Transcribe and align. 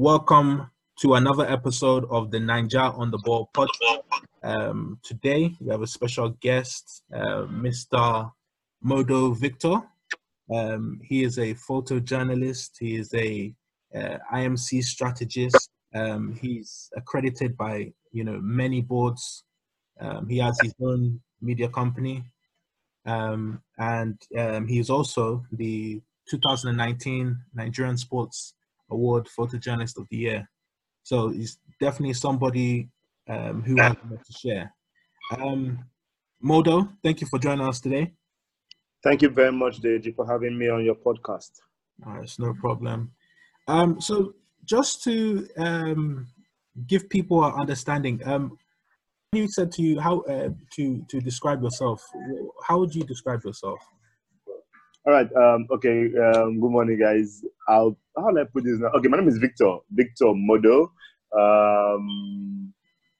welcome 0.00 0.70
to 0.98 1.12
another 1.12 1.44
episode 1.44 2.06
of 2.08 2.30
the 2.30 2.38
Ninja 2.38 2.98
on 2.98 3.10
the 3.10 3.18
Ball 3.18 3.50
podcast. 3.52 4.00
Um, 4.42 4.98
today 5.02 5.54
we 5.60 5.70
have 5.70 5.82
a 5.82 5.86
special 5.86 6.30
guest, 6.40 7.02
uh, 7.14 7.44
Mr. 7.44 8.32
Modo 8.82 9.32
Victor. 9.32 9.82
Um, 10.50 11.02
he 11.04 11.22
is 11.22 11.36
a 11.38 11.52
photojournalist. 11.52 12.78
He 12.80 12.96
is 12.96 13.12
a 13.12 13.54
uh, 13.94 14.16
IMC 14.32 14.82
strategist. 14.84 15.68
Um, 15.94 16.34
he's 16.40 16.88
accredited 16.96 17.54
by 17.58 17.92
you 18.10 18.24
know 18.24 18.40
many 18.40 18.80
boards. 18.80 19.44
Um, 20.00 20.30
he 20.30 20.38
has 20.38 20.58
his 20.62 20.72
own 20.82 21.20
media 21.42 21.68
company, 21.68 22.24
um, 23.04 23.60
and 23.76 24.18
um, 24.38 24.66
he 24.66 24.78
is 24.78 24.88
also 24.88 25.44
the 25.52 26.00
2019 26.30 27.36
Nigerian 27.54 27.98
Sports 27.98 28.54
Award 28.90 29.28
Photojournalist 29.38 29.98
of 29.98 30.06
the 30.10 30.16
Year. 30.16 30.50
So 31.02 31.28
he's 31.28 31.58
definitely 31.80 32.14
somebody 32.14 32.88
um, 33.28 33.62
who 33.62 33.76
a 33.76 33.88
lot 33.88 33.98
to 34.24 34.32
share. 34.32 34.74
Um, 35.36 35.84
Modo, 36.40 36.88
thank 37.02 37.20
you 37.20 37.26
for 37.26 37.38
joining 37.38 37.66
us 37.66 37.80
today. 37.80 38.12
Thank 39.02 39.22
you 39.22 39.30
very 39.30 39.52
much, 39.52 39.80
Deji, 39.80 40.14
for 40.14 40.26
having 40.26 40.58
me 40.58 40.68
on 40.68 40.84
your 40.84 40.94
podcast. 40.94 41.52
All 42.04 42.14
right, 42.14 42.22
it's 42.22 42.38
no 42.38 42.52
problem. 42.54 43.12
Um, 43.68 44.00
so 44.00 44.34
just 44.64 45.02
to 45.04 45.48
um, 45.56 46.26
give 46.86 47.08
people 47.08 47.44
an 47.44 47.54
understanding, 47.58 48.20
um, 48.26 48.58
you 49.32 49.48
said 49.48 49.70
to 49.72 49.82
you 49.82 50.00
how 50.00 50.20
uh, 50.22 50.48
to 50.74 51.04
to 51.08 51.20
describe 51.20 51.62
yourself. 51.62 52.04
How 52.66 52.78
would 52.78 52.94
you 52.94 53.04
describe 53.04 53.44
yourself? 53.44 53.78
All 55.06 55.12
right. 55.12 55.32
Um, 55.34 55.66
okay. 55.70 56.10
Um, 56.18 56.60
good 56.60 56.70
morning, 56.70 56.98
guys. 56.98 57.42
I'll 57.70 57.96
how 58.16 58.30
do 58.30 58.40
I 58.40 58.44
put 58.44 58.64
this 58.64 58.78
now? 58.78 58.88
Okay, 58.98 59.08
my 59.08 59.18
name 59.18 59.28
is 59.28 59.38
Victor. 59.38 59.76
Victor 59.92 60.32
Modo. 60.34 60.92
Um, 61.38 62.74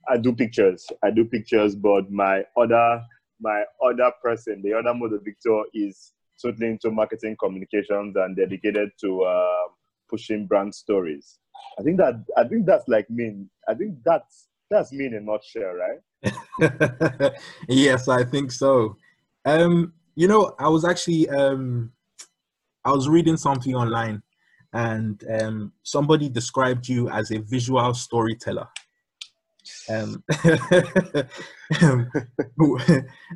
I 0.08 0.16
do 0.16 0.34
pictures. 0.34 0.86
I 1.04 1.10
do 1.10 1.24
pictures, 1.24 1.76
but 1.76 2.10
my 2.10 2.44
other 2.56 3.02
my 3.40 3.62
other 3.82 4.10
person, 4.22 4.60
the 4.62 4.74
other 4.74 4.92
Modo 4.92 5.20
Victor, 5.24 5.62
is 5.72 6.12
totally 6.42 6.68
into 6.68 6.90
marketing 6.90 7.36
communications 7.42 8.16
and 8.16 8.36
dedicated 8.36 8.90
to 9.00 9.22
uh, 9.22 9.68
pushing 10.08 10.46
brand 10.46 10.74
stories. 10.74 11.38
I 11.78 11.82
think 11.82 11.98
that 11.98 12.24
I 12.36 12.44
think 12.44 12.66
that's 12.66 12.88
like 12.88 13.08
me. 13.08 13.46
I 13.68 13.74
think 13.74 13.98
that's 14.04 14.48
that's 14.70 14.92
me 14.92 15.06
in 15.06 15.14
a 15.14 15.20
nutshell, 15.20 15.74
right? 15.74 17.32
yes, 17.68 18.08
I 18.08 18.24
think 18.24 18.50
so. 18.50 18.96
Um, 19.44 19.92
you 20.16 20.26
know, 20.26 20.54
I 20.58 20.68
was 20.68 20.84
actually 20.84 21.28
um, 21.28 21.92
I 22.84 22.92
was 22.92 23.08
reading 23.08 23.36
something 23.36 23.74
online, 23.74 24.22
and 24.72 25.22
um, 25.40 25.72
somebody 25.82 26.28
described 26.28 26.88
you 26.88 27.08
as 27.10 27.30
a 27.30 27.38
visual 27.38 27.92
storyteller. 27.94 28.68
Um, 29.88 30.22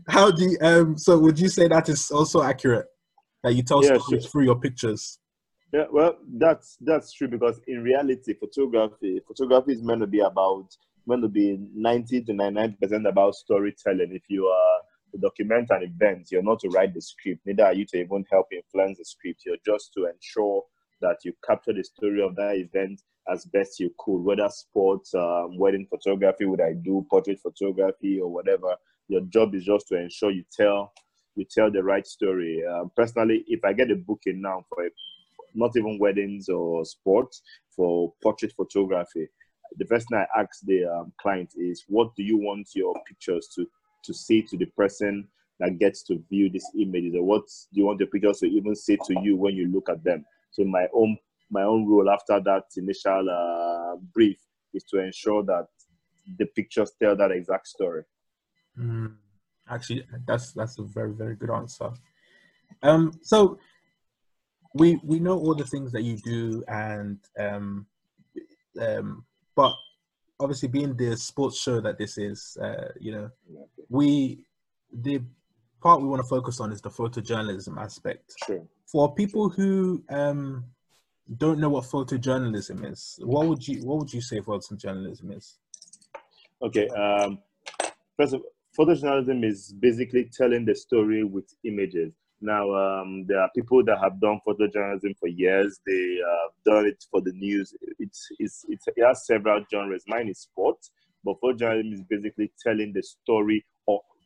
how 0.08 0.30
do 0.30 0.44
you, 0.44 0.58
um, 0.60 0.98
so? 0.98 1.18
Would 1.18 1.38
you 1.38 1.48
say 1.48 1.68
that 1.68 1.88
is 1.88 2.10
also 2.10 2.42
accurate? 2.42 2.86
That 3.42 3.54
you 3.54 3.62
tell 3.62 3.84
yeah, 3.84 3.98
stories 3.98 4.22
sure. 4.24 4.30
through 4.30 4.44
your 4.44 4.58
pictures? 4.58 5.18
Yeah, 5.72 5.86
well, 5.92 6.16
that's 6.38 6.76
that's 6.80 7.12
true 7.12 7.28
because 7.28 7.60
in 7.66 7.82
reality, 7.82 8.34
photography 8.34 9.20
photography 9.26 9.72
is 9.72 9.82
meant 9.82 10.00
to 10.00 10.06
be 10.06 10.20
about 10.20 10.68
meant 11.06 11.22
to 11.22 11.28
be 11.28 11.58
ninety 11.74 12.22
to 12.22 12.32
ninety 12.32 12.54
nine 12.54 12.76
percent 12.80 13.06
about 13.06 13.34
storytelling. 13.34 14.12
If 14.12 14.22
you 14.28 14.46
are 14.46 14.78
to 15.12 15.18
document 15.18 15.68
an 15.70 15.82
event, 15.82 16.28
you're 16.30 16.42
not 16.42 16.60
to 16.60 16.68
write 16.68 16.94
the 16.94 17.00
script, 17.00 17.40
neither 17.44 17.64
are 17.64 17.74
you 17.74 17.86
to 17.86 17.98
even 17.98 18.24
help 18.30 18.46
influence 18.52 18.98
the 18.98 19.04
script. 19.04 19.42
You're 19.46 19.56
just 19.64 19.92
to 19.94 20.06
ensure 20.06 20.62
that 21.04 21.18
you 21.24 21.32
capture 21.46 21.72
the 21.72 21.84
story 21.84 22.22
of 22.22 22.34
that 22.36 22.56
event 22.56 23.02
as 23.32 23.44
best 23.46 23.80
you 23.80 23.90
could, 23.98 24.22
whether 24.22 24.48
sports, 24.48 25.14
um, 25.14 25.56
wedding 25.58 25.86
photography, 25.88 26.44
would 26.44 26.60
I 26.60 26.72
do 26.72 27.06
portrait 27.08 27.40
photography 27.40 28.20
or 28.20 28.30
whatever. 28.30 28.74
Your 29.08 29.22
job 29.22 29.54
is 29.54 29.64
just 29.64 29.88
to 29.88 29.98
ensure 29.98 30.30
you 30.30 30.44
tell 30.50 30.92
you 31.36 31.44
tell 31.44 31.70
the 31.70 31.82
right 31.82 32.06
story. 32.06 32.62
Um, 32.64 32.90
personally, 32.96 33.44
if 33.48 33.64
I 33.64 33.72
get 33.72 33.90
a 33.90 33.96
booking 33.96 34.40
now 34.40 34.64
for 34.68 34.86
a 34.86 34.90
not 35.54 35.76
even 35.76 35.98
weddings 35.98 36.48
or 36.48 36.84
sports, 36.84 37.42
for 37.74 38.12
portrait 38.22 38.52
photography. 38.52 39.28
The 39.76 39.86
first 39.86 40.08
thing 40.08 40.18
I 40.18 40.40
ask 40.40 40.60
the 40.64 40.84
um, 40.84 41.12
client 41.20 41.50
is, 41.56 41.84
what 41.88 42.14
do 42.16 42.22
you 42.22 42.38
want 42.38 42.68
your 42.74 42.94
pictures 43.06 43.48
to, 43.54 43.66
to 44.04 44.14
say 44.14 44.42
to 44.42 44.56
the 44.56 44.66
person 44.66 45.26
that 45.60 45.78
gets 45.78 46.02
to 46.04 46.22
view 46.30 46.50
these 46.50 46.68
images? 46.78 47.14
Or 47.14 47.24
what 47.24 47.46
do 47.46 47.80
you 47.80 47.86
want 47.86 47.98
the 47.98 48.06
pictures 48.06 48.40
to 48.40 48.46
even 48.46 48.74
say 48.74 48.96
to 48.96 49.20
you 49.22 49.36
when 49.36 49.54
you 49.54 49.68
look 49.68 49.88
at 49.88 50.04
them? 50.04 50.24
So 50.54 50.64
my 50.64 50.86
own 50.94 51.18
my 51.50 51.62
own 51.62 51.86
role 51.86 52.08
after 52.10 52.40
that 52.40 52.64
initial 52.76 53.28
uh, 53.28 53.96
brief 54.14 54.38
is 54.72 54.84
to 54.84 54.98
ensure 54.98 55.42
that 55.44 55.66
the 56.38 56.46
pictures 56.46 56.92
tell 57.00 57.16
that 57.16 57.32
exact 57.32 57.66
story. 57.66 58.02
Mm, 58.78 59.16
actually, 59.68 60.06
that's 60.26 60.52
that's 60.52 60.78
a 60.78 60.84
very 60.84 61.12
very 61.12 61.34
good 61.34 61.50
answer. 61.50 61.90
Um, 62.82 63.18
so 63.22 63.58
we 64.74 65.00
we 65.02 65.18
know 65.18 65.38
all 65.38 65.56
the 65.56 65.64
things 65.64 65.90
that 65.92 66.02
you 66.02 66.18
do, 66.18 66.62
and 66.68 67.18
um, 67.38 67.86
um, 68.80 69.24
but 69.56 69.74
obviously 70.38 70.68
being 70.68 70.96
the 70.96 71.16
sports 71.16 71.58
show 71.60 71.80
that 71.80 71.98
this 71.98 72.16
is, 72.16 72.56
uh, 72.60 72.88
you 73.00 73.12
know, 73.12 73.30
we 73.88 74.44
the 74.92 75.20
part 75.84 76.00
we 76.00 76.08
want 76.08 76.22
to 76.22 76.28
focus 76.28 76.60
on 76.60 76.72
is 76.72 76.80
the 76.80 76.90
photojournalism 76.90 77.78
aspect. 77.78 78.34
Sure. 78.46 78.62
For 78.86 79.14
people 79.14 79.50
who 79.50 80.02
um, 80.08 80.64
don't 81.36 81.60
know 81.60 81.68
what 81.68 81.84
photojournalism 81.84 82.90
is, 82.90 83.20
what 83.22 83.46
would 83.46 83.68
you 83.68 83.84
what 83.86 83.98
would 83.98 84.12
you 84.12 84.22
say 84.22 84.40
photojournalism 84.40 85.36
is? 85.36 85.58
Okay. 86.62 86.88
Um, 86.88 87.38
first 88.16 88.34
of 88.34 88.42
photojournalism 88.76 89.44
is 89.44 89.74
basically 89.78 90.30
telling 90.36 90.64
the 90.64 90.74
story 90.74 91.22
with 91.22 91.54
images. 91.64 92.12
Now, 92.40 92.64
um, 92.74 93.24
there 93.26 93.40
are 93.40 93.50
people 93.54 93.84
that 93.84 93.98
have 94.02 94.20
done 94.20 94.40
photojournalism 94.46 95.16
for 95.18 95.28
years. 95.28 95.80
They 95.86 96.18
have 96.32 96.52
done 96.66 96.86
it 96.86 97.04
for 97.10 97.20
the 97.20 97.32
news. 97.32 97.72
It's, 97.98 98.28
it's, 98.38 98.64
it's, 98.68 98.86
it 98.88 99.04
has 99.06 99.26
several 99.26 99.64
genres. 99.70 100.04
Mine 100.06 100.28
is 100.28 100.40
sport, 100.40 100.76
but 101.24 101.40
photojournalism 101.40 101.94
is 101.94 102.02
basically 102.02 102.52
telling 102.62 102.92
the 102.92 103.02
story 103.02 103.64
or 103.64 103.73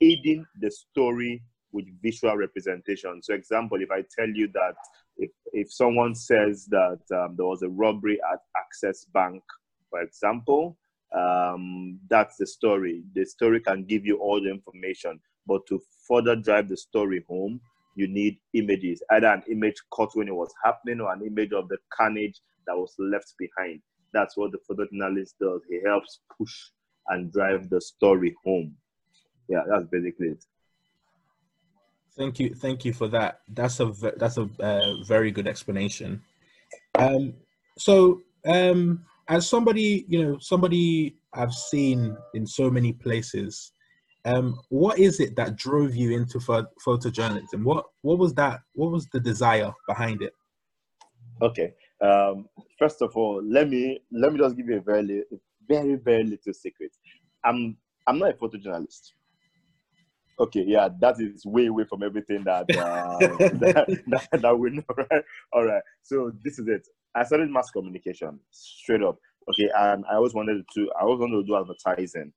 aiding 0.00 0.46
the 0.60 0.70
story 0.70 1.42
with 1.72 1.84
visual 2.02 2.36
representation. 2.36 3.22
So, 3.22 3.34
example, 3.34 3.80
if 3.80 3.90
I 3.90 4.02
tell 4.16 4.28
you 4.28 4.48
that 4.54 4.74
if, 5.16 5.30
if 5.52 5.72
someone 5.72 6.14
says 6.14 6.66
that 6.66 7.00
um, 7.12 7.34
there 7.36 7.46
was 7.46 7.62
a 7.62 7.68
robbery 7.68 8.18
at 8.32 8.40
Access 8.56 9.04
Bank, 9.12 9.42
for 9.90 10.00
example, 10.00 10.76
um, 11.16 11.98
that's 12.08 12.36
the 12.36 12.46
story. 12.46 13.02
The 13.14 13.24
story 13.24 13.60
can 13.60 13.84
give 13.84 14.04
you 14.06 14.18
all 14.18 14.40
the 14.40 14.50
information, 14.50 15.20
but 15.46 15.66
to 15.68 15.80
further 16.06 16.36
drive 16.36 16.68
the 16.68 16.76
story 16.76 17.24
home, 17.28 17.60
you 17.94 18.06
need 18.06 18.38
images, 18.54 19.02
either 19.10 19.26
an 19.26 19.42
image 19.50 19.76
caught 19.90 20.14
when 20.14 20.28
it 20.28 20.34
was 20.34 20.52
happening 20.64 21.00
or 21.00 21.12
an 21.12 21.22
image 21.26 21.52
of 21.52 21.68
the 21.68 21.78
carnage 21.92 22.40
that 22.66 22.76
was 22.76 22.94
left 22.98 23.34
behind. 23.38 23.80
That's 24.12 24.36
what 24.36 24.52
the 24.52 24.58
photojournalist 24.58 25.34
does. 25.40 25.62
He 25.68 25.80
helps 25.84 26.20
push 26.38 26.54
and 27.08 27.32
drive 27.32 27.68
the 27.70 27.80
story 27.80 28.36
home. 28.44 28.76
Yeah, 29.48 29.62
that's 29.68 29.86
basically 29.86 30.28
it. 30.28 30.44
Thank 32.16 32.40
you, 32.40 32.54
thank 32.54 32.84
you 32.84 32.92
for 32.92 33.08
that. 33.08 33.40
That's 33.48 33.80
a 33.80 33.92
that's 34.16 34.38
a 34.38 34.48
uh, 34.60 35.04
very 35.04 35.30
good 35.30 35.46
explanation. 35.46 36.20
Um, 36.96 37.34
so, 37.78 38.22
um, 38.44 39.04
as 39.28 39.48
somebody 39.48 40.04
you 40.08 40.24
know, 40.24 40.38
somebody 40.40 41.16
I've 41.32 41.52
seen 41.52 42.16
in 42.34 42.46
so 42.46 42.70
many 42.70 42.92
places, 42.92 43.72
um, 44.24 44.60
what 44.68 44.98
is 44.98 45.20
it 45.20 45.36
that 45.36 45.56
drove 45.56 45.94
you 45.94 46.10
into 46.10 46.38
photojournalism? 46.38 47.62
What 47.62 47.86
what 48.02 48.18
was 48.18 48.34
that? 48.34 48.60
What 48.74 48.90
was 48.90 49.06
the 49.12 49.20
desire 49.20 49.72
behind 49.86 50.22
it? 50.22 50.32
Okay. 51.40 51.74
Um, 52.00 52.48
first 52.78 53.00
of 53.00 53.16
all, 53.16 53.42
let 53.44 53.68
me 53.68 54.00
let 54.10 54.32
me 54.32 54.38
just 54.38 54.56
give 54.56 54.68
you 54.68 54.78
a 54.78 54.80
very 54.80 55.22
very 55.68 55.94
very 55.96 56.24
little 56.24 56.52
secret. 56.52 56.90
I'm 57.44 57.76
I'm 58.06 58.18
not 58.18 58.30
a 58.30 58.34
photojournalist. 58.34 59.12
Okay, 60.40 60.64
yeah, 60.66 60.88
that 61.00 61.16
is 61.20 61.44
way 61.44 61.66
away 61.66 61.84
from 61.84 62.02
everything 62.02 62.44
that, 62.44 62.66
uh, 62.76 63.18
that, 63.58 63.86
that, 64.06 64.40
that 64.40 64.58
we 64.58 64.70
know, 64.70 64.84
right? 64.96 65.24
All 65.52 65.64
right. 65.64 65.82
So 66.02 66.32
this 66.44 66.58
is 66.58 66.68
it. 66.68 66.86
I 67.14 67.24
studied 67.24 67.50
mass 67.50 67.70
communication 67.70 68.38
straight 68.50 69.02
up. 69.02 69.18
Okay, 69.50 69.68
and 69.76 70.04
I 70.10 70.16
always 70.16 70.34
wanted 70.34 70.62
to. 70.74 70.90
I 70.98 71.04
always 71.04 71.20
wanted 71.20 71.36
to 71.36 71.44
do 71.44 71.56
advertising 71.56 72.32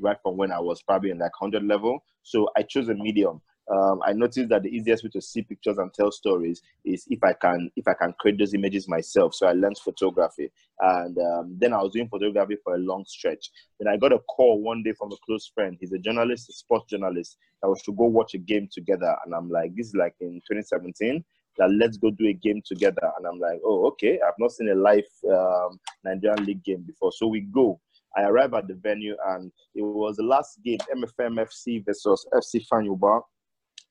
right 0.00 0.16
from 0.22 0.36
when 0.36 0.52
I 0.52 0.58
was 0.58 0.82
probably 0.82 1.10
in 1.10 1.18
like 1.18 1.40
100 1.40 1.66
level. 1.66 2.00
So 2.22 2.48
I 2.56 2.62
chose 2.62 2.88
a 2.88 2.94
medium. 2.94 3.40
Um, 3.68 4.00
I 4.04 4.12
noticed 4.12 4.48
that 4.50 4.62
the 4.62 4.68
easiest 4.68 5.02
way 5.02 5.10
to 5.10 5.20
see 5.20 5.42
pictures 5.42 5.78
and 5.78 5.92
tell 5.92 6.12
stories 6.12 6.62
is 6.84 7.04
if 7.10 7.22
I 7.24 7.32
can 7.32 7.70
if 7.74 7.88
I 7.88 7.94
can 7.94 8.14
create 8.18 8.38
those 8.38 8.54
images 8.54 8.88
myself. 8.88 9.34
So 9.34 9.46
I 9.46 9.52
learned 9.52 9.78
photography, 9.78 10.50
and 10.80 11.18
um, 11.18 11.56
then 11.58 11.72
I 11.72 11.82
was 11.82 11.92
doing 11.92 12.08
photography 12.08 12.56
for 12.62 12.74
a 12.74 12.78
long 12.78 13.04
stretch. 13.06 13.50
Then 13.80 13.92
I 13.92 13.96
got 13.96 14.12
a 14.12 14.20
call 14.20 14.62
one 14.62 14.82
day 14.82 14.92
from 14.92 15.10
a 15.12 15.16
close 15.24 15.50
friend. 15.52 15.76
He's 15.80 15.92
a 15.92 15.98
journalist, 15.98 16.48
a 16.48 16.52
sports 16.52 16.90
journalist. 16.90 17.38
That 17.62 17.68
was 17.68 17.82
to 17.82 17.92
go 17.92 18.04
watch 18.04 18.34
a 18.34 18.38
game 18.38 18.68
together, 18.72 19.16
and 19.24 19.34
I'm 19.34 19.50
like, 19.50 19.74
this 19.74 19.88
is 19.88 19.94
like 19.94 20.14
in 20.20 20.40
2017. 20.48 21.24
that 21.58 21.70
let's 21.70 21.96
go 21.96 22.10
do 22.10 22.26
a 22.28 22.32
game 22.32 22.62
together. 22.64 23.10
And 23.16 23.26
I'm 23.26 23.38
like, 23.40 23.60
oh, 23.64 23.86
okay. 23.88 24.20
I've 24.26 24.34
not 24.38 24.52
seen 24.52 24.68
a 24.68 24.74
live 24.74 25.04
um, 25.30 25.80
Nigerian 26.04 26.44
league 26.44 26.62
game 26.62 26.82
before. 26.82 27.12
So 27.12 27.26
we 27.26 27.40
go. 27.40 27.80
I 28.16 28.22
arrive 28.22 28.54
at 28.54 28.66
the 28.66 28.74
venue 28.74 29.14
and 29.28 29.52
it 29.74 29.82
was 29.82 30.16
the 30.16 30.22
last 30.22 30.62
game, 30.64 30.78
MFM 30.94 31.38
FC 31.38 31.84
versus 31.84 32.26
FC 32.32 32.66
Ifeanyi 32.66 32.96
Ubah, 32.96 33.20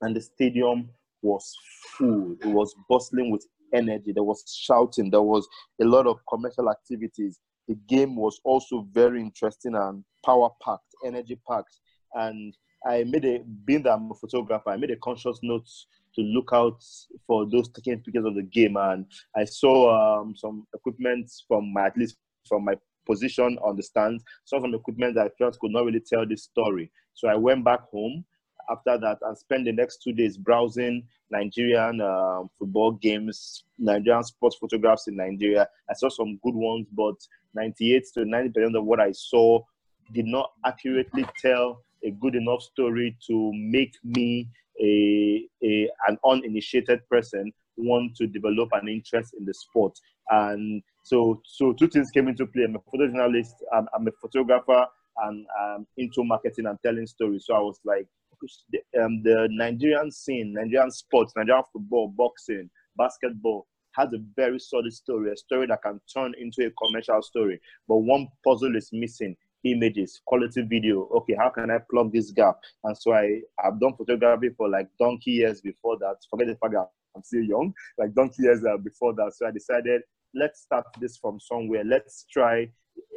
and 0.02 0.16
the 0.16 0.22
stadium 0.22 0.90
was 1.22 1.56
full. 1.98 2.36
It 2.42 2.48
was 2.48 2.76
bustling 2.90 3.32
with 3.32 3.46
energy. 3.74 4.12
There 4.14 4.24
was 4.24 4.44
shouting. 4.56 5.10
There 5.10 5.22
was 5.22 5.48
a 5.82 5.86
lot 5.86 6.08
of 6.08 6.20
commercial 6.30 6.70
activities. 6.70 7.40
The 7.68 7.76
game 7.88 8.16
was 8.16 8.40
also 8.44 8.88
very 8.92 9.20
interesting 9.20 9.76
and 9.76 10.04
power 10.26 10.50
packed, 10.64 10.94
energy 11.04 11.40
packed. 11.48 11.80
And 12.14 12.56
I 12.86 13.04
made 13.04 13.26
a, 13.26 13.40
being 13.66 13.84
that 13.84 13.94
I'm 13.94 14.12
a 14.12 14.16
photographer, 14.16 14.70
I 14.70 14.78
made 14.78 14.92
a 14.92 14.98
conscious 14.98 15.40
note 15.42 15.68
to 16.16 16.22
look 16.22 16.52
out 16.54 16.84
for 17.26 17.50
those 17.50 17.70
taking 17.70 18.00
pictures 18.00 18.26
of 18.26 18.36
the 18.36 18.44
game. 18.44 18.78
And 18.78 19.06
I 19.36 19.46
saw 19.46 20.20
um, 20.22 20.36
some 20.38 20.68
equipment 20.74 21.32
from 21.48 21.74
my, 21.74 21.88
at 21.88 21.98
least 21.98 22.18
from 22.48 22.66
my 22.66 22.76
position 23.08 23.58
on 23.64 23.76
the 23.76 23.84
stands, 23.84 24.24
saw 24.46 24.62
some 24.62 24.76
equipment 24.76 25.16
that 25.16 25.26
I 25.26 25.30
felt 25.38 25.60
could 25.60 25.72
not 25.72 25.86
really 25.86 26.02
tell 26.02 26.26
this 26.28 26.44
story. 26.44 26.92
So 27.14 27.28
I 27.28 27.36
went 27.36 27.66
back 27.66 27.82
home 27.92 28.24
after 28.70 28.98
that 28.98 29.18
and 29.22 29.38
spent 29.38 29.66
the 29.66 29.72
next 29.72 30.02
two 30.04 30.14
days 30.14 30.38
browsing 30.38 31.04
Nigerian 31.32 32.02
um, 32.02 32.50
football 32.58 32.92
games, 32.92 33.64
Nigerian 33.78 34.24
sports 34.24 34.58
photographs 34.60 35.08
in 35.08 35.16
Nigeria. 35.18 35.68
I 35.90 35.94
saw 35.94 36.10
some 36.10 36.40
good 36.44 36.56
ones, 36.56 36.88
but 36.92 37.16
98 37.54 38.04
to 38.16 38.20
90% 38.22 38.78
of 38.78 38.86
what 38.86 39.00
I 39.00 39.12
saw 39.12 39.62
did 40.14 40.26
not 40.26 40.52
accurately 40.66 41.26
tell 41.42 41.84
a 42.04 42.12
good 42.12 42.36
enough 42.36 42.62
story 42.62 43.18
to 43.28 43.52
make 43.54 43.94
me 44.04 44.50
a, 44.82 45.48
a 45.64 45.90
an 46.08 46.18
uninitiated 46.26 47.00
person 47.10 47.52
want 47.78 48.16
to 48.16 48.28
develop 48.28 48.70
an 48.74 48.88
interest 48.88 49.34
in 49.38 49.46
the 49.46 49.54
sport. 49.54 49.98
And 50.30 50.82
so, 51.04 51.42
so 51.46 51.74
two 51.74 51.88
things 51.88 52.10
came 52.12 52.28
into 52.28 52.46
play. 52.46 52.64
I'm 52.64 52.76
a 52.76 52.80
photojournalist, 52.80 53.54
I'm, 53.74 53.88
I'm 53.94 54.08
a 54.08 54.12
photographer, 54.22 54.86
and 55.24 55.46
I'm 55.60 55.88
into 55.98 56.24
marketing 56.24 56.66
and 56.66 56.78
telling 56.84 57.08
stories. 57.08 57.46
So 57.46 57.56
I 57.56 57.60
was 57.60 57.80
like, 57.86 58.08
um, 59.02 59.22
the 59.24 59.48
Nigerian 59.52 60.12
scene, 60.12 60.54
Nigerian 60.54 60.92
sports, 60.92 61.34
Nigerian 61.36 61.64
football, 61.72 62.08
boxing, 62.16 62.70
basketball 62.98 63.68
has 63.94 64.10
a 64.14 64.18
very 64.36 64.60
solid 64.60 64.94
story, 64.94 65.32
a 65.32 65.38
story 65.38 65.68
that 65.68 65.82
can 65.82 66.00
turn 66.14 66.34
into 66.38 66.66
a 66.66 66.72
commercial 66.72 67.22
story. 67.22 67.60
But 67.88 67.98
one 67.98 68.28
puzzle 68.46 68.76
is 68.76 68.90
missing 68.92 69.36
images, 69.64 70.22
quality 70.26 70.62
video. 70.62 71.08
Okay, 71.16 71.36
how 71.38 71.50
can 71.50 71.72
I 71.72 71.78
plug 71.90 72.12
this 72.12 72.32
gap? 72.32 72.58
And 72.84 72.98
so 72.98 73.14
I, 73.14 73.42
I've 73.64 73.80
done 73.80 73.94
photography 73.96 74.50
for 74.58 74.70
like 74.70 74.88
donkey 75.00 75.32
years 75.32 75.62
before 75.62 75.98
that. 76.00 76.18
Forget 76.30 76.48
the 76.48 76.56
fact 76.56 76.74
that 76.74 76.90
I'm 77.16 77.24
still 77.24 77.44
young, 77.44 77.74
like 77.98 78.14
donkey 78.14 78.44
years 78.44 78.64
uh, 78.66 78.78
before 78.78 79.14
that. 79.16 79.34
So 79.36 79.48
I 79.48 79.52
decided, 79.52 80.02
let's 80.34 80.62
start 80.62 80.86
this 81.00 81.18
from 81.18 81.40
somewhere. 81.40 81.84
Let's 81.86 82.26
try 82.32 82.70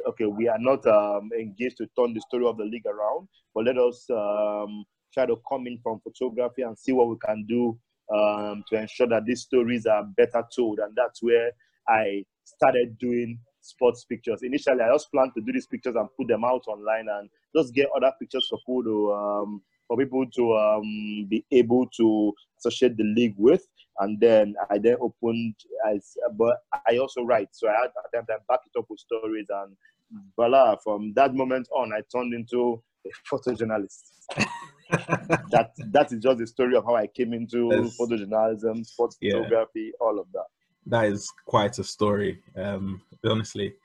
okay, 0.07 0.25
we 0.25 0.47
are 0.47 0.59
not 0.59 0.85
um, 0.87 1.29
engaged 1.37 1.77
to 1.77 1.87
turn 1.97 2.13
the 2.13 2.21
story 2.21 2.45
of 2.45 2.57
the 2.57 2.63
league 2.63 2.85
around, 2.85 3.27
but 3.53 3.65
let 3.65 3.77
us 3.77 4.05
um, 4.09 4.83
try 5.13 5.25
to 5.25 5.39
come 5.49 5.67
in 5.67 5.79
from 5.81 5.99
photography 6.01 6.61
and 6.61 6.77
see 6.77 6.91
what 6.91 7.09
we 7.09 7.15
can 7.23 7.45
do 7.47 7.77
um, 8.13 8.63
to 8.69 8.79
ensure 8.79 9.07
that 9.07 9.25
these 9.25 9.41
stories 9.41 9.85
are 9.85 10.03
better 10.17 10.43
told. 10.55 10.79
And 10.79 10.95
that's 10.95 11.21
where 11.21 11.51
I 11.87 12.25
started 12.43 12.97
doing 12.97 13.39
sports 13.61 14.05
pictures. 14.05 14.41
Initially, 14.43 14.81
I 14.81 14.91
just 14.91 15.11
planned 15.11 15.31
to 15.35 15.41
do 15.41 15.51
these 15.51 15.67
pictures 15.67 15.95
and 15.95 16.09
put 16.17 16.27
them 16.27 16.43
out 16.43 16.63
online 16.67 17.07
and 17.09 17.29
just 17.55 17.73
get 17.73 17.89
other 17.95 18.11
pictures 18.19 18.47
for 18.49 18.59
people 18.59 18.83
to 18.83 19.13
um, 19.13 19.61
for 19.87 19.97
people 19.97 20.25
to 20.35 20.53
um, 20.55 21.27
be 21.29 21.43
able 21.51 21.87
to 21.97 22.33
associate 22.57 22.95
the 22.95 23.03
league 23.03 23.35
with. 23.37 23.65
And 23.99 24.19
then 24.19 24.55
I 24.69 24.77
then 24.77 24.97
opened 25.01 25.55
as, 25.91 26.15
but 26.37 26.57
I 26.87 26.97
also 26.97 27.23
write, 27.23 27.49
so 27.51 27.67
I 27.67 27.73
had 27.73 28.21
to 28.21 28.25
back 28.47 28.59
it 28.65 28.77
up 28.77 28.85
with 28.87 28.99
stories 28.99 29.47
and 29.49 29.75
voila. 30.35 30.77
From 30.77 31.11
that 31.15 31.33
moment 31.33 31.67
on, 31.75 31.91
I 31.91 32.01
turned 32.15 32.33
into 32.33 32.81
a 33.05 33.09
photojournalist. 33.35 34.11
that 35.51 35.71
that 35.91 36.11
is 36.11 36.19
just 36.19 36.39
the 36.39 36.47
story 36.47 36.75
of 36.75 36.83
how 36.83 36.95
I 36.95 37.07
came 37.07 37.33
into 37.33 37.69
yes. 37.71 37.97
photojournalism, 37.99 38.85
sports 38.85 39.17
yeah. 39.21 39.33
photography, 39.33 39.91
all 40.01 40.19
of 40.19 40.27
that. 40.33 40.45
That 40.85 41.05
is 41.05 41.31
quite 41.45 41.77
a 41.77 41.83
story, 41.83 42.41
um, 42.55 43.01
honestly. 43.23 43.75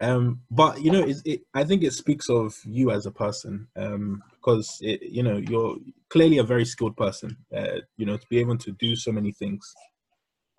Um, 0.00 0.40
but 0.50 0.82
you 0.82 0.90
know, 0.90 1.04
it, 1.24 1.42
I 1.54 1.64
think 1.64 1.82
it 1.82 1.92
speaks 1.92 2.28
of 2.28 2.56
you 2.64 2.90
as 2.90 3.06
a 3.06 3.10
person 3.10 3.68
because 3.74 4.80
um, 4.82 4.98
you 5.00 5.22
know 5.22 5.36
you're 5.36 5.76
clearly 6.08 6.38
a 6.38 6.44
very 6.44 6.64
skilled 6.64 6.96
person. 6.96 7.36
Uh, 7.56 7.80
you 7.96 8.06
know, 8.06 8.16
to 8.16 8.26
be 8.28 8.38
able 8.38 8.58
to 8.58 8.72
do 8.72 8.96
so 8.96 9.12
many 9.12 9.32
things, 9.32 9.72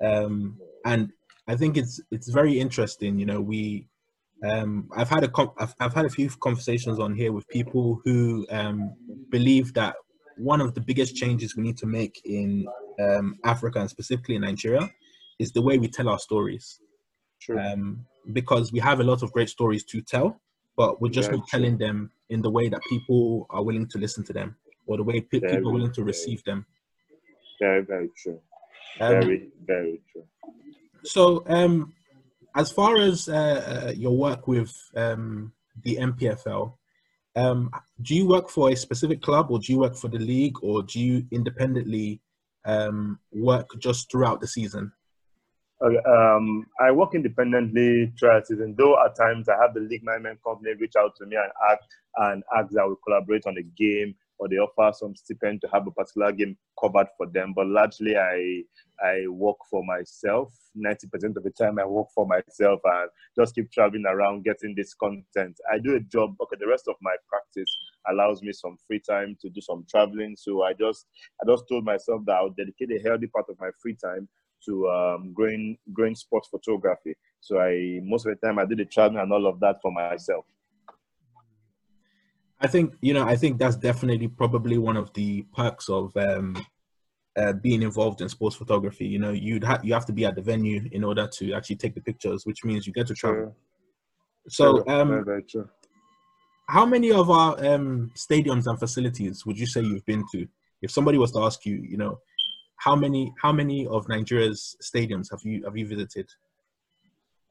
um, 0.02 0.58
and 0.86 1.12
I 1.48 1.56
think 1.56 1.78
it's 1.78 2.02
it's 2.12 2.30
very 2.30 2.60
interesting. 2.60 3.20
You 3.20 3.26
know, 3.26 3.42
we 3.42 3.88
um, 4.44 4.90
I've 4.96 5.10
had 5.10 5.24
a 5.24 5.32
I've, 5.60 5.74
I've 5.80 5.94
had 5.94 6.06
a 6.06 6.10
few 6.10 6.30
conversations 6.30 7.00
on 7.00 7.16
here 7.16 7.32
with 7.32 7.48
people 7.48 8.02
who 8.04 8.46
um, 8.50 8.94
believe 9.30 9.74
that 9.74 9.96
one 10.38 10.62
of 10.62 10.74
the 10.74 10.82
biggest 10.82 11.16
changes 11.16 11.56
we 11.56 11.64
need 11.64 11.78
to 11.78 11.86
make 11.86 12.22
in 12.26 12.66
um, 13.00 13.36
Africa 13.44 13.80
and 13.80 13.90
specifically 13.90 14.36
in 14.36 14.42
Nigeria 14.42 14.90
is 15.40 15.52
the 15.52 15.62
way 15.62 15.78
we 15.78 15.88
tell 15.88 16.10
our 16.10 16.20
stories. 16.20 16.80
Um, 17.58 18.06
because 18.32 18.72
we 18.72 18.80
have 18.80 19.02
a 19.02 19.04
lot 19.04 19.22
of 19.22 19.34
great 19.34 19.50
stories 19.50 19.84
to 19.86 20.02
tell, 20.02 20.40
but 20.78 21.02
we're 21.02 21.10
just 21.10 21.30
not 21.30 21.46
telling 21.48 21.78
them 21.78 22.10
in 22.30 22.42
the 22.42 22.50
way 22.50 22.70
that 22.70 22.80
people 22.90 23.46
are 23.50 23.64
willing 23.64 23.88
to 23.90 23.98
listen 23.98 24.24
to 24.24 24.34
them 24.34 24.56
or 24.86 24.98
the 24.98 25.04
way 25.04 25.20
pe- 25.20 25.40
very, 25.40 25.58
people 25.58 25.72
are 25.72 25.74
willing 25.74 25.92
to 25.92 26.04
receive 26.04 26.42
them. 26.46 26.66
Very, 27.60 27.82
very 27.82 28.10
true. 28.18 28.40
Um, 29.02 29.10
very, 29.12 29.50
very 29.66 30.02
true. 30.12 30.24
So, 31.04 31.44
um, 31.48 31.94
as 32.56 32.72
far 32.72 32.98
as 32.98 33.28
uh, 33.28 33.88
uh, 33.88 33.92
your 33.92 34.16
work 34.16 34.48
with 34.48 34.76
um, 34.96 35.54
the 35.84 35.98
NPFL, 35.98 36.74
um, 37.36 37.72
do 38.02 38.16
you 38.16 38.28
work 38.28 38.50
for 38.50 38.70
a 38.70 38.76
specific 38.76 39.22
club 39.22 39.48
or 39.50 39.60
do 39.60 39.74
you 39.74 39.80
work 39.80 39.96
for 39.96 40.08
the 40.08 40.20
league 40.20 40.56
or 40.62 40.84
do 40.84 41.00
you 41.00 41.26
independently 41.32 42.22
um, 42.66 43.20
work 43.32 43.68
just 43.80 44.12
throughout 44.12 44.40
the 44.40 44.48
season? 44.48 44.92
Okay, 45.82 45.98
um, 46.08 46.66
I 46.80 46.92
work 46.92 47.16
independently 47.16 48.14
throughout 48.18 48.42
the 48.42 48.56
season, 48.56 48.76
though 48.78 49.04
at 49.04 49.16
times 49.16 49.50
I 49.50 49.58
have 49.60 49.74
the 49.74 49.82
league 49.82 50.04
management 50.04 50.40
company 50.46 50.74
reach 50.80 50.94
out 50.98 51.16
to 51.18 51.26
me 51.26 51.36
and 51.36 51.52
ask 51.72 51.84
and 52.16 52.44
ask 52.56 52.72
that 52.74 52.88
we 52.88 52.96
collaborate 53.06 53.48
on 53.48 53.58
a 53.58 53.64
game 53.64 54.16
or 54.44 54.50
they 54.50 54.58
offer 54.58 54.92
some 54.94 55.16
stipend 55.16 55.62
to 55.62 55.70
have 55.72 55.88
a 55.88 55.92
particular 55.92 56.34
game 56.34 56.58
covered 56.80 57.08
for 57.18 57.28
them. 57.28 57.54
But 57.56 57.68
largely, 57.68 58.18
I 58.18 58.64
I 59.02 59.28
work 59.30 59.56
for 59.72 59.84
myself. 59.86 60.54
Ninety 60.76 61.08
percent 61.08 61.38
of 61.38 61.44
the 61.44 61.52
time, 61.52 61.80
I 61.80 61.86
work 61.86 62.08
for 62.14 62.28
myself 62.28 62.82
and 62.84 63.10
just 63.38 63.56
keep 63.56 63.72
traveling 63.72 64.06
around 64.06 64.44
getting 64.44 64.76
this 64.76 64.94
content. 64.94 65.58
I 65.72 65.80
do 65.80 65.96
a 65.96 66.02
job. 66.02 66.36
Okay, 66.42 66.58
the 66.60 66.68
rest 66.68 66.90
of 66.90 66.96
my 67.02 67.16
practice 67.30 67.70
allows 68.10 68.42
me 68.42 68.52
some 68.52 68.78
free 68.86 69.00
time 69.00 69.38
to 69.42 69.50
do 69.50 69.62
some 69.62 69.86
traveling. 69.90 70.36
So 70.38 70.64
I 70.64 70.74
just 70.74 71.08
I 71.42 71.50
just 71.50 71.64
told 71.70 71.86
myself 71.86 72.24
that 72.26 72.36
I'll 72.36 72.50
dedicate 72.50 72.92
a 72.92 73.02
healthy 73.08 73.28
part 73.28 73.46
of 73.50 73.58
my 73.62 73.70
free 73.82 73.96
time 73.96 74.28
to 74.66 74.90
um, 74.90 75.32
growing 75.34 75.78
growing 75.94 76.16
sports 76.16 76.50
photography. 76.50 77.16
So 77.40 77.60
I 77.62 78.02
most 78.04 78.26
of 78.26 78.38
the 78.38 78.46
time 78.46 78.60
I 78.60 78.66
do 78.66 78.76
the 78.76 78.86
traveling 78.86 79.22
and 79.22 79.32
all 79.32 79.48
of 79.48 79.62
that 79.62 79.82
for 79.82 79.92
myself. 79.92 80.46
I 82.64 82.68
think 82.68 82.96
you 83.02 83.14
know. 83.14 83.26
I 83.26 83.36
think 83.36 83.60
that's 83.60 83.76
definitely 83.76 84.30
probably 84.30 84.78
one 84.78 84.98
of 84.98 85.14
the 85.14 85.42
perks 85.54 85.90
of 85.90 86.16
um, 86.16 86.66
uh, 87.38 87.54
being 87.54 87.82
involved 87.82 88.22
in 88.22 88.30
sports 88.30 88.56
photography. 88.56 89.06
You 89.06 89.20
know, 89.20 89.32
you'd 89.32 89.66
have 89.66 89.84
you 89.84 89.94
have 89.94 90.06
to 90.06 90.14
be 90.14 90.26
at 90.26 90.36
the 90.36 90.42
venue 90.42 90.88
in 90.92 91.04
order 91.04 91.28
to 91.28 91.54
actually 91.54 91.76
take 91.76 91.94
the 91.94 92.02
pictures, 92.02 92.46
which 92.46 92.64
means 92.64 92.88
you 92.88 92.94
get 92.94 93.08
to 93.08 93.14
travel. 93.14 93.56
So, 94.48 94.88
um, 94.88 95.10
very, 95.10 95.24
very 95.24 95.44
how 96.70 96.86
many 96.86 97.12
of 97.12 97.30
our 97.30 97.54
um, 97.66 98.12
stadiums 98.16 98.68
and 98.68 98.80
facilities 98.80 99.46
would 99.46 99.60
you 99.60 99.66
say 99.66 99.82
you've 99.82 100.06
been 100.06 100.24
to? 100.32 100.48
If 100.82 100.92
somebody 100.92 101.18
was 101.18 101.32
to 101.34 101.44
ask 101.44 101.66
you, 101.66 101.76
you 101.76 101.98
know, 101.98 102.20
how 102.78 102.96
many 102.96 103.34
how 103.42 103.52
many 103.52 103.88
of 103.88 104.08
Nigeria's 104.08 104.76
stadiums 104.82 105.30
have 105.32 105.42
you 105.44 105.64
have 105.66 105.78
you 105.78 105.86
visited? 105.86 106.30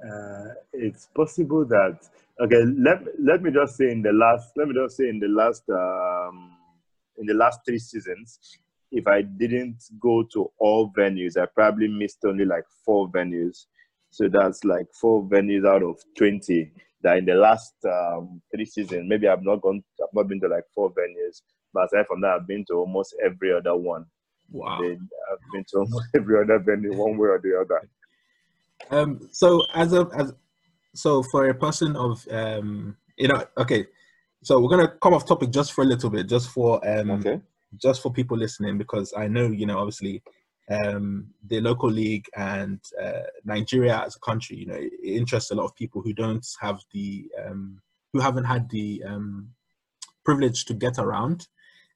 Uh, 0.02 0.54
it's 0.72 1.08
possible 1.14 1.64
that 1.66 1.98
okay 2.40 2.64
let, 2.78 3.02
let 3.20 3.42
me 3.42 3.50
just 3.50 3.76
say 3.76 3.90
in 3.90 4.02
the 4.02 4.12
last 4.12 4.52
let 4.56 4.68
me 4.68 4.74
just 4.74 4.96
say 4.96 5.08
in 5.08 5.18
the 5.18 5.28
last 5.28 5.62
um, 5.70 6.56
in 7.18 7.26
the 7.26 7.34
last 7.34 7.60
three 7.66 7.78
seasons 7.78 8.38
if 8.90 9.06
i 9.06 9.22
didn't 9.22 9.82
go 10.00 10.22
to 10.22 10.50
all 10.58 10.92
venues 10.92 11.36
i 11.36 11.46
probably 11.54 11.88
missed 11.88 12.18
only 12.24 12.44
like 12.44 12.64
four 12.84 13.10
venues. 13.10 13.66
So 14.10 14.28
that's 14.28 14.62
like 14.62 14.86
four 14.92 15.22
venues 15.22 15.66
out 15.66 15.82
of 15.82 15.96
20 16.18 16.70
that 17.02 17.16
in 17.16 17.24
the 17.24 17.34
last 17.34 17.74
um, 17.84 18.42
three 18.54 18.66
seasons 18.66 19.08
maybe 19.08 19.26
i've 19.26 19.42
not 19.42 19.62
gone 19.62 19.82
i've 20.02 20.14
not 20.14 20.28
been 20.28 20.40
to 20.40 20.48
like 20.48 20.64
four 20.74 20.90
venues. 20.92 21.42
But 21.72 21.86
aside 21.86 22.06
from 22.06 22.20
that 22.20 22.38
i've 22.40 22.46
been 22.46 22.64
to 22.66 22.74
almost 22.74 23.16
every 23.24 23.52
other 23.52 23.74
one. 23.74 24.04
Wow. 24.50 24.82
I've 24.82 25.52
been 25.52 25.64
to 25.70 25.78
almost 25.78 26.08
every 26.14 26.42
other 26.42 26.58
venue 26.58 26.94
one 26.94 27.16
way 27.16 27.28
or 27.28 27.40
the 27.42 27.58
other. 27.58 27.88
Um, 28.90 29.28
so 29.32 29.62
as 29.74 29.92
a 29.92 30.08
as 30.14 30.34
so 30.94 31.22
for 31.22 31.48
a 31.48 31.54
person 31.54 31.96
of 31.96 32.26
um, 32.30 32.96
you 33.16 33.28
know, 33.28 33.44
okay, 33.58 33.86
so 34.42 34.60
we're 34.60 34.68
gonna 34.68 34.92
come 35.00 35.14
off 35.14 35.26
topic 35.26 35.50
just 35.50 35.72
for 35.72 35.82
a 35.82 35.86
little 35.86 36.10
bit, 36.10 36.28
just 36.28 36.50
for 36.50 36.86
um, 36.88 37.10
okay. 37.12 37.40
just 37.76 38.02
for 38.02 38.12
people 38.12 38.36
listening, 38.36 38.78
because 38.78 39.12
I 39.16 39.28
know 39.28 39.46
you 39.46 39.66
know 39.66 39.78
obviously 39.78 40.22
um, 40.70 41.28
the 41.46 41.60
local 41.60 41.90
league 41.90 42.26
and 42.36 42.80
uh, 43.00 43.22
Nigeria 43.44 44.02
as 44.04 44.16
a 44.16 44.20
country. 44.20 44.56
You 44.56 44.66
know, 44.66 44.76
it, 44.78 44.92
interests 45.02 45.50
a 45.50 45.54
lot 45.54 45.64
of 45.64 45.74
people 45.74 46.02
who 46.02 46.12
don't 46.12 46.46
have 46.60 46.80
the 46.92 47.30
um, 47.44 47.80
who 48.12 48.20
haven't 48.20 48.44
had 48.44 48.68
the 48.70 49.02
um, 49.06 49.50
privilege 50.24 50.64
to 50.66 50.74
get 50.74 50.98
around. 50.98 51.48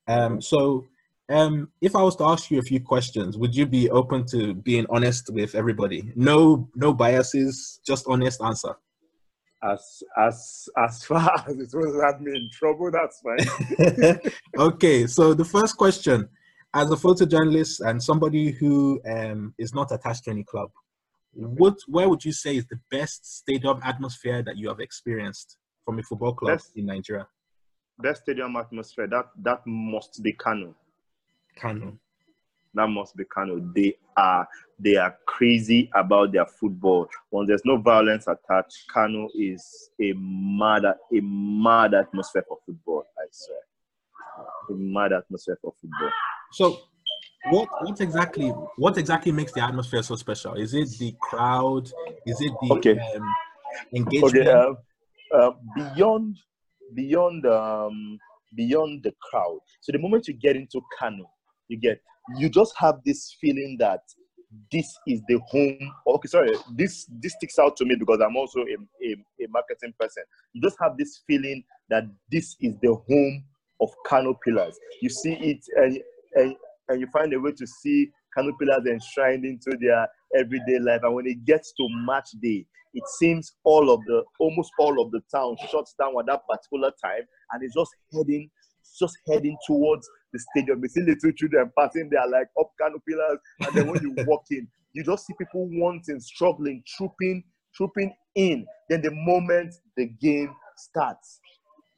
Um, 0.09 0.41
so, 0.41 0.87
um, 1.29 1.71
if 1.81 1.97
I 1.97 2.03
was 2.03 2.17
to 2.17 2.25
ask 2.25 2.51
you 2.51 2.59
a 2.59 2.63
few 2.63 2.81
questions, 2.81 3.37
would 3.37 3.55
you 3.55 3.67
be 3.67 3.91
open 3.91 4.27
to 4.29 4.55
being 4.55 4.87
honest 4.89 5.31
with 5.33 5.55
everybody? 5.55 6.13
No, 6.15 6.69
no 6.75 6.95
biases, 6.95 7.81
just 7.85 8.07
honest 8.07 8.41
answer. 8.41 8.77
As 9.63 10.03
as 10.17 10.69
as 10.77 11.05
far 11.05 11.33
as 11.49 11.57
it 11.57 11.71
won't 11.73 12.05
have 12.05 12.21
me 12.21 12.33
in 12.37 12.51
trouble, 12.53 12.91
that's 12.91 13.21
fine. 13.21 14.21
okay, 14.59 15.07
so 15.07 15.35
the 15.35 15.45
first 15.45 15.77
question 15.77 16.29
as 16.75 16.91
a 16.91 16.97
photojournalist 16.97 17.81
and 17.81 18.03
somebody 18.03 18.51
who 18.51 19.01
um, 19.09 19.55
is 19.59 19.73
not 19.73 19.91
attached 19.93 20.25
to 20.25 20.31
any 20.31 20.45
club, 20.45 20.71
what 21.33 21.77
where 21.87 22.09
would 22.09 22.25
you 22.25 22.33
say 22.33 22.57
is 22.57 22.67
the 22.67 22.79
best 22.91 23.39
stadium 23.39 23.81
atmosphere 23.83 24.43
that 24.43 24.57
you 24.57 24.69
have 24.69 24.81
experienced 24.81 25.57
from 25.85 25.99
a 25.99 26.03
football 26.03 26.35
club 26.35 26.59
best, 26.59 26.73
in 26.77 26.87
Nigeria? 26.87 27.27
Best 27.99 28.23
stadium 28.23 28.57
atmosphere 28.57 29.07
that 29.09 29.27
that 29.43 29.63
must 29.67 30.23
be 30.23 30.33
Kano. 30.33 30.75
Kano. 31.57 31.99
That 32.77 32.89
must 32.89 33.17
be 33.17 33.25
Kano. 33.25 33.59
They 33.75 33.97
are 34.19 34.47
they 34.79 34.97
are 34.97 35.17
crazy 35.27 35.91
about 35.95 36.33
their 36.33 36.45
football. 36.45 37.09
When 37.31 37.47
there's 37.47 37.65
no 37.65 37.79
violence 37.79 38.27
attached, 38.29 38.85
Kano 38.93 39.29
is 39.35 39.91
a 40.01 40.13
mad 40.15 40.85
a 40.85 41.21
mad 41.21 41.95
atmosphere 41.95 42.45
for 42.47 42.59
football. 42.67 43.05
I 43.19 43.25
swear, 43.31 43.59
a 44.71 44.73
mad 44.75 45.15
atmosphere 45.15 45.59
for 45.63 45.73
football. 45.81 46.11
So, 46.53 46.79
what 47.51 47.69
what 47.81 48.01
exactly 48.03 48.51
what 48.77 48.99
exactly 48.99 49.33
makes 49.33 49.53
the 49.53 49.65
atmosphere 49.65 50.03
so 50.03 50.15
special? 50.15 50.53
Is 50.53 50.75
it 50.75 50.91
the 50.99 51.15
crowd? 51.19 51.91
Is 52.27 52.43
it 52.43 52.53
the 52.61 52.75
okay. 52.75 52.99
um, 53.17 53.35
engagement? 53.95 54.37
Okay, 54.37 54.51
uh, 54.51 54.75
uh, 55.35 55.53
beyond 55.75 56.37
beyond 56.95 57.47
um, 57.47 58.19
beyond 58.55 59.03
the 59.03 59.15
crowd. 59.23 59.61
So 59.81 59.93
the 59.93 59.99
moment 59.99 60.29
you 60.29 60.35
get 60.35 60.57
into 60.57 60.83
Kano, 60.99 61.31
you 61.69 61.79
get 61.79 62.03
you 62.37 62.49
just 62.49 62.75
have 62.79 62.97
this 63.05 63.37
feeling 63.41 63.77
that 63.79 64.01
this 64.73 64.97
is 65.07 65.21
the 65.29 65.39
home. 65.49 65.93
Okay, 66.07 66.29
sorry, 66.29 66.53
this 66.75 67.07
this 67.21 67.35
sticks 67.35 67.59
out 67.59 67.77
to 67.77 67.85
me 67.85 67.97
because 67.97 68.21
I'm 68.21 68.37
also 68.37 68.61
a, 68.61 69.07
a, 69.07 69.13
a 69.45 69.49
marketing 69.51 69.95
person. 69.99 70.23
You 70.53 70.63
just 70.63 70.77
have 70.81 70.97
this 70.97 71.23
feeling 71.27 71.65
that 71.91 72.05
this 72.31 72.57
is 72.61 72.75
the 72.83 72.95
home 72.95 73.45
of 73.81 73.91
Kano 74.07 74.39
Pillars. 74.45 74.79
You 75.03 75.09
see 75.09 75.35
it 75.35 75.65
and 75.77 75.99
and, 76.35 76.57
and 76.89 77.01
you 77.01 77.07
find 77.13 77.33
a 77.33 77.41
way 77.41 77.53
to 77.53 77.67
see 77.67 78.11
Kano 78.35 78.53
Pillars 78.59 78.87
enshrined 78.87 79.45
into 79.45 79.77
their 79.81 80.07
everyday 80.37 80.79
life. 80.79 81.01
And 81.03 81.15
when 81.15 81.27
it 81.27 81.45
gets 81.45 81.73
to 81.73 81.89
match 82.07 82.29
day, 82.43 82.67
it 82.95 83.05
seems 83.19 83.57
all 83.65 83.91
of 83.91 84.01
the 84.07 84.23
almost 84.39 84.71
all 84.79 85.03
of 85.03 85.11
the 85.11 85.21
town 85.33 85.57
shuts 85.71 85.95
down 85.99 86.15
at 86.19 86.27
that 86.27 86.41
particular 86.49 86.91
time 87.03 87.23
and 87.53 87.63
it's 87.63 87.75
just 87.75 87.91
heading 88.13 88.51
just 88.99 89.19
heading 89.29 89.57
towards 89.67 90.09
the 90.33 90.39
stadium. 90.39 90.81
You 90.83 90.89
see 90.89 91.01
little 91.03 91.33
children 91.33 91.73
passing 91.79 92.09
there 92.11 92.27
like 92.29 92.49
up 92.59 92.71
Kano 92.81 92.99
Pillars, 93.09 93.39
and 93.61 93.75
then 93.75 93.87
when 93.89 94.03
you 94.03 94.15
walk 94.27 94.45
in, 94.51 94.69
you 94.93 95.05
just 95.05 95.27
see 95.27 95.35
people 95.39 95.69
wanting, 95.73 96.21
struggling, 96.21 96.83
trooping, 96.97 97.45
trooping 97.75 98.15
in. 98.35 98.67
Then 98.89 99.03
the 99.03 99.11
moment 99.13 99.75
the 99.97 100.07
game 100.07 100.55
starts, 100.77 101.41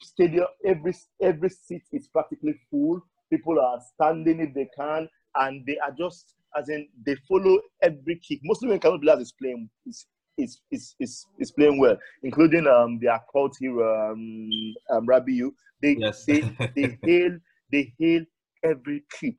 stadium 0.03 0.47
every 0.65 0.95
every 1.23 1.51
seat 1.51 1.83
is 1.93 2.09
practically 2.09 2.55
full 2.71 3.03
people 3.31 3.59
are 3.61 3.79
standing 3.95 4.41
if 4.41 4.55
they 4.55 4.69
can, 4.77 5.09
and 5.37 5.65
they 5.67 5.77
are 5.79 5.93
just 5.97 6.35
as 6.57 6.69
in 6.69 6.89
they 7.05 7.17
follow 7.29 7.59
every 7.83 8.21
kick. 8.27 8.41
Mostly 8.45 8.69
when 8.69 8.81
Kano 8.81 8.99
Pillars 8.99 9.21
is 9.21 9.33
playing 9.41 9.69
is 9.87 10.07
is, 10.39 10.61
is, 10.71 10.95
is, 11.01 11.27
is 11.41 11.51
playing 11.51 11.79
well, 11.79 11.97
including 12.23 12.67
um 12.67 12.99
their 13.01 13.21
cult 13.33 13.57
hero 13.61 14.13
um, 14.13 14.51
um 14.91 15.07
Rabiu. 15.07 15.51
They 15.83 15.97
yes. 15.99 16.25
they 16.25 16.41
they 16.75 16.99
hail 17.03 17.39
they 17.71 17.93
hail 17.99 18.25
every 18.65 19.05
kick, 19.21 19.37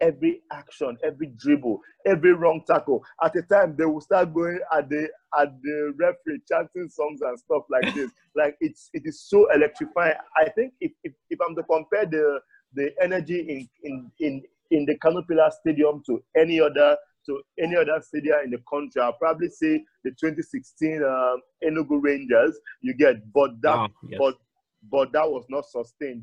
every 0.00 0.40
action, 0.52 0.96
every 1.04 1.28
dribble, 1.36 1.80
every 2.06 2.32
wrong 2.32 2.62
tackle. 2.66 3.04
At 3.22 3.36
a 3.36 3.42
time, 3.42 3.76
they 3.76 3.84
will 3.84 4.00
start 4.00 4.34
going 4.34 4.58
at 4.72 4.88
the 4.88 5.08
at 5.38 5.48
the 5.62 5.94
referee 5.98 6.40
chanting 6.50 6.88
songs 6.88 7.20
and 7.20 7.38
stuff 7.38 7.62
like 7.70 7.94
this. 7.94 8.10
like 8.34 8.56
it's 8.60 8.90
it 8.92 9.02
is 9.04 9.22
so 9.28 9.50
electrifying. 9.52 10.14
I 10.36 10.48
think 10.50 10.74
if 10.80 10.92
if, 11.04 11.12
if 11.28 11.38
I'm 11.46 11.54
to 11.56 11.62
compare 11.64 12.06
the 12.06 12.40
the 12.74 12.90
energy 13.02 13.40
in 13.40 13.68
in 13.82 14.10
in, 14.20 14.42
in 14.70 14.86
the 14.86 14.96
Kano 14.98 15.22
Pillar 15.22 15.50
Stadium 15.60 16.02
to 16.06 16.22
any 16.36 16.60
other 16.60 16.96
to 17.26 17.42
any 17.58 17.76
other 17.76 18.00
stadium 18.00 18.38
in 18.44 18.50
the 18.50 18.62
country. 18.70 19.02
I'll 19.02 19.12
probably 19.12 19.48
say 19.48 19.84
the 20.04 20.10
2016 20.10 21.02
um, 21.02 21.40
Enugu 21.62 22.02
Rangers. 22.02 22.58
You 22.80 22.94
get, 22.94 23.16
but 23.32 23.50
that, 23.60 23.90
yes. 24.08 24.18
but 24.18 24.36
but 24.90 25.12
that 25.12 25.30
was 25.30 25.44
not 25.50 25.66
sustained 25.66 26.22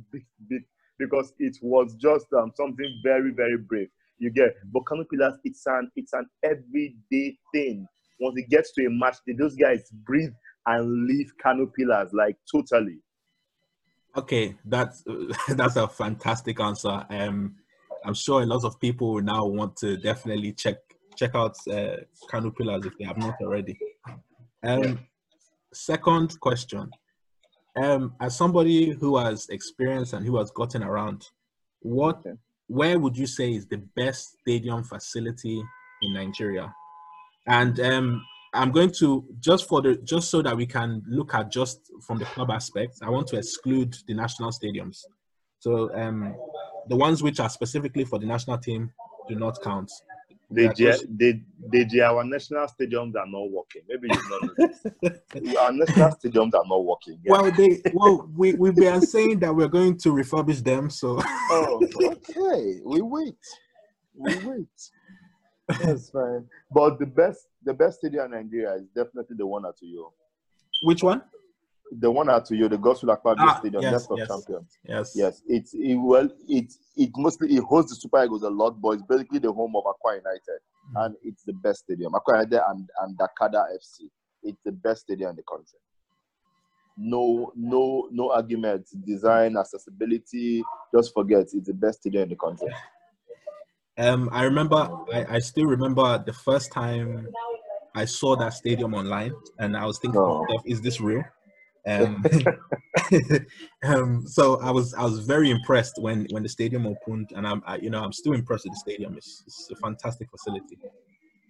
because 0.99 1.33
it 1.39 1.57
was 1.61 1.95
just 1.95 2.27
um, 2.33 2.51
something 2.55 2.99
very 3.03 3.31
very 3.31 3.57
brave. 3.57 3.89
You 4.19 4.31
get, 4.31 4.55
but 4.73 4.85
Kano 4.85 5.03
Pillars, 5.03 5.37
it's 5.43 5.65
an 5.67 5.91
it's 5.95 6.13
an 6.13 6.27
everyday 6.43 7.37
thing. 7.53 7.87
Once 8.19 8.35
it 8.37 8.49
gets 8.49 8.73
to 8.73 8.85
a 8.85 8.89
match, 8.89 9.17
those 9.37 9.55
guys 9.55 9.89
breathe 10.05 10.33
and 10.65 11.07
leave 11.07 11.31
Kano 11.41 11.67
Pillars 11.67 12.09
like 12.13 12.35
totally. 12.51 12.99
Okay, 14.15 14.55
that's 14.65 15.03
that's 15.49 15.75
a 15.75 15.87
fantastic 15.87 16.59
answer. 16.59 17.05
Um, 17.09 17.55
I'm 18.03 18.13
sure 18.13 18.41
a 18.41 18.45
lot 18.45 18.63
of 18.63 18.79
people 18.79 19.21
now 19.21 19.45
want 19.45 19.75
to 19.77 19.97
definitely 19.97 20.53
check 20.53 20.77
check 21.15 21.35
out 21.35 21.55
uh, 21.71 21.97
Kano 22.29 22.51
Pillars 22.51 22.85
if 22.85 22.97
they 22.97 23.05
have 23.05 23.17
not 23.17 23.35
already. 23.41 23.77
Um, 24.63 24.99
second 25.73 26.39
question: 26.39 26.89
um, 27.81 28.13
As 28.19 28.35
somebody 28.35 28.91
who 28.91 29.17
has 29.17 29.47
experienced 29.49 30.13
and 30.13 30.25
who 30.25 30.37
has 30.37 30.51
gotten 30.51 30.83
around, 30.83 31.27
what 31.81 32.17
okay. 32.19 32.33
where 32.67 32.99
would 32.99 33.17
you 33.17 33.27
say 33.27 33.53
is 33.53 33.67
the 33.67 33.77
best 33.95 34.37
stadium 34.41 34.83
facility 34.83 35.61
in 36.01 36.13
Nigeria? 36.13 36.73
And 37.47 37.79
um, 37.79 38.25
I'm 38.53 38.71
going 38.71 38.91
to 38.99 39.25
just 39.39 39.67
for 39.67 39.81
the 39.81 39.97
just 39.97 40.29
so 40.29 40.41
that 40.41 40.57
we 40.57 40.65
can 40.65 41.03
look 41.07 41.33
at 41.33 41.51
just 41.51 41.79
from 42.05 42.17
the 42.17 42.25
club 42.25 42.49
aspect. 42.49 42.99
I 43.01 43.09
want 43.09 43.27
to 43.27 43.37
exclude 43.37 43.95
the 44.07 44.13
national 44.13 44.51
stadiums. 44.51 45.03
So 45.59 45.93
um, 45.95 46.35
the 46.87 46.95
ones 46.95 47.21
which 47.21 47.39
are 47.39 47.49
specifically 47.49 48.05
for 48.05 48.19
the 48.19 48.25
national 48.25 48.57
team 48.57 48.91
do 49.27 49.35
not 49.35 49.61
count. 49.61 49.91
The, 50.49 50.69
the, 51.17 51.85
the, 51.89 52.01
our 52.01 52.23
national 52.23 52.67
stadiums 52.67 53.15
are 53.17 53.27
not 53.27 53.51
working. 53.51 53.81
Maybe 53.89 54.07
you 54.09 54.29
know 54.29 55.59
our 55.59 55.73
national 55.73 56.11
stadiums 56.11 56.53
are 56.53 56.63
not 56.65 56.85
working. 56.85 57.19
Yeah. 57.23 57.31
Well, 57.33 57.51
they 57.51 57.81
well 57.93 58.29
we 58.33 58.53
we've 58.53 58.75
been 58.75 59.01
saying 59.01 59.39
that 59.39 59.53
we're 59.53 59.67
going 59.67 59.97
to 59.97 60.09
refurbish 60.09 60.63
them. 60.63 60.89
So 60.89 61.19
oh, 61.21 61.81
okay, 62.01 62.79
we 62.85 63.01
wait, 63.01 63.35
we 64.15 64.35
wait. 64.45 64.89
That's 65.67 66.09
fine. 66.11 66.45
But 66.71 66.99
the 66.99 67.07
best 67.07 67.47
the 67.63 67.73
best 67.73 67.99
stadium 67.99 68.33
in 68.33 68.43
Nigeria 68.43 68.75
is 68.75 68.87
definitely 68.95 69.35
the 69.37 69.45
one 69.45 69.65
at 69.65 69.75
Uyo. 69.83 70.11
Which 70.83 71.03
one? 71.03 71.21
The 71.91 72.11
one 72.11 72.29
at 72.29 72.49
you, 72.51 72.67
the 72.67 72.77
Godswill 72.77 73.15
Akpabio 73.15 73.35
ah, 73.39 73.59
Stadium, 73.59 73.81
yes, 73.81 73.93
best 73.93 74.11
of 74.11 74.17
yes, 74.17 74.27
champions. 74.27 74.77
Yes. 74.83 75.11
Yes. 75.15 75.41
It's 75.47 75.73
it, 75.73 75.95
well, 75.95 76.29
it 76.47 76.73
it 76.95 77.09
mostly 77.15 77.55
it 77.55 77.63
hosts 77.63 77.91
the 77.91 77.95
Super 77.95 78.25
Eagles 78.25 78.43
a 78.43 78.49
lot, 78.49 78.81
but 78.81 78.91
it's 78.91 79.03
basically 79.03 79.39
the 79.39 79.51
home 79.51 79.75
of 79.75 79.83
Akwa 79.83 80.17
United. 80.17 80.59
Mm-hmm. 80.89 80.97
And 80.97 81.15
it's 81.23 81.43
the 81.43 81.53
best 81.53 81.79
stadium. 81.85 82.13
Akwa 82.13 82.33
United 82.35 82.61
and, 82.69 82.89
and 83.01 83.17
Dakkada 83.17 83.65
FC. 83.75 84.09
It's 84.43 84.59
the 84.65 84.71
best 84.71 85.01
stadium 85.01 85.31
in 85.31 85.35
the 85.37 85.43
country. 85.43 85.79
No, 86.97 87.51
no, 87.55 88.09
no 88.11 88.31
arguments. 88.31 88.91
Design, 88.91 89.55
accessibility, 89.55 90.63
just 90.93 91.13
forget 91.13 91.41
it's 91.53 91.67
the 91.67 91.73
best 91.73 91.99
stadium 91.99 92.23
in 92.23 92.29
the 92.29 92.35
country. 92.35 92.73
Um, 93.97 94.29
I 94.31 94.43
remember, 94.43 94.89
I, 95.13 95.25
I 95.35 95.39
still 95.39 95.65
remember 95.65 96.23
the 96.23 96.33
first 96.33 96.71
time 96.71 97.27
I 97.95 98.05
saw 98.05 98.35
that 98.35 98.53
stadium 98.53 98.93
online, 98.93 99.33
and 99.57 99.75
I 99.75 99.85
was 99.85 99.97
thinking, 99.97 100.45
is 100.65 100.81
this 100.81 101.01
real? 101.01 101.23
Um, 101.87 102.25
um, 103.83 104.27
so 104.27 104.59
I 104.59 104.71
was 104.71 104.93
I 104.93 105.03
was 105.03 105.19
very 105.19 105.49
impressed 105.49 106.01
when 106.01 106.27
when 106.31 106.43
the 106.43 106.49
stadium 106.49 106.85
opened, 106.85 107.31
and 107.35 107.47
I'm 107.47 107.63
I, 107.65 107.77
you 107.77 107.89
know 107.89 108.03
I'm 108.03 108.13
still 108.13 108.33
impressed 108.33 108.65
with 108.65 108.73
the 108.73 108.79
stadium. 108.79 109.15
It's, 109.17 109.43
it's 109.47 109.69
a 109.71 109.75
fantastic 109.77 110.29
facility. 110.29 110.77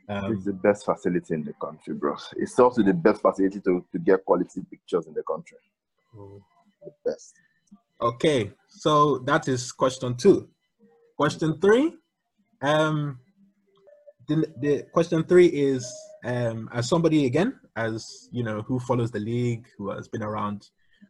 Um, 0.09 0.33
it's 0.33 0.45
the 0.45 0.53
best 0.53 0.85
facility 0.85 1.33
in 1.33 1.43
the 1.43 1.53
country, 1.53 1.93
bro. 1.93 2.15
It's 2.37 2.57
also 2.59 2.81
the 2.81 2.93
best 2.93 3.21
facility 3.21 3.59
to, 3.61 3.83
to 3.91 3.99
get 3.99 4.23
quality 4.23 4.61
pictures 4.69 5.05
in 5.05 5.13
the 5.13 5.23
country. 5.23 5.57
Mm. 6.15 6.39
The 6.81 6.91
best. 7.03 7.33
Okay, 7.99 8.51
so 8.69 9.17
that 9.19 9.49
is 9.49 9.71
question 9.73 10.15
two. 10.15 10.47
Question 11.17 11.59
three 11.59 11.93
um, 12.61 13.19
the, 14.27 14.47
the 14.59 14.83
question 14.91 15.23
three 15.23 15.47
is 15.47 15.91
um, 16.23 16.69
as 16.73 16.89
somebody 16.89 17.25
again, 17.25 17.59
as 17.77 18.27
you 18.31 18.43
know, 18.43 18.61
who 18.63 18.79
follows 18.79 19.11
the 19.11 19.19
league, 19.19 19.65
who 19.77 19.91
has 19.91 20.07
been 20.09 20.23
around, 20.23 20.69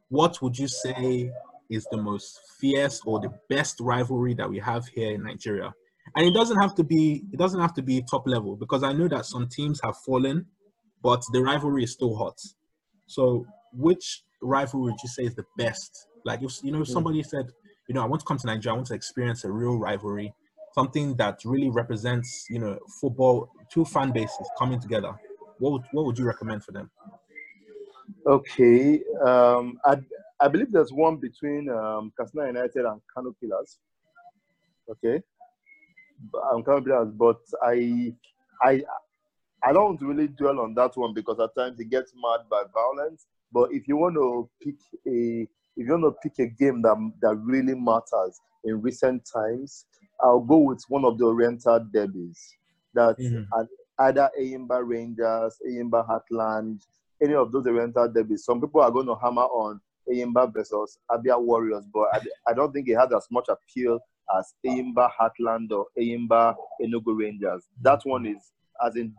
what 0.09 0.41
would 0.41 0.57
you 0.57 0.67
say 0.67 1.31
is 1.69 1.87
the 1.91 1.97
most 1.97 2.39
fierce 2.59 3.01
or 3.05 3.19
the 3.19 3.33
best 3.49 3.77
rivalry 3.79 4.33
that 4.35 4.49
we 4.49 4.59
have 4.59 4.85
here 4.87 5.11
in 5.15 5.23
Nigeria? 5.23 5.73
and 6.15 6.25
it 6.25 6.33
doesn't 6.33 6.59
have 6.59 6.75
to 6.75 6.83
be 6.83 7.23
it 7.31 7.37
doesn't 7.37 7.59
have 7.59 7.73
to 7.73 7.81
be 7.81 8.01
top 8.09 8.27
level 8.27 8.55
because 8.55 8.83
I 8.83 8.93
know 8.93 9.07
that 9.07 9.25
some 9.25 9.47
teams 9.47 9.79
have 9.83 9.97
fallen, 9.97 10.45
but 11.03 11.21
the 11.31 11.41
rivalry 11.41 11.83
is 11.83 11.93
still 11.93 12.15
hot. 12.15 12.39
So, 13.07 13.45
which 13.73 14.23
rivalry 14.41 14.91
would 14.91 15.01
you 15.03 15.09
say 15.09 15.23
is 15.23 15.35
the 15.35 15.45
best? 15.57 16.07
Like, 16.25 16.41
if 16.43 16.51
you 16.63 16.71
know, 16.71 16.81
if 16.81 16.87
hmm. 16.87 16.93
somebody 16.93 17.23
said, 17.23 17.51
you 17.87 17.95
know, 17.95 18.01
I 18.01 18.05
want 18.05 18.21
to 18.21 18.25
come 18.25 18.37
to 18.37 18.47
Nigeria, 18.47 18.73
I 18.73 18.77
want 18.77 18.87
to 18.87 18.95
experience 18.95 19.43
a 19.43 19.51
real 19.51 19.77
rivalry, 19.77 20.33
something 20.73 21.15
that 21.17 21.39
really 21.45 21.69
represents, 21.69 22.47
you 22.49 22.59
know, 22.59 22.77
football, 23.01 23.49
two 23.71 23.85
fan 23.85 24.11
bases 24.11 24.49
coming 24.57 24.79
together. 24.79 25.13
What 25.59 25.71
would 25.73 25.83
what 25.91 26.05
would 26.05 26.17
you 26.17 26.25
recommend 26.25 26.63
for 26.63 26.71
them? 26.71 26.89
Okay, 28.25 29.01
um, 29.25 29.79
I 29.85 29.97
I 30.39 30.47
believe 30.47 30.71
there's 30.71 30.91
one 30.91 31.17
between 31.17 31.69
um, 31.69 32.11
Katsina 32.17 32.47
United 32.47 32.85
and 32.85 33.01
Kano 33.13 33.33
Pillars. 33.41 33.79
Okay, 34.89 35.21
um, 36.51 36.63
Kano 36.63 36.81
Pillars, 36.81 37.11
but 37.13 37.39
I 37.63 38.13
I 38.61 38.83
I 39.63 39.73
don't 39.73 40.01
really 40.01 40.27
dwell 40.27 40.59
on 40.59 40.73
that 40.75 40.95
one 40.95 41.13
because 41.13 41.39
at 41.39 41.55
times 41.55 41.79
it 41.79 41.89
gets 41.89 42.13
mad 42.15 42.41
by 42.49 42.63
violence. 42.73 43.27
But 43.51 43.71
if 43.71 43.87
you 43.87 43.97
want 43.97 44.15
to 44.15 44.49
pick 44.61 44.75
a 45.07 45.47
if 45.77 45.85
you 45.85 45.91
want 45.91 46.03
to 46.03 46.29
pick 46.29 46.39
a 46.39 46.49
game 46.49 46.81
that 46.83 47.11
that 47.21 47.35
really 47.37 47.75
matters 47.75 48.39
in 48.63 48.81
recent 48.81 49.27
times, 49.31 49.85
I'll 50.21 50.39
go 50.39 50.57
with 50.57 50.83
one 50.89 51.05
of 51.05 51.17
the 51.17 51.25
Oriental 51.25 51.79
derbies. 51.91 52.55
That 52.93 53.17
mm-hmm. 53.19 53.43
Either 53.99 54.29
Enyimba 54.39 54.81
Rangers, 54.87 55.57
Enyimba 55.67 56.07
Heartland, 56.07 56.85
any 57.21 57.33
of 57.33 57.51
those 57.51 57.65
Oriental 57.67 58.07
derbies. 58.07 58.45
Some 58.45 58.61
people 58.61 58.81
are 58.81 58.91
going 58.91 59.07
to 59.07 59.15
hammer 59.15 59.43
on 59.43 59.81
Enyimba 60.09 60.53
versus 60.53 60.99
Abia 61.09 61.41
Warriors, 61.41 61.85
but 61.93 62.07
I, 62.13 62.19
I 62.51 62.53
don't 62.53 62.71
think 62.71 62.87
it 62.87 62.95
has 62.95 63.11
as 63.13 63.27
much 63.31 63.47
appeal 63.49 63.99
as 64.37 64.53
Enyimba 64.65 65.09
Heartland 65.19 65.71
or 65.71 65.87
Enyimba 65.99 66.55
Enugu 66.81 67.17
Rangers. 67.17 67.63
That 67.81 68.01
one 68.03 68.25
is, 68.25 68.51
as 68.85 68.95
in, 68.95 69.13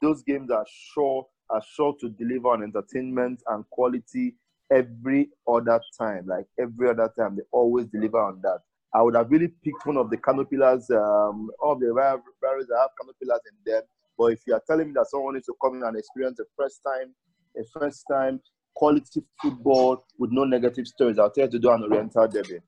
those 0.00 0.22
games 0.22 0.50
are 0.50 0.66
sure 0.92 1.26
are 1.50 1.62
sure 1.74 1.94
to 1.98 2.10
deliver 2.10 2.48
on 2.48 2.62
entertainment 2.62 3.42
and 3.48 3.68
quality 3.70 4.34
every 4.70 5.30
other 5.50 5.80
time. 5.98 6.26
Like 6.26 6.46
every 6.60 6.90
other 6.90 7.10
time, 7.18 7.36
they 7.36 7.42
always 7.52 7.86
deliver 7.86 8.20
on 8.20 8.40
that. 8.42 8.58
I 8.94 9.02
would 9.02 9.16
have 9.16 9.30
really 9.30 9.48
picked 9.48 9.84
one 9.86 9.96
of 9.96 10.10
the 10.10 10.16
Kano 10.16 10.44
Pillars, 10.44 10.90
um, 10.90 11.50
all 11.60 11.72
of 11.72 11.80
the 11.80 11.92
rivalries 11.92 12.66
that 12.68 12.78
have 12.78 12.90
Kano 13.00 13.12
Pillars 13.20 13.40
in 13.50 13.72
them. 13.72 13.82
But 14.18 14.32
if 14.32 14.40
you 14.46 14.54
are 14.54 14.62
telling 14.66 14.88
me 14.88 14.94
that 14.94 15.06
someone 15.08 15.34
needs 15.34 15.46
to 15.46 15.54
come 15.62 15.76
in 15.76 15.84
and 15.84 15.96
experience 15.96 16.40
a 16.40 16.44
first 16.56 16.80
time, 16.84 17.14
a 17.56 17.64
first 17.78 18.04
time 18.10 18.40
quality 18.74 19.22
football 19.40 20.04
with 20.18 20.32
no 20.32 20.44
negative 20.44 20.86
stories, 20.86 21.18
I'll 21.18 21.30
tell 21.30 21.44
you 21.44 21.52
to 21.52 21.58
do 21.58 21.70
an 21.70 21.84
Oriental 21.84 22.26
derby. 22.26 22.58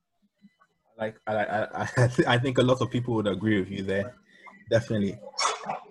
Like 0.97 1.16
I, 1.26 1.35
I, 1.35 1.83
I, 1.83 1.88
I 2.35 2.38
think 2.38 2.59
a 2.59 2.62
lot 2.62 2.80
of 2.80 2.90
people 2.90 3.14
would 3.14 3.26
agree 3.26 3.59
with 3.59 3.71
you 3.71 3.83
there, 3.83 4.14
definitely. 4.71 5.19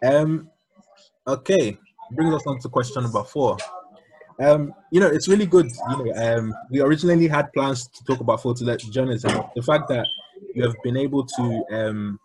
Um, 0.02 0.50
okay, 1.28 1.78
brings 2.12 2.34
us 2.34 2.48
on 2.48 2.60
to 2.60 2.70
question 2.70 3.04
number 3.04 3.24
four. 3.24 3.58
Um, 4.40 4.74
you 4.92 5.02
know, 5.02 5.08
it's 5.08 5.28
really 5.28 5.46
good. 5.46 5.66
You 5.90 6.06
know, 6.06 6.38
um, 6.38 6.54
we 6.72 6.80
originally 6.80 7.28
had 7.28 7.52
plans 7.52 7.88
to 7.88 8.04
talk 8.06 8.22
about 8.22 8.42
photojournalism. 8.42 8.92
journalism. 8.92 9.44
The 9.56 9.62
fact 9.62 9.90
that 9.90 10.08
you 10.56 10.64
have 10.64 10.76
been 10.82 10.96
able 10.96 11.26
to 11.26 11.66
um, 11.72 12.20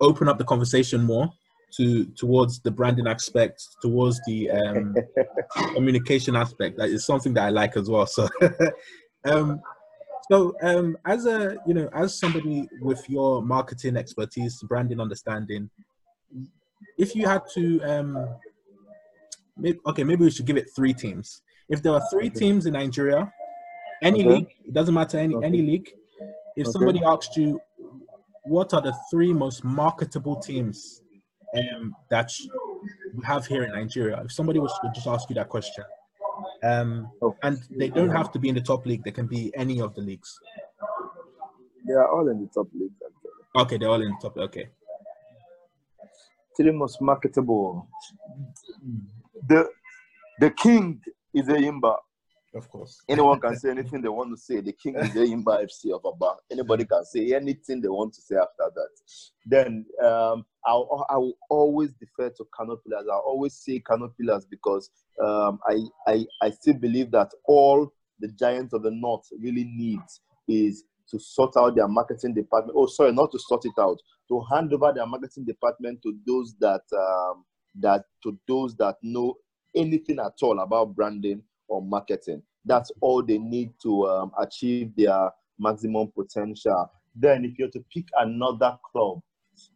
open 0.00 0.28
up 0.28 0.38
the 0.38 0.44
conversation 0.44 1.04
more 1.04 1.30
to 1.76 2.04
towards 2.06 2.60
the 2.60 2.70
branding 2.70 3.06
aspect, 3.06 3.62
towards 3.82 4.20
the 4.26 4.50
um, 4.50 4.94
communication 5.74 6.36
aspect, 6.36 6.78
that 6.78 6.88
is 6.88 7.04
something 7.04 7.34
that 7.34 7.44
I 7.44 7.50
like 7.50 7.76
as 7.76 7.88
well. 7.88 8.06
So, 8.06 8.28
um, 9.24 9.60
so 10.30 10.54
um, 10.62 10.96
as 11.06 11.26
a 11.26 11.56
you 11.66 11.74
know, 11.74 11.88
as 11.94 12.18
somebody 12.18 12.68
with 12.80 13.08
your 13.08 13.42
marketing 13.42 13.96
expertise, 13.96 14.62
branding 14.62 15.00
understanding, 15.00 15.70
if 16.98 17.14
you 17.14 17.26
had 17.26 17.42
to 17.54 17.80
um, 17.82 18.28
maybe, 19.56 19.78
okay, 19.86 20.04
maybe 20.04 20.24
we 20.24 20.30
should 20.30 20.46
give 20.46 20.56
it 20.56 20.68
three 20.74 20.94
teams. 20.94 21.42
If 21.68 21.82
there 21.82 21.92
are 21.92 22.02
three 22.10 22.30
teams 22.30 22.66
in 22.66 22.72
Nigeria, 22.72 23.32
any 24.02 24.20
okay. 24.20 24.28
league, 24.28 24.48
it 24.66 24.74
doesn't 24.74 24.94
matter 24.94 25.18
any 25.18 25.34
okay. 25.34 25.46
any 25.46 25.62
league. 25.62 25.92
If 26.56 26.66
somebody 26.66 27.00
asked 27.04 27.36
you, 27.36 27.60
what 28.44 28.74
are 28.74 28.80
the 28.80 28.94
three 29.10 29.32
most 29.32 29.62
marketable 29.64 30.36
teams 30.36 31.02
um, 31.56 31.94
that 32.10 32.30
we 33.14 33.24
have 33.24 33.46
here 33.46 33.64
in 33.64 33.72
Nigeria? 33.72 34.22
If 34.24 34.32
somebody 34.32 34.58
was 34.58 34.72
to 34.82 34.90
just 34.94 35.06
ask 35.06 35.28
you 35.28 35.34
that 35.34 35.48
question, 35.48 35.84
um, 36.62 37.10
and 37.42 37.58
they 37.70 37.88
don't 37.88 38.10
have 38.10 38.30
to 38.32 38.38
be 38.38 38.48
in 38.48 38.54
the 38.54 38.60
top 38.60 38.86
league; 38.86 39.04
they 39.04 39.10
can 39.12 39.26
be 39.26 39.52
any 39.56 39.80
of 39.80 39.94
the 39.94 40.00
leagues. 40.00 40.38
They 41.86 41.94
are 41.94 42.08
all 42.08 42.28
in 42.28 42.40
the 42.40 42.48
top 42.48 42.68
league. 42.74 42.92
Actually. 43.04 43.62
Okay, 43.62 43.78
they're 43.78 43.88
all 43.88 44.02
in 44.02 44.10
the 44.10 44.18
top. 44.20 44.36
Okay. 44.36 44.68
Three 46.56 46.72
most 46.72 47.00
marketable 47.00 47.88
the 49.48 49.68
the 50.38 50.50
king 50.50 51.00
is 51.34 51.46
Enyimba. 51.46 51.96
Of 52.54 52.68
course. 52.68 53.00
Anyone 53.08 53.40
can 53.40 53.56
say 53.60 53.70
anything 53.70 54.02
they 54.02 54.08
want 54.08 54.30
to 54.30 54.36
say. 54.36 54.60
The 54.60 54.72
king 54.72 54.96
is 54.96 55.10
Enyimba 55.10 55.64
FC 55.64 55.94
of 55.94 56.04
Aba. 56.04 56.36
Anybody 56.50 56.84
can 56.84 57.04
say 57.04 57.32
anything 57.34 57.80
they 57.80 57.88
want 57.88 58.12
to 58.14 58.20
say 58.20 58.34
after 58.36 58.72
that. 58.74 58.88
Then 59.46 59.86
um, 60.04 60.44
I'll, 60.66 61.06
I'll 61.08 61.34
always 61.48 61.92
defer 61.94 62.30
to 62.30 62.44
Kano 62.54 62.76
Pillars. 62.76 63.06
I'll 63.10 63.24
always 63.26 63.54
say 63.54 63.78
Kano 63.78 64.12
Pillars 64.18 64.46
because 64.50 64.90
um, 65.22 65.60
I, 65.68 65.78
I, 66.08 66.26
I 66.42 66.50
still 66.50 66.74
believe 66.74 67.12
that 67.12 67.30
all 67.44 67.92
the 68.18 68.28
giants 68.28 68.74
of 68.74 68.82
the 68.82 68.90
north 68.90 69.26
really 69.40 69.64
needs 69.64 70.20
is 70.48 70.84
to 71.10 71.18
sort 71.18 71.56
out 71.56 71.76
their 71.76 71.88
marketing 71.88 72.34
department. 72.34 72.76
Oh, 72.78 72.86
sorry, 72.86 73.12
not 73.12 73.30
to 73.32 73.38
sort 73.38 73.64
it 73.64 73.72
out, 73.78 73.98
to 74.28 74.42
hand 74.52 74.72
over 74.72 74.92
their 74.94 75.06
marketing 75.06 75.44
department 75.44 76.00
to 76.02 76.16
those 76.26 76.54
that 76.60 76.82
um, 76.96 77.44
that 77.80 78.04
to 78.22 78.38
those 78.48 78.76
that 78.76 78.96
know 79.02 79.36
anything 79.74 80.18
at 80.18 80.32
all 80.42 80.60
about 80.60 80.94
branding 80.94 81.42
or 81.70 81.80
marketing. 81.80 82.42
That's 82.64 82.90
all 83.00 83.22
they 83.22 83.38
need 83.38 83.72
to 83.82 84.06
um, 84.06 84.32
achieve 84.38 84.92
their 84.96 85.30
maximum 85.58 86.08
potential. 86.08 86.90
Then, 87.14 87.44
if 87.44 87.58
you're 87.58 87.70
to 87.70 87.84
pick 87.92 88.04
another 88.18 88.76
club, 88.90 89.20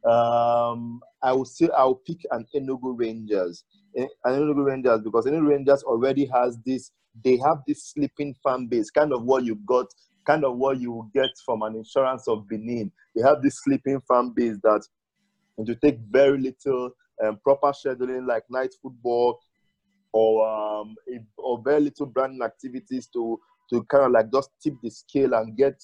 um, 0.04 1.00
I 1.22 1.32
will 1.32 1.44
say 1.44 1.68
I'll 1.76 1.94
pick 1.94 2.18
an 2.30 2.46
Enugu 2.54 2.98
Rangers. 2.98 3.64
An 3.94 4.08
Enugu 4.26 4.64
Rangers 4.64 5.00
because 5.02 5.26
Enugu 5.26 5.48
Rangers 5.48 5.82
already 5.84 6.26
has 6.26 6.58
this. 6.66 6.90
They 7.24 7.36
have 7.38 7.58
this 7.66 7.92
sleeping 7.92 8.34
fan 8.42 8.66
base, 8.66 8.90
kind 8.90 9.12
of 9.12 9.22
what 9.22 9.44
you 9.44 9.54
got, 9.66 9.86
kind 10.26 10.44
of 10.44 10.56
what 10.56 10.80
you 10.80 11.08
get 11.14 11.30
from 11.44 11.62
an 11.62 11.76
insurance 11.76 12.26
of 12.26 12.48
Benin. 12.48 12.90
They 13.14 13.22
have 13.22 13.40
this 13.40 13.54
sleeping 13.62 14.00
fan 14.08 14.32
base 14.34 14.56
that, 14.64 14.82
and 15.56 15.66
to 15.66 15.76
take 15.76 15.98
very 16.10 16.38
little 16.40 16.90
um, 17.24 17.38
proper 17.42 17.68
scheduling 17.68 18.26
like 18.26 18.42
night 18.50 18.74
football 18.82 19.38
or 20.14 20.48
um, 20.48 20.94
or 21.36 21.60
very 21.62 21.80
little 21.80 22.06
branding 22.06 22.42
activities 22.42 23.08
to 23.08 23.38
to 23.70 23.82
kind 23.90 24.04
of 24.04 24.12
like 24.12 24.32
just 24.32 24.50
tip 24.62 24.74
the 24.82 24.90
scale 24.90 25.34
and 25.34 25.56
get 25.56 25.74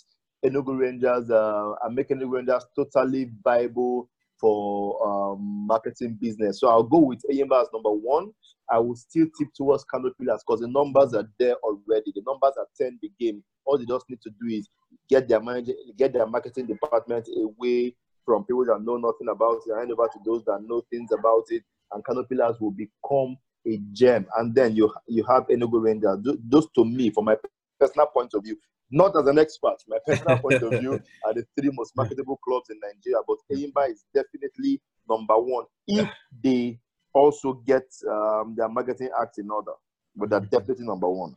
Enugu 0.45 0.79
Rangers 0.79 1.31
uh, 1.31 1.73
and 1.83 1.95
make 1.95 2.09
Enugu 2.11 2.35
Rangers 2.35 2.65
totally 2.77 3.31
viable 3.43 4.09
for 4.41 4.97
um, 5.07 5.67
marketing 5.67 6.17
business. 6.21 6.61
So 6.61 6.69
I'll 6.69 6.85
go 6.85 6.99
with 6.99 7.23
Enyimba 7.31 7.61
as 7.61 7.69
number 7.75 7.91
one. 7.91 8.31
I 8.71 8.79
will 8.79 8.95
still 8.95 9.27
tip 9.37 9.49
towards 9.55 9.85
Kano 9.85 10.13
Pillars 10.19 10.43
because 10.47 10.61
the 10.61 10.69
numbers 10.69 11.13
are 11.13 11.29
there 11.41 11.57
already. 11.65 12.13
The 12.15 12.23
numbers 12.25 12.55
are 12.57 12.69
10 12.81 13.01
the 13.03 13.11
game. 13.19 13.43
All 13.67 13.77
they 13.77 13.85
just 13.85 14.09
need 14.09 14.21
to 14.23 14.31
do 14.31 14.55
is 14.55 14.69
get 15.09 15.29
their 15.29 15.41
manager, 15.41 15.73
get 15.99 16.13
their 16.13 16.27
marketing 16.27 16.67
department 16.67 17.29
away 17.37 17.97
from 18.25 18.45
people 18.45 18.65
that 18.67 18.81
know 18.83 18.97
nothing 18.97 19.29
about 19.29 19.57
it 19.67 19.71
and 19.71 19.79
hand 19.81 19.93
over 19.93 20.07
to 20.07 20.19
those 20.25 20.45
that 20.45 20.61
know 20.65 20.83
things 20.89 21.11
about 21.13 21.45
it. 21.49 21.65
And 21.93 22.05
Kano 22.05 22.23
Pillars 22.23 22.57
will 22.61 22.71
become 22.71 23.37
a 23.67 23.79
gem. 23.93 24.27
And 24.37 24.55
then 24.55 24.75
you 24.77 24.93
you 25.07 25.25
have 25.25 25.47
Enugu 25.49 25.83
Rangers. 25.83 26.19
Those 26.49 26.69
to 26.77 26.85
me, 26.85 27.11
from 27.11 27.27
my 27.27 27.37
personal 27.79 28.07
point 28.07 28.35
of 28.35 28.45
view, 28.45 28.57
not 28.91 29.19
as 29.19 29.27
an 29.27 29.39
expert, 29.39 29.77
my 29.89 29.99
personal 30.07 30.39
point 30.39 30.63
of 30.63 30.79
view, 30.81 31.01
are 31.25 31.35
the 31.35 31.45
three 31.59 31.71
most 31.73 31.97
marketable 31.97 32.39
clubs 32.45 32.71
in 32.71 32.81
Nigeria. 32.81 33.23
But 33.27 33.39
Enyimba 33.53 33.91
is 33.91 34.05
definitely 34.15 34.81
number 35.09 35.39
one 35.39 35.65
if 35.87 36.09
they 36.43 36.79
also 37.13 37.55
get 37.67 37.85
um, 38.09 38.55
their 38.57 38.69
marketing 38.69 39.11
act 39.21 39.39
in 39.39 39.51
order. 39.51 39.73
But 40.17 40.31
they're 40.31 40.41
definitely 40.41 40.87
number 40.87 41.09
one. 41.09 41.37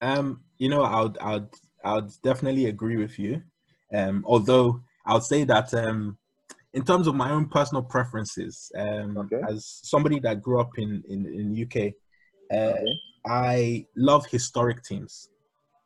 Um, 0.00 0.42
you 0.58 0.68
know, 0.68 0.82
I 0.82 1.02
would, 1.02 1.18
I 1.18 1.32
would, 1.34 1.48
I 1.84 1.94
would 1.94 2.12
definitely 2.22 2.66
agree 2.66 2.96
with 2.96 3.18
you. 3.18 3.42
Um, 3.92 4.24
although 4.26 4.80
I 5.06 5.14
would 5.14 5.22
say 5.22 5.44
that 5.44 5.72
um, 5.74 6.18
in 6.74 6.84
terms 6.84 7.06
of 7.06 7.14
my 7.14 7.30
own 7.30 7.48
personal 7.48 7.82
preferences, 7.82 8.70
um, 8.76 9.16
okay. 9.16 9.40
as 9.48 9.80
somebody 9.84 10.18
that 10.20 10.42
grew 10.42 10.60
up 10.60 10.72
in 10.76 11.02
in, 11.08 11.26
in 11.26 11.62
UK, 11.64 11.92
uh, 12.52 12.72
okay. 12.72 12.94
I 13.26 13.86
love 13.96 14.26
historic 14.26 14.82
teams. 14.82 15.30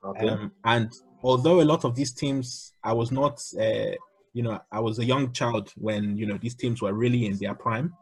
Okay. 0.04 0.28
Um, 0.28 0.52
and 0.64 0.90
although 1.22 1.60
a 1.60 1.68
lot 1.72 1.84
of 1.84 1.94
these 1.94 2.12
teams, 2.14 2.72
I 2.82 2.94
was 2.94 3.12
not, 3.12 3.40
uh, 3.60 3.92
you 4.32 4.42
know, 4.42 4.58
I 4.72 4.80
was 4.80 4.98
a 4.98 5.04
young 5.04 5.32
child 5.32 5.72
when 5.76 6.16
you 6.16 6.26
know 6.26 6.38
these 6.40 6.54
teams 6.54 6.80
were 6.80 6.94
really 6.94 7.26
in 7.26 7.36
their 7.38 7.54
prime. 7.54 7.92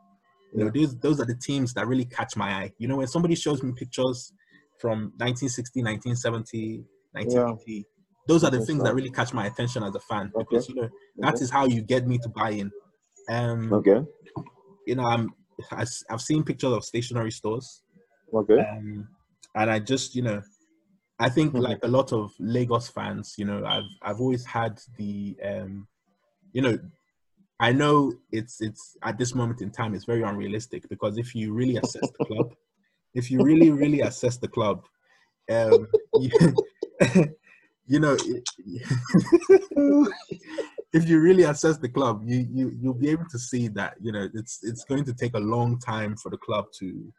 You 0.55 0.64
know, 0.64 0.70
those 0.70 0.96
those 0.99 1.20
are 1.20 1.27
the 1.27 1.37
teams 1.37 1.75
that 1.75 1.88
really 1.88 2.05
catch 2.05 2.37
my 2.37 2.51
eye. 2.51 2.72
You 2.79 2.87
know, 2.87 2.96
when 2.96 3.09
somebody 3.09 3.35
shows 3.35 3.62
me 3.64 3.72
pictures 3.72 4.33
from 4.79 5.12
1960, 5.18 5.83
1970, 5.83 6.85
1980. 7.12 7.72
Yeah 7.72 7.96
those 8.27 8.45
are 8.45 8.51
the 8.51 8.61
things 8.61 8.83
that 8.83 8.95
really 8.95 9.11
catch 9.11 9.33
my 9.33 9.47
attention 9.47 9.83
as 9.83 9.95
a 9.95 10.01
fan 10.01 10.33
because 10.39 10.69
you 10.69 10.75
know 10.75 10.89
that 11.21 11.41
is 11.41 11.51
how 11.51 11.67
you 11.67 11.83
get 11.83 12.07
me 12.07 12.19
to 12.19 12.29
buy 12.29 12.51
in 12.51 12.73
Um, 13.29 13.79
Okay. 13.79 14.07
you 14.87 14.95
know, 14.95 15.05
I'm 15.05 15.35
I, 15.73 15.85
have 16.11 16.21
seen 16.21 16.45
pictures 16.45 16.73
of 16.73 16.85
stationery 16.85 17.33
stores, 17.33 17.83
Okay. 18.33 18.59
um, 18.59 19.09
and 19.55 19.71
I 19.71 19.79
just 19.79 20.15
you 20.15 20.23
know, 20.23 20.43
I 21.19 21.29
think 21.29 21.55
Mhm. 21.55 21.61
like 21.61 21.79
a 21.83 21.89
lot 21.89 22.12
of 22.12 22.33
Lagos 22.39 22.89
fans, 22.89 23.35
you 23.39 23.45
know, 23.45 23.65
I've 23.65 23.85
I've 24.03 24.21
always 24.21 24.45
had 24.45 24.81
the 24.99 25.37
um, 25.45 25.89
you 26.53 26.62
know, 26.62 26.79
I 27.61 27.73
know 27.73 28.12
it's 28.33 28.61
it's 28.61 28.97
at 29.03 29.19
this 29.19 29.35
moment 29.35 29.62
in 29.62 29.71
time 29.71 29.95
it's 29.95 30.05
very 30.05 30.23
unrealistic 30.23 30.89
because 30.89 31.19
if 31.19 31.35
you 31.35 31.53
really 31.53 31.77
assess 31.77 32.11
the 32.11 32.21
club, 32.21 32.55
if 33.15 33.31
you 33.31 33.41
really 33.43 33.71
really 33.71 34.01
assess 34.03 34.39
the 34.39 34.49
club, 34.49 34.87
um, 35.51 35.89
you, 36.17 36.31
you 37.87 38.01
know, 38.01 38.16
if 40.92 41.09
you 41.09 41.20
really 41.20 41.44
assess 41.44 41.79
the 41.79 41.88
club, 41.88 42.22
you 42.25 42.46
you 42.53 42.77
you'll 42.81 42.94
be 42.94 43.11
able 43.11 43.27
to 43.31 43.38
see 43.38 43.68
that 43.68 43.94
you 44.01 44.12
know 44.12 44.29
it's 44.35 44.61
it's 44.62 44.85
going 44.85 45.05
to 45.05 45.14
take 45.14 45.35
a 45.35 45.40
long 45.40 45.79
time 45.79 46.16
for 46.16 46.31
the 46.31 46.38
club 46.38 46.66
to 46.79 47.12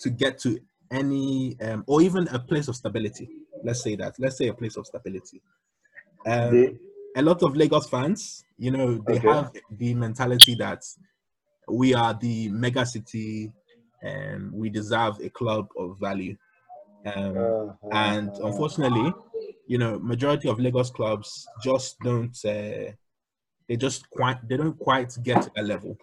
to 0.00 0.10
get 0.10 0.38
to 0.40 0.58
any 0.90 1.56
um, 1.60 1.84
or 1.86 2.02
even 2.02 2.28
a 2.28 2.38
place 2.38 2.68
of 2.68 2.76
stability. 2.76 3.28
Let's 3.64 3.82
say 3.82 3.96
that. 3.96 4.14
Let's 4.18 4.38
say 4.38 4.48
a 4.48 4.54
place 4.54 4.76
of 4.76 4.86
stability. 4.86 5.40
Um, 6.26 6.78
a 7.16 7.22
lot 7.22 7.42
of 7.42 7.56
Lagos 7.56 7.88
fans, 7.88 8.44
you 8.58 8.70
know, 8.70 8.94
they 9.06 9.14
Okay. 9.14 9.18
have 9.18 9.52
the 9.70 9.94
mentality 9.94 10.54
that 10.56 10.82
we 11.68 11.94
are 11.94 12.14
the 12.14 12.48
mega 12.50 12.84
city 12.84 13.50
and 14.02 14.52
we 14.52 14.68
deserve 14.68 15.18
a 15.20 15.30
club 15.30 15.68
of 15.78 15.98
value. 15.98 16.36
Um, 17.04 17.36
Uh-huh. 17.82 17.88
and 17.92 18.36
unfortunately, 18.38 19.12
you 19.66 19.78
know, 19.78 19.98
majority 19.98 20.48
of 20.48 20.60
Lagos 20.60 20.90
clubs 20.90 21.46
just 21.62 21.98
don't. 22.00 22.36
Uh, 22.44 22.92
they 23.68 23.76
just 23.76 24.08
quite. 24.10 24.46
They 24.48 24.56
don't 24.56 24.78
quite 24.78 25.12
get 25.22 25.42
to 25.42 25.50
that 25.54 25.64
level. 25.64 25.96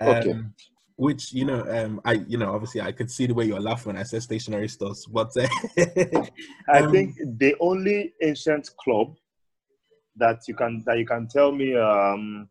Um, 0.00 0.08
Okay. 0.08 0.34
Which 0.96 1.32
you 1.32 1.46
know, 1.46 1.62
um, 1.68 2.00
I 2.04 2.12
you 2.12 2.38
know, 2.38 2.52
obviously, 2.52 2.80
I 2.80 2.92
could 2.92 3.10
see 3.10 3.26
the 3.26 3.34
way 3.34 3.46
you're 3.46 3.60
laughing 3.60 3.94
when 3.94 3.96
I 3.96 4.04
said 4.04 4.22
Stationery 4.22 4.68
Stores, 4.68 5.06
but 5.06 5.30
uh, 5.36 5.48
I 6.68 6.78
um, 6.80 6.92
think 6.92 7.16
the 7.38 7.56
only 7.60 8.12
ancient 8.20 8.68
club 8.78 9.16
that 10.16 10.40
you 10.46 10.54
can 10.54 10.82
that 10.86 10.98
you 10.98 11.06
can 11.06 11.26
tell 11.28 11.52
me 11.52 11.74
um 11.74 12.48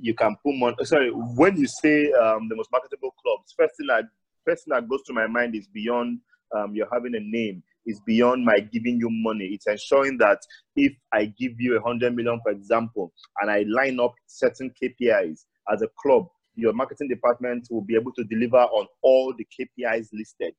you 0.00 0.14
can 0.14 0.34
put 0.44 0.54
on 0.62 0.74
sorry 0.84 1.10
when 1.10 1.56
you 1.56 1.66
say 1.66 2.10
um 2.12 2.48
the 2.48 2.56
most 2.56 2.70
marketable 2.72 3.14
clubs 3.22 3.54
first 3.56 3.76
thing 3.76 3.86
that 3.86 4.04
first 4.44 4.64
thing 4.64 4.74
that 4.74 4.88
goes 4.88 5.02
to 5.02 5.12
my 5.12 5.26
mind 5.26 5.54
is 5.54 5.68
beyond 5.68 6.18
um 6.56 6.74
you're 6.74 6.92
having 6.92 7.14
a 7.14 7.20
name 7.20 7.62
is 7.86 8.00
beyond 8.06 8.44
my 8.44 8.60
giving 8.60 8.98
you 8.98 9.08
money 9.10 9.46
it's 9.52 9.66
ensuring 9.66 10.18
that 10.18 10.38
if 10.76 10.92
i 11.12 11.24
give 11.38 11.52
you 11.58 11.76
a 11.76 11.82
hundred 11.82 12.14
million 12.14 12.40
for 12.42 12.52
example 12.52 13.12
and 13.40 13.50
i 13.50 13.64
line 13.68 13.98
up 14.00 14.14
certain 14.26 14.70
kpis 14.80 15.44
as 15.72 15.82
a 15.82 15.88
club 16.00 16.26
your 16.56 16.72
marketing 16.72 17.08
department 17.08 17.66
will 17.70 17.82
be 17.82 17.94
able 17.94 18.12
to 18.12 18.24
deliver 18.24 18.58
on 18.58 18.86
all 19.02 19.34
the 19.38 19.46
kpis 19.46 20.08
listed 20.12 20.52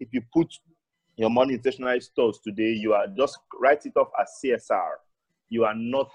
if 0.00 0.08
you 0.12 0.22
put 0.32 0.48
your 1.16 1.30
money 1.30 1.54
in 1.54 1.60
Stationery 1.60 2.00
Stores 2.00 2.38
today, 2.44 2.72
you 2.72 2.92
are 2.92 3.06
just 3.16 3.38
write 3.58 3.84
it 3.86 3.96
off 3.96 4.08
as 4.20 4.28
CSR. 4.44 4.90
You 5.48 5.64
are 5.64 5.74
not 5.74 6.10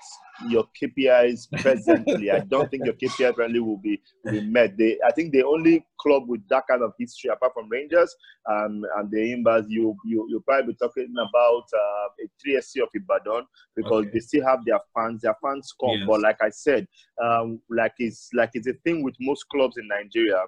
your 0.50 0.66
KPIs 0.82 1.48
presently. 1.62 2.32
I 2.32 2.40
don't 2.40 2.70
think 2.70 2.86
your 2.86 2.96
KPI 2.96 3.34
presently 3.36 3.60
will 3.60 3.78
be 3.78 4.02
will 4.24 4.32
be 4.32 4.42
met. 4.42 4.78
They, 4.78 4.98
I 5.06 5.12
think 5.12 5.32
the 5.32 5.44
only 5.44 5.86
club 6.00 6.24
with 6.28 6.48
that 6.50 6.64
kind 6.70 6.82
of 6.82 6.94
history, 7.00 7.30
apart 7.30 7.54
from 7.54 7.70
Rangers 7.70 8.14
um, 8.50 8.84
and 8.98 9.10
the 9.12 9.18
Imbas, 9.36 9.66
you 9.70 9.96
you 10.06 10.26
you 10.30 10.42
probably 10.46 10.74
be 10.74 10.78
talking 10.82 11.14
about 11.18 11.64
uh, 11.74 12.08
a 12.24 12.28
3SC 12.46 12.82
of 12.84 12.90
Ibadan 12.94 13.46
because 13.76 14.06
Okay. 14.06 14.12
they 14.14 14.20
still 14.20 14.46
have 14.46 14.66
their 14.66 14.80
fans. 14.96 15.22
Their 15.22 15.36
fans 15.44 15.74
come, 15.80 15.92
Yes. 16.00 16.08
but 16.08 16.22
like 16.22 16.38
I 16.42 16.50
said, 16.50 16.88
um, 17.24 17.62
like 17.70 17.94
it's 18.00 18.30
like 18.34 18.52
it's 18.54 18.68
a 18.68 18.74
thing 18.84 19.04
with 19.04 19.16
most 19.20 19.46
clubs 19.50 19.78
in 19.78 19.88
Nigeria. 19.88 20.44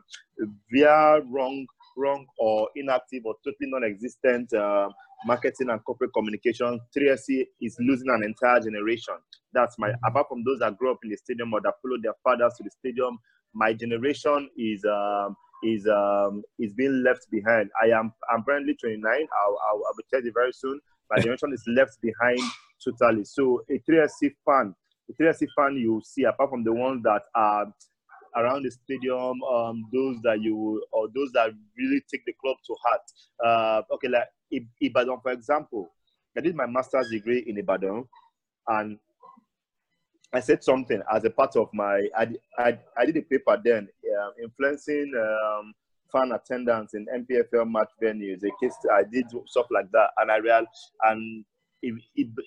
They 0.74 0.84
are 0.84 1.22
wrong 1.22 1.66
wrong 1.96 2.26
or 2.40 2.70
inactive 2.76 3.24
or 3.24 3.36
totally 3.46 3.70
non-existent 3.70 4.52
uh, 4.54 4.90
marketing 5.26 5.70
and 5.70 5.84
corporate 5.84 6.12
communication, 6.14 6.80
3SC 6.96 7.46
is 7.62 7.78
losing 7.80 8.10
an 8.10 8.24
entire 8.24 8.60
generation. 8.60 9.16
That's 9.54 9.78
my 9.78 9.92
apart 10.06 10.28
from 10.30 10.44
those 10.44 10.60
that 10.60 10.78
grew 10.78 10.92
up 10.92 11.00
in 11.04 11.10
the 11.10 11.18
stadium 11.18 11.54
or 11.54 11.62
that 11.62 11.76
followed 11.82 12.04
their 12.04 12.16
fathers 12.24 12.54
to 12.58 12.64
the 12.64 12.72
stadium, 12.72 13.20
my 13.54 13.74
generation 13.74 14.50
is 14.58 14.84
um, 14.86 15.36
is 15.64 15.88
um, 15.88 16.44
is 16.60 16.74
being 16.74 17.04
left 17.04 17.30
behind. 17.32 17.70
I 17.82 17.88
am 17.98 18.14
I'm 18.32 18.44
currently 18.44 18.76
29. 18.76 19.04
I'll 19.12 19.60
I'll, 19.70 19.82
I'll 19.88 19.96
be 19.98 20.04
30 20.12 20.32
very 20.34 20.54
soon. 20.54 20.80
My 21.10 21.18
generation 21.22 21.54
is 21.54 21.64
left 21.68 22.02
behind 22.02 22.40
totally. 22.84 23.24
So 23.24 23.62
a 23.70 23.80
3SC 23.90 24.34
fan, 24.46 24.76
a 25.10 25.14
3SC 25.22 25.48
fan 25.56 25.78
you 25.78 26.02
see 26.04 26.24
apart 26.24 26.50
from 26.50 26.64
the 26.64 26.74
ones 26.74 27.04
that 27.04 27.22
are 27.36 27.68
around 28.36 28.64
the 28.64 28.72
stadium, 28.72 29.42
um, 29.44 29.86
those 29.94 30.18
that 30.24 30.42
you 30.42 30.84
or 30.92 31.08
those 31.16 31.32
that 31.34 31.52
really 31.78 32.02
take 32.10 32.26
the 32.26 32.34
club 32.34 32.58
to 32.66 32.76
heart. 32.84 33.02
Uh, 33.44 33.94
okay, 33.94 34.08
like 34.08 34.28
Ibadan, 34.82 35.20
for 35.22 35.32
example, 35.32 35.90
I 36.38 36.42
did 36.42 36.56
my 36.56 36.66
master's 36.66 37.10
degree 37.10 37.44
in 37.48 37.58
Ibadan, 37.58 38.06
and 38.68 38.98
I 40.34 40.40
said 40.40 40.64
something 40.64 41.02
as 41.14 41.24
a 41.26 41.30
part 41.30 41.56
of 41.56 41.70
my. 41.74 42.08
I, 42.18 42.28
I, 42.58 42.80
I 42.98 43.06
did 43.06 43.18
a 43.18 43.22
paper 43.22 43.60
then, 43.64 43.88
uh, 44.04 44.30
influencing 44.44 45.14
um, 45.16 45.74
fan 46.12 46.32
attendance 46.32 46.94
in 46.96 47.06
NPFL 47.06 47.70
match 47.70 47.90
venues. 48.02 48.42
A 48.44 48.52
case 48.64 48.76
I 48.92 49.04
did 49.04 49.26
stuff 49.46 49.68
like 49.70 49.92
that, 49.92 50.10
and 50.18 50.32
I 50.32 50.38
real 50.38 50.66
and 51.04 51.46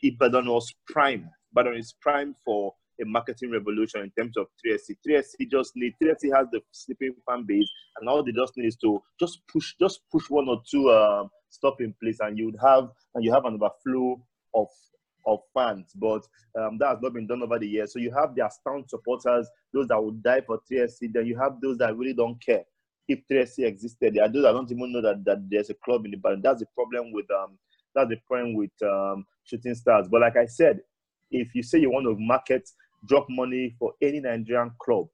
Ibadan 0.03 0.47
was 0.47 0.73
prime. 0.89 1.31
Ibadan 1.53 1.77
is 1.77 1.95
prime 2.01 2.35
for 2.45 2.75
a 3.01 3.05
marketing 3.05 3.51
revolution 3.51 4.03
in 4.03 4.11
terms 4.19 4.37
of 4.37 4.47
3SC. 4.65 4.97
3SC 5.07 5.51
just 5.51 5.73
need 5.77 5.95
3SC 6.03 6.35
has 6.35 6.47
the 6.53 6.61
sleeping 6.73 7.15
fan 7.29 7.45
base, 7.47 7.69
and 7.99 8.09
all 8.09 8.23
they 8.23 8.33
just 8.33 8.57
need 8.57 8.67
is 8.67 8.77
to 8.77 9.03
just 9.21 9.41
push, 9.53 9.75
just 9.81 10.01
push 10.11 10.29
one 10.31 10.49
or 10.49 10.61
two 10.71 10.91
um, 10.91 11.29
stop 11.51 11.81
in 11.81 11.95
place, 12.03 12.19
and 12.21 12.39
you 12.39 12.47
would 12.47 12.59
have 12.63 12.89
and 13.15 13.25
you 13.25 13.33
have 13.33 13.45
an 13.45 13.55
overflow 13.61 14.21
of 14.55 14.69
of 15.27 15.41
fans. 15.55 15.93
But 15.95 16.23
um, 16.59 16.79
that 16.79 16.89
has 16.89 16.99
not 17.03 17.15
been 17.15 17.27
done 17.27 17.43
over 17.43 17.59
the 17.59 17.67
years. 17.67 17.93
So 17.93 17.99
you 17.99 18.13
have 18.13 18.35
their 18.37 18.49
staunch 18.51 18.91
supporters, 18.91 19.49
those 19.73 19.89
that 19.89 20.03
would 20.03 20.23
die 20.23 20.43
for 20.47 20.61
3SC. 20.71 21.13
Then 21.13 21.27
you 21.27 21.37
have 21.39 21.61
those 21.61 21.79
that 21.79 21.97
really 21.97 22.15
don't 22.15 22.41
care 22.45 22.63
if 23.09 23.21
3SC 23.31 23.67
existed. 23.67 24.15
There 24.15 24.25
are 24.25 24.29
those 24.29 24.45
that 24.45 24.53
don't 24.53 24.71
even 24.71 24.93
know 24.93 25.03
that, 25.03 25.25
that 25.25 25.49
there's 25.51 25.71
a 25.71 25.75
club 25.75 26.07
in 26.07 26.15
Ibadan. 26.15 26.43
That's 26.43 26.61
the 26.61 26.67
problem 26.75 27.13
with 27.13 27.27
um 27.31 27.59
that's 27.97 28.11
the 28.11 28.17
problem 28.29 28.55
with 28.55 28.71
um, 28.83 29.25
shooting 29.45 29.75
stars. 29.75 30.07
But 30.09 30.21
like 30.21 30.37
I 30.37 30.45
said, 30.45 30.81
if 31.31 31.55
you 31.55 31.63
say 31.63 31.79
you 31.79 31.91
want 31.91 32.05
to 32.05 32.15
market 32.19 32.69
drop 33.07 33.27
money 33.29 33.75
for 33.79 33.93
any 34.03 34.21
Nigerian 34.21 34.71
club 34.81 35.07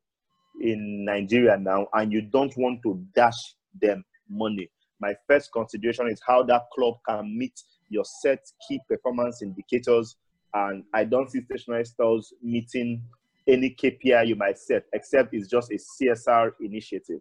in 0.60 1.04
Nigeria 1.04 1.56
now, 1.56 1.86
and 1.94 2.12
you 2.12 2.22
don't 2.22 2.56
want 2.56 2.80
to 2.82 3.02
dash 3.14 3.54
them 3.80 4.04
money, 4.28 4.70
my 5.02 5.14
first 5.26 5.50
consideration 5.52 6.06
is 6.08 6.20
how 6.26 6.44
that 6.44 6.62
club 6.72 6.94
can 7.08 7.36
meet 7.36 7.60
your 7.88 8.04
set 8.04 8.38
key 8.66 8.80
performance 8.88 9.42
indicators. 9.42 10.16
And 10.54 10.84
I 10.94 11.04
don't 11.04 11.28
see 11.30 11.42
Stationery 11.42 11.84
Stores 11.84 12.32
meeting 12.40 13.02
any 13.48 13.74
KPI 13.74 14.28
you 14.28 14.36
might 14.36 14.58
set, 14.58 14.84
except 14.92 15.34
it's 15.34 15.48
just 15.48 15.72
a 15.72 15.78
CSR 15.78 16.52
initiative 16.60 17.20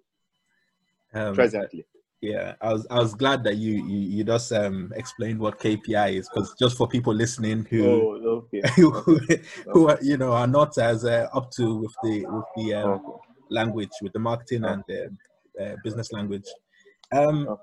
um, 1.14 1.34
presently. 1.34 1.84
Yeah, 2.22 2.54
I 2.62 2.74
was 2.74 2.86
I 2.92 3.00
was 3.00 3.16
glad 3.16 3.44
that 3.46 3.58
you 3.58 3.74
you, 3.84 4.00
you 4.18 4.24
just 4.24 4.52
um 4.52 4.94
explained 4.96 5.40
what 5.40 5.60
KPI 5.60 6.10
is 6.10 6.30
because 6.30 6.54
just 6.60 6.78
for 6.78 6.88
people 6.88 7.14
listening 7.14 7.66
who 7.66 7.84
Oh, 7.84 8.42
okay. 8.54 8.62
who, 8.76 8.92
who 9.74 9.90
are, 9.90 9.98
you 10.04 10.18
know 10.18 10.34
are 10.34 10.46
not 10.46 10.78
as 10.78 11.04
uh, 11.04 11.28
up 11.34 11.50
to 11.52 11.78
with 11.78 11.96
the 12.04 12.26
with 12.28 12.46
the 12.56 12.76
um, 12.76 12.90
okay. 12.92 13.18
language 13.50 13.90
with 14.04 14.14
the 14.14 14.20
marketing 14.20 14.66
and 14.66 14.84
uh, 14.90 15.64
uh, 15.64 15.76
business 15.84 16.12
language. 16.12 16.46
Um, 17.12 17.58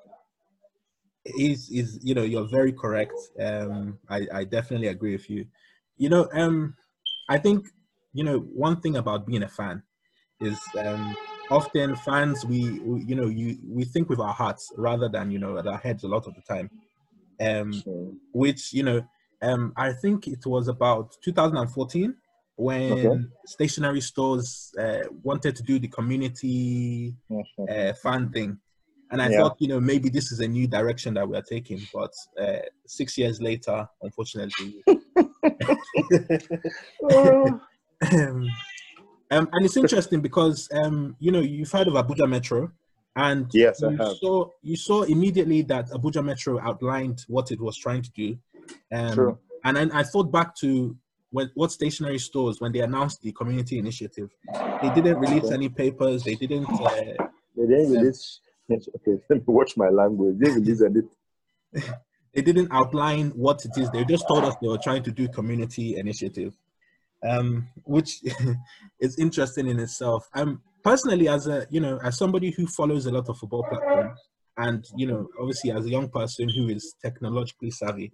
is 1.25 1.71
is 1.71 2.01
you 2.03 2.15
know 2.15 2.23
you're 2.23 2.49
very 2.49 2.73
correct. 2.73 3.15
Um, 3.41 3.99
I 4.09 4.27
I 4.33 4.45
definitely 4.45 4.89
agree 4.89 5.13
with 5.13 5.31
you. 5.31 5.47
You 5.99 6.09
know, 6.09 6.29
um, 6.33 6.75
I 7.29 7.39
think 7.39 7.69
you 8.13 8.25
know 8.25 8.41
one 8.41 8.81
thing 8.81 8.97
about 8.97 9.25
being 9.27 9.45
a 9.45 9.49
fan 9.49 9.85
is 10.41 10.59
um 10.79 11.17
often 11.51 11.97
fans 11.97 12.45
we, 12.45 12.81
we 12.85 13.03
you 13.05 13.15
know 13.15 13.27
you 13.29 13.59
we 13.67 13.85
think 13.85 14.09
with 14.09 14.21
our 14.21 14.35
hearts 14.35 14.73
rather 14.77 15.09
than 15.09 15.31
you 15.31 15.39
know 15.39 15.55
with 15.55 15.67
our 15.67 15.79
heads 15.79 16.05
a 16.05 16.09
lot 16.09 16.27
of 16.27 16.35
the 16.35 16.43
time. 16.43 16.71
Um, 17.41 17.85
Mm. 17.87 18.19
which 18.33 18.73
you 18.73 18.83
know 18.83 19.07
um 19.43 19.73
i 19.77 19.93
think 19.93 20.27
it 20.27 20.45
was 20.45 20.69
about 20.69 21.17
2014 21.23 22.15
when 22.57 22.93
Okay. 22.93 23.25
Stationery 23.47 24.01
Stores 24.01 24.75
uh, 24.79 25.05
wanted 25.23 25.55
to 25.57 25.63
do 25.63 25.79
the 25.79 25.87
community 25.89 27.15
uh, 27.71 27.93
fan 27.95 28.31
thing 28.31 28.59
and 29.11 29.23
i 29.23 29.29
Yeah. 29.29 29.37
thought 29.37 29.57
you 29.61 29.69
know 29.69 29.81
maybe 29.81 30.09
this 30.09 30.33
is 30.33 30.41
a 30.41 30.49
new 30.49 30.67
direction 30.67 31.15
that 31.15 31.29
we 31.29 31.37
are 31.37 31.43
taking 31.43 31.87
but 31.93 32.13
uh, 32.41 32.59
six 32.87 33.17
years 33.17 33.41
later 33.41 33.89
unfortunately 34.03 34.85
Oh, 37.03 37.61
um, 38.13 38.49
um, 39.31 39.49
and 39.53 39.65
it's 39.65 39.77
interesting 39.77 40.21
because 40.21 40.69
um, 40.73 41.17
you 41.19 41.31
know 41.31 41.41
you've 41.41 41.71
heard 41.71 41.89
of 41.89 41.95
Abuja 41.95 42.29
Metro, 42.29 42.71
and 43.17 43.47
Yes, 43.53 43.83
I 43.83 43.91
you 43.91 43.97
have. 43.97 44.17
saw 44.17 44.49
you 44.63 44.77
saw 44.77 45.03
immediately 45.03 45.63
that 45.63 45.91
Abuja 45.91 46.25
Metro 46.25 46.61
outlined 46.61 47.25
what 47.29 47.51
it 47.51 47.61
was 47.61 47.77
trying 47.77 48.03
to 48.03 48.11
do. 48.13 48.39
Um, 48.93 49.15
True. 49.15 49.39
And 49.65 49.77
then 49.77 49.91
I 49.93 50.03
thought 50.03 50.31
back 50.33 50.55
to 50.57 50.97
when 51.31 51.51
what 51.55 51.73
Stationery 51.73 52.19
Stores 52.19 52.61
when 52.61 52.73
they 52.73 52.81
announced 52.81 53.21
the 53.23 53.33
community 53.33 53.79
initiative, 53.79 54.31
they 54.83 54.91
didn't 54.95 55.19
release 55.19 55.51
any 55.51 55.69
papers. 55.69 56.23
They 56.23 56.35
didn't. 56.35 56.67
Uh, 56.71 56.91
they 57.57 57.67
didn't 57.67 57.93
release. 57.93 58.41
Okay, 58.71 59.21
let 59.29 59.39
me 59.39 59.43
watch 59.47 59.77
my 59.77 59.89
language. 59.89 60.39
They 60.39 60.47
didn't 60.47 60.63
release 60.65 60.83
anything. 60.83 61.11
they 62.35 62.43
didn't 62.43 62.69
outline 62.71 63.31
what 63.31 63.65
it 63.65 63.77
is. 63.77 63.91
They 63.91 64.05
just 64.05 64.27
told 64.29 64.45
us 64.45 64.55
they 64.63 64.69
were 64.69 64.79
trying 64.79 65.03
to 65.05 65.11
do 65.13 65.29
community 65.29 65.97
initiative, 65.97 66.55
um, 67.27 67.69
which 67.85 68.21
is 69.01 69.19
interesting 69.19 69.69
in 69.69 69.79
itself. 69.79 70.29
Um, 70.35 70.63
personally, 70.85 71.29
as 71.29 71.47
a 71.47 71.67
you 71.71 71.81
know, 71.81 71.99
as 72.03 72.17
somebody 72.17 72.51
who 72.51 72.67
follows 72.67 73.07
a 73.07 73.13
lot 73.13 73.29
of 73.29 73.39
football 73.39 73.65
platforms, 73.65 74.19
and 74.57 74.85
you 74.97 75.07
know, 75.07 75.29
obviously 75.41 75.71
as 75.71 75.85
a 75.85 75.91
young 75.91 76.09
person 76.09 76.49
who 76.49 76.69
is 76.69 76.95
technologically 77.03 77.71
savvy, 77.71 78.13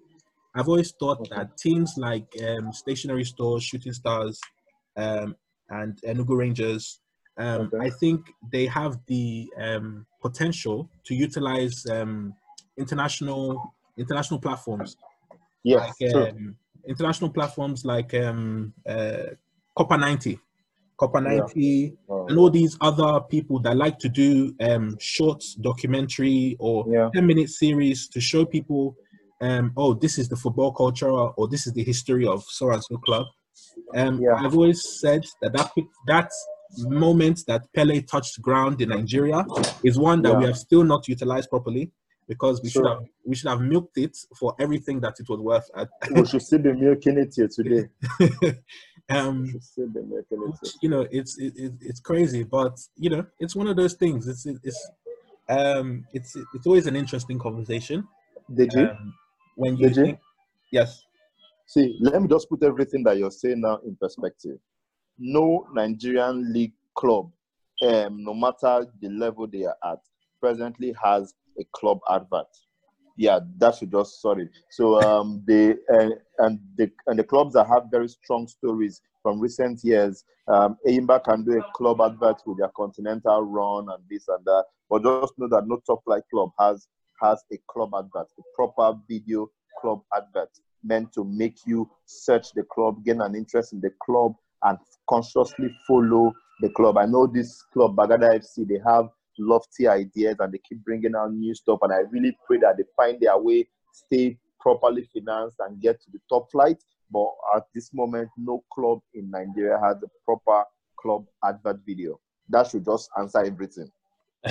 I've 0.54 0.68
always 0.68 0.92
thought 0.92 1.28
that 1.30 1.56
teams 1.56 1.94
like 1.96 2.26
um, 2.46 2.72
Stationery 2.72 3.24
Stores, 3.24 3.64
shooting 3.64 3.92
stars, 3.92 4.40
um, 4.96 5.34
and 5.70 5.98
Enugu 6.06 6.36
Rangers, 6.36 7.00
um, 7.36 7.70
okay. 7.72 7.86
I 7.86 7.90
think 7.90 8.26
they 8.52 8.66
have 8.66 8.98
the 9.06 9.48
um, 9.60 10.06
potential 10.22 10.88
to 11.06 11.14
utilize 11.14 11.84
um, 11.90 12.34
international 12.78 13.74
international 13.98 14.40
platforms. 14.40 14.96
Yes, 15.64 15.92
like, 16.00 16.14
um, 16.14 16.56
international 16.86 17.30
platforms 17.30 17.84
like 17.84 18.14
um, 18.14 18.72
uh, 18.86 19.34
Copa 19.76 19.96
90, 19.96 20.38
Copa 20.96 21.20
90, 21.20 21.60
yeah. 22.08 22.24
and 22.28 22.38
all 22.38 22.50
these 22.50 22.76
other 22.80 23.20
people 23.20 23.58
that 23.60 23.76
like 23.76 23.98
to 23.98 24.08
do 24.08 24.54
um, 24.60 24.96
short 25.00 25.42
documentary 25.60 26.56
or 26.58 26.84
yeah. 26.88 27.10
10 27.14 27.26
minute 27.26 27.50
series 27.50 28.08
to 28.08 28.20
show 28.20 28.44
people, 28.44 28.96
um, 29.40 29.72
oh, 29.76 29.94
this 29.94 30.18
is 30.18 30.28
the 30.28 30.36
football 30.36 30.72
culture 30.72 31.10
or 31.10 31.48
this 31.48 31.66
is 31.66 31.72
the 31.72 31.82
history 31.84 32.26
of 32.26 32.44
so 32.44 32.70
and 32.70 32.82
so 32.84 32.96
club. 32.98 33.26
Um, 33.94 34.20
yeah. 34.20 34.34
I've 34.34 34.54
always 34.54 35.00
said 35.00 35.24
that 35.42 35.52
that, 35.52 35.70
that 36.06 36.30
moment 36.78 37.40
that 37.46 37.62
Pele 37.74 38.00
touched 38.02 38.40
ground 38.40 38.80
in 38.80 38.88
Nigeria 38.90 39.44
is 39.82 39.98
one 39.98 40.22
that 40.22 40.36
we 40.36 40.44
have 40.44 40.56
still 40.56 40.84
not 40.84 41.06
utilized 41.08 41.50
properly 41.50 41.90
because 42.28 42.62
we 42.62 42.70
should 42.70 42.86
have 42.86 43.04
we 43.24 43.34
should 43.34 43.48
have 43.48 43.60
milked 43.60 43.98
it 43.98 44.16
for 44.38 44.54
everything 44.58 45.00
that 45.00 45.14
it 45.20 45.28
was 45.28 45.40
worth. 45.40 45.70
we 46.10 46.26
should 46.26 46.42
still 46.42 46.58
be 46.58 46.72
milking 46.72 47.18
it 47.18 47.34
here 47.34 47.48
today. 47.48 47.88
um, 49.10 49.52
you 50.80 50.88
know, 50.88 51.06
it's 51.10 51.38
it, 51.38 51.52
it, 51.56 51.72
it's 51.80 52.00
crazy, 52.00 52.42
but 52.42 52.78
you 52.96 53.10
know, 53.10 53.26
it's 53.38 53.54
one 53.54 53.68
of 53.68 53.76
those 53.76 53.94
things. 53.94 54.26
It's 54.26 54.46
it's 54.46 54.90
um, 55.48 56.06
it's 56.12 56.36
it's 56.54 56.66
always 56.66 56.86
an 56.86 56.96
interesting 56.96 57.38
conversation. 57.38 58.06
Did 58.54 58.72
you? 58.72 58.88
Um, 58.88 59.14
when 59.56 59.76
you 59.76 59.88
Did 59.88 59.94
think, 59.94 60.08
you? 60.08 60.18
yes. 60.80 61.04
See, 61.66 61.96
let 62.00 62.20
me 62.20 62.28
just 62.28 62.48
put 62.48 62.62
everything 62.62 63.02
that 63.04 63.16
you're 63.16 63.30
saying 63.30 63.60
now 63.60 63.78
in 63.86 63.96
perspective. 63.96 64.58
No 65.18 65.66
Nigerian 65.72 66.52
league 66.52 66.72
club, 66.94 67.30
um, 67.82 68.22
no 68.22 68.34
matter 68.34 68.86
the 69.00 69.08
level 69.08 69.46
they 69.46 69.64
are 69.64 69.76
at, 69.84 70.00
presently 70.40 70.94
has 71.02 71.34
a 71.58 71.64
club 71.72 71.98
advert. 72.10 72.46
Yeah, 73.16 73.40
that 73.58 73.76
should 73.76 73.92
just 73.92 74.20
sorry. 74.20 74.48
So 74.70 75.00
um, 75.00 75.42
the 75.46 75.78
uh, 75.92 76.44
and 76.44 76.58
the 76.76 76.90
and 77.06 77.18
the 77.18 77.24
clubs 77.24 77.54
that 77.54 77.68
have 77.68 77.84
very 77.90 78.08
strong 78.08 78.48
stories 78.48 79.00
from 79.22 79.40
recent 79.40 79.82
years. 79.84 80.24
Um, 80.46 80.76
Enyimba 80.86 81.24
can 81.24 81.44
do 81.44 81.58
a 81.58 81.72
club 81.74 82.00
advert 82.00 82.42
with 82.44 82.58
their 82.58 82.70
continental 82.76 83.42
run 83.42 83.88
and 83.88 84.02
this 84.10 84.28
and 84.28 84.44
that. 84.44 84.64
But 84.90 85.02
just 85.02 85.38
know 85.38 85.48
that 85.48 85.66
no 85.66 85.80
top 85.86 86.04
flight 86.04 86.24
club 86.30 86.50
has 86.58 86.88
has 87.22 87.42
a 87.52 87.56
club 87.68 87.92
advert, 87.96 88.28
a 88.38 88.42
proper 88.54 88.98
video 89.08 89.48
club 89.80 90.02
advert 90.14 90.50
meant 90.82 91.12
to 91.14 91.24
make 91.24 91.58
you 91.66 91.90
search 92.04 92.52
the 92.52 92.62
club, 92.64 93.04
gain 93.04 93.20
an 93.20 93.34
interest 93.34 93.72
in 93.72 93.80
the 93.80 93.90
club, 94.04 94.34
and 94.64 94.78
consciously 95.08 95.68
follow 95.86 96.32
the 96.60 96.68
club. 96.70 96.98
I 96.98 97.06
know 97.06 97.26
this 97.26 97.62
club, 97.72 97.96
Bagada 97.96 98.38
FC, 98.38 98.68
they 98.68 98.80
have 98.86 99.08
lofty 99.38 99.88
ideas 99.88 100.36
and 100.38 100.52
they 100.52 100.60
keep 100.68 100.84
bringing 100.84 101.14
out 101.14 101.32
new 101.32 101.54
stuff. 101.54 101.80
And 101.82 101.92
I 101.92 101.98
really 102.10 102.36
pray 102.46 102.58
that 102.58 102.76
they 102.76 102.84
find 102.96 103.20
their 103.20 103.38
way, 103.38 103.68
stay 103.92 104.38
properly 104.60 105.08
financed, 105.12 105.56
and 105.60 105.80
get 105.80 106.00
to 106.02 106.10
the 106.12 106.18
top 106.28 106.50
flight. 106.50 106.82
But 107.10 107.28
at 107.56 107.64
this 107.74 107.92
moment, 107.92 108.30
no 108.36 108.64
club 108.72 109.00
in 109.14 109.30
Nigeria 109.30 109.78
has 109.82 109.96
a 110.02 110.08
proper 110.24 110.64
club 110.98 111.26
advert 111.44 111.80
video. 111.86 112.18
That 112.48 112.68
should 112.68 112.84
just 112.84 113.10
answer 113.18 113.44
everything. 113.44 113.90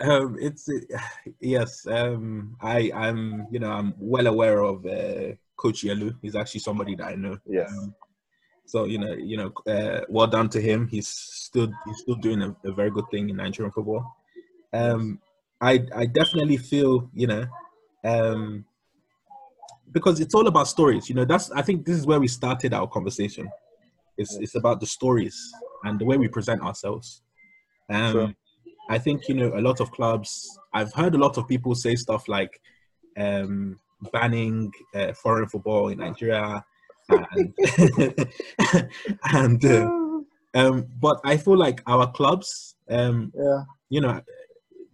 um, 0.00 0.36
it's 0.40 0.68
uh, 0.68 0.98
yes. 1.40 1.86
Um, 1.86 2.56
I 2.60 2.90
I'm 2.94 3.46
you 3.50 3.58
know 3.58 3.70
I'm 3.70 3.94
well 3.98 4.26
aware 4.26 4.62
of 4.62 4.84
uh, 4.84 5.34
Coach 5.56 5.82
Yelu. 5.82 6.14
He's 6.22 6.36
actually 6.36 6.60
somebody 6.60 6.94
that 6.96 7.06
I 7.06 7.14
know. 7.14 7.38
Yes. 7.46 7.70
Um, 7.70 7.94
so 8.70 8.84
you 8.84 8.98
know, 8.98 9.12
you 9.14 9.36
know, 9.36 9.52
uh, 9.66 10.02
well 10.08 10.28
done 10.28 10.48
to 10.50 10.60
him. 10.60 10.86
He's 10.86 11.08
still 11.08 11.68
he's 11.84 11.98
still 11.98 12.14
doing 12.14 12.40
a, 12.40 12.54
a 12.64 12.72
very 12.72 12.90
good 12.92 13.06
thing 13.10 13.28
in 13.28 13.36
Nigerian 13.36 13.72
football. 13.72 14.16
Um, 14.72 15.18
I 15.60 15.84
I 15.94 16.06
definitely 16.06 16.56
feel 16.56 17.10
you 17.12 17.26
know, 17.26 17.46
um, 18.04 18.64
because 19.90 20.20
it's 20.20 20.36
all 20.36 20.46
about 20.46 20.68
stories. 20.68 21.08
You 21.08 21.16
know, 21.16 21.24
that's 21.24 21.50
I 21.50 21.62
think 21.62 21.84
this 21.84 21.96
is 21.96 22.06
where 22.06 22.20
we 22.20 22.28
started 22.28 22.72
our 22.72 22.86
conversation. 22.86 23.50
It's 24.16 24.36
it's 24.36 24.54
about 24.54 24.78
the 24.78 24.86
stories 24.86 25.36
and 25.82 25.98
the 25.98 26.04
way 26.04 26.16
we 26.16 26.28
present 26.28 26.62
ourselves. 26.62 27.22
Um, 27.88 28.12
sure. 28.12 28.34
I 28.88 28.98
think 28.98 29.28
you 29.28 29.34
know 29.34 29.52
a 29.58 29.62
lot 29.68 29.80
of 29.80 29.90
clubs. 29.90 30.48
I've 30.72 30.92
heard 30.94 31.16
a 31.16 31.18
lot 31.18 31.38
of 31.38 31.48
people 31.48 31.74
say 31.74 31.96
stuff 31.96 32.28
like 32.28 32.60
um, 33.16 33.80
banning 34.12 34.70
uh, 34.94 35.12
foreign 35.14 35.48
football 35.48 35.88
in 35.88 35.98
Nigeria 35.98 36.64
and, 39.32 39.64
uh, 39.64 39.90
um, 40.54 40.86
but 41.00 41.20
I 41.24 41.36
feel 41.36 41.56
like 41.56 41.82
our 41.86 42.10
clubs, 42.10 42.76
um, 42.88 43.32
yeah, 43.34 43.64
you 43.88 44.00
know, 44.00 44.20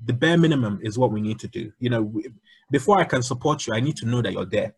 the 0.05 0.13
bare 0.13 0.39
minimum 0.39 0.81
is 0.83 0.99
what 0.99 1.13
we 1.13 1.21
need 1.21 1.39
to 1.41 1.49
do. 1.49 1.73
You 1.79 1.91
know, 1.91 2.03
we, 2.03 2.27
before 2.71 2.99
I 2.99 3.05
can 3.05 3.23
support 3.23 3.67
you, 3.67 3.75
I 3.75 3.81
need 3.81 3.97
to 3.99 4.07
know 4.07 4.23
that 4.23 4.33
you're 4.33 4.47
there. 4.47 4.75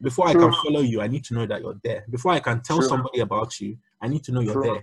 Before 0.00 0.30
True. 0.30 0.40
I 0.40 0.44
can 0.44 0.62
follow 0.62 0.80
you, 0.80 1.00
I 1.00 1.08
need 1.08 1.24
to 1.24 1.34
know 1.34 1.46
that 1.46 1.60
you're 1.60 1.78
there. 1.82 2.04
Before 2.08 2.32
I 2.32 2.40
can 2.40 2.60
tell 2.60 2.78
True. 2.78 2.88
somebody 2.88 3.20
about 3.20 3.58
you, 3.60 3.78
I 4.00 4.08
need 4.08 4.22
to 4.24 4.32
know 4.32 4.40
you're 4.40 4.54
True. 4.54 4.82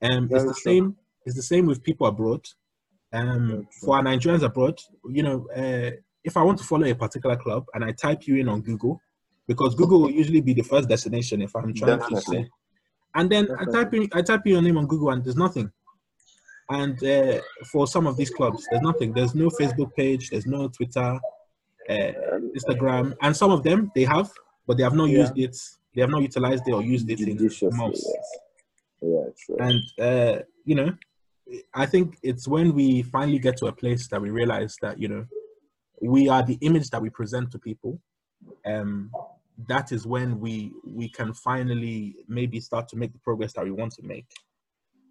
there. 0.00 0.10
Um, 0.10 0.28
it's 0.30 0.44
the 0.44 0.54
same. 0.54 0.96
It's 1.24 1.36
the 1.36 1.42
same 1.42 1.66
with 1.66 1.82
people 1.82 2.06
abroad. 2.06 2.46
Um, 3.12 3.68
for 3.80 3.96
our 3.96 4.02
Nigerians 4.02 4.42
abroad, 4.42 4.78
you 5.08 5.22
know, 5.22 5.48
uh, 5.56 5.96
if 6.24 6.36
I 6.36 6.42
want 6.42 6.58
to 6.58 6.64
follow 6.64 6.86
a 6.86 6.94
particular 6.94 7.36
club 7.36 7.66
and 7.72 7.84
I 7.84 7.92
type 7.92 8.26
you 8.26 8.36
in 8.36 8.48
on 8.48 8.60
Google, 8.60 9.00
because 9.46 9.74
Google 9.74 10.00
will 10.00 10.10
usually 10.10 10.40
be 10.40 10.54
the 10.54 10.62
first 10.62 10.88
destination 10.88 11.42
if 11.42 11.54
I'm 11.54 11.74
trying 11.74 11.98
Definitely. 11.98 12.20
to 12.20 12.44
say. 12.44 12.50
And 13.14 13.30
then 13.30 13.48
I 13.58 13.64
type 13.64 13.94
in 13.94 14.08
I 14.12 14.22
type 14.22 14.42
in 14.46 14.52
your 14.52 14.62
name 14.62 14.76
on 14.76 14.86
Google 14.86 15.10
and 15.10 15.24
there's 15.24 15.36
nothing. 15.36 15.70
And 16.70 17.02
uh, 17.04 17.40
for 17.70 17.86
some 17.86 18.06
of 18.06 18.16
these 18.16 18.30
clubs, 18.30 18.66
there's 18.70 18.82
nothing. 18.82 19.12
There's 19.12 19.34
no 19.34 19.50
Facebook 19.50 19.94
page. 19.94 20.30
There's 20.30 20.46
no 20.46 20.68
Twitter, 20.68 21.20
uh, 21.90 22.12
Instagram, 22.56 23.14
and 23.20 23.36
some 23.36 23.50
of 23.50 23.62
them 23.62 23.92
they 23.94 24.04
have, 24.04 24.30
but 24.66 24.78
they 24.78 24.82
have 24.82 24.94
not 24.94 25.10
yeah. 25.10 25.18
used 25.18 25.38
it. 25.38 25.56
They 25.94 26.00
have 26.00 26.10
not 26.10 26.22
utilized 26.22 26.66
it 26.66 26.72
or 26.72 26.82
used 26.82 27.08
it 27.10 27.20
in 27.20 27.76
months. 27.76 28.10
Yeah, 29.02 29.24
sure. 29.36 29.62
And 29.62 29.80
uh, 30.00 30.42
you 30.64 30.74
know, 30.74 30.94
I 31.74 31.84
think 31.86 32.16
it's 32.22 32.48
when 32.48 32.74
we 32.74 33.02
finally 33.02 33.38
get 33.38 33.58
to 33.58 33.66
a 33.66 33.72
place 33.72 34.08
that 34.08 34.20
we 34.20 34.30
realize 34.30 34.76
that 34.80 34.98
you 34.98 35.08
know 35.08 35.26
we 36.00 36.28
are 36.28 36.42
the 36.42 36.58
image 36.62 36.88
that 36.90 37.02
we 37.02 37.10
present 37.10 37.50
to 37.52 37.58
people. 37.58 38.00
Um, 38.66 39.10
that 39.68 39.92
is 39.92 40.06
when 40.06 40.40
we 40.40 40.72
we 40.84 41.08
can 41.08 41.32
finally 41.32 42.16
maybe 42.28 42.60
start 42.60 42.88
to 42.88 42.96
make 42.96 43.12
the 43.12 43.18
progress 43.20 43.52
that 43.52 43.64
we 43.64 43.70
want 43.70 43.92
to 43.94 44.02
make. 44.02 44.26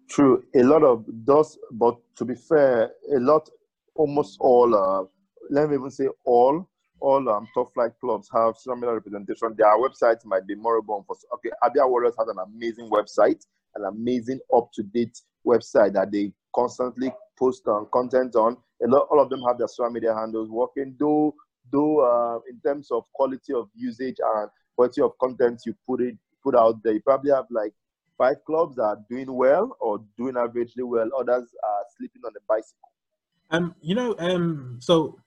True, 0.08 0.44
a 0.54 0.62
lot 0.62 0.82
of 0.82 1.04
those, 1.08 1.58
but 1.72 1.96
to 2.16 2.24
be 2.24 2.34
fair, 2.34 2.90
a 3.14 3.18
lot, 3.18 3.48
almost 3.94 4.36
all, 4.38 4.74
uh, 4.74 5.04
let 5.50 5.70
me 5.70 5.76
even 5.76 5.90
say 5.90 6.08
all, 6.24 6.68
all 7.00 7.28
um, 7.28 7.48
top 7.54 7.72
flight 7.74 7.92
clubs 8.00 8.28
have 8.32 8.56
similar 8.56 8.94
representation. 8.94 9.54
Their 9.56 9.76
websites 9.78 10.24
might 10.24 10.46
be 10.46 10.54
more 10.54 10.80
born 10.82 11.04
for. 11.06 11.16
Okay, 11.34 11.50
Abia 11.62 11.88
Warriors 11.88 12.14
has 12.18 12.28
an 12.28 12.36
amazing 12.46 12.90
website, 12.90 13.44
an 13.76 13.86
amazing 13.86 14.40
up 14.54 14.70
to 14.74 14.82
date 14.82 15.18
website 15.46 15.94
that 15.94 16.12
they 16.12 16.32
constantly 16.54 17.12
post 17.38 17.66
on 17.66 17.86
content 17.92 18.36
on. 18.36 18.56
A 18.84 18.86
lot, 18.86 19.08
all 19.10 19.20
of 19.20 19.30
them 19.30 19.42
have 19.48 19.58
their 19.58 19.68
social 19.68 19.90
media 19.90 20.14
handles 20.14 20.50
working. 20.50 20.94
Though 20.98 21.34
though 21.70 22.00
uh, 22.00 22.38
in 22.48 22.60
terms 22.60 22.90
of 22.90 23.04
quality 23.12 23.52
of 23.52 23.68
usage 23.74 24.16
and 24.36 24.48
quality 24.76 25.00
of 25.02 25.12
content 25.18 25.62
you 25.66 25.74
put 25.86 26.00
it 26.00 26.16
put 26.42 26.54
out 26.54 26.82
there, 26.82 26.92
you 26.92 27.00
probably 27.00 27.30
have 27.30 27.46
like 27.50 27.72
five 28.18 28.36
clubs 28.46 28.78
are 28.78 28.98
doing 29.10 29.32
well 29.32 29.76
or 29.80 30.00
doing 30.16 30.34
averagely 30.34 30.84
well. 30.84 31.08
Others 31.18 31.48
are 31.64 31.84
sleeping 31.96 32.22
on 32.24 32.32
the 32.34 32.40
bicycle. 32.48 32.90
Um, 33.50 33.74
you 33.80 33.94
know, 33.94 34.14
um, 34.18 34.78
so 34.80 35.18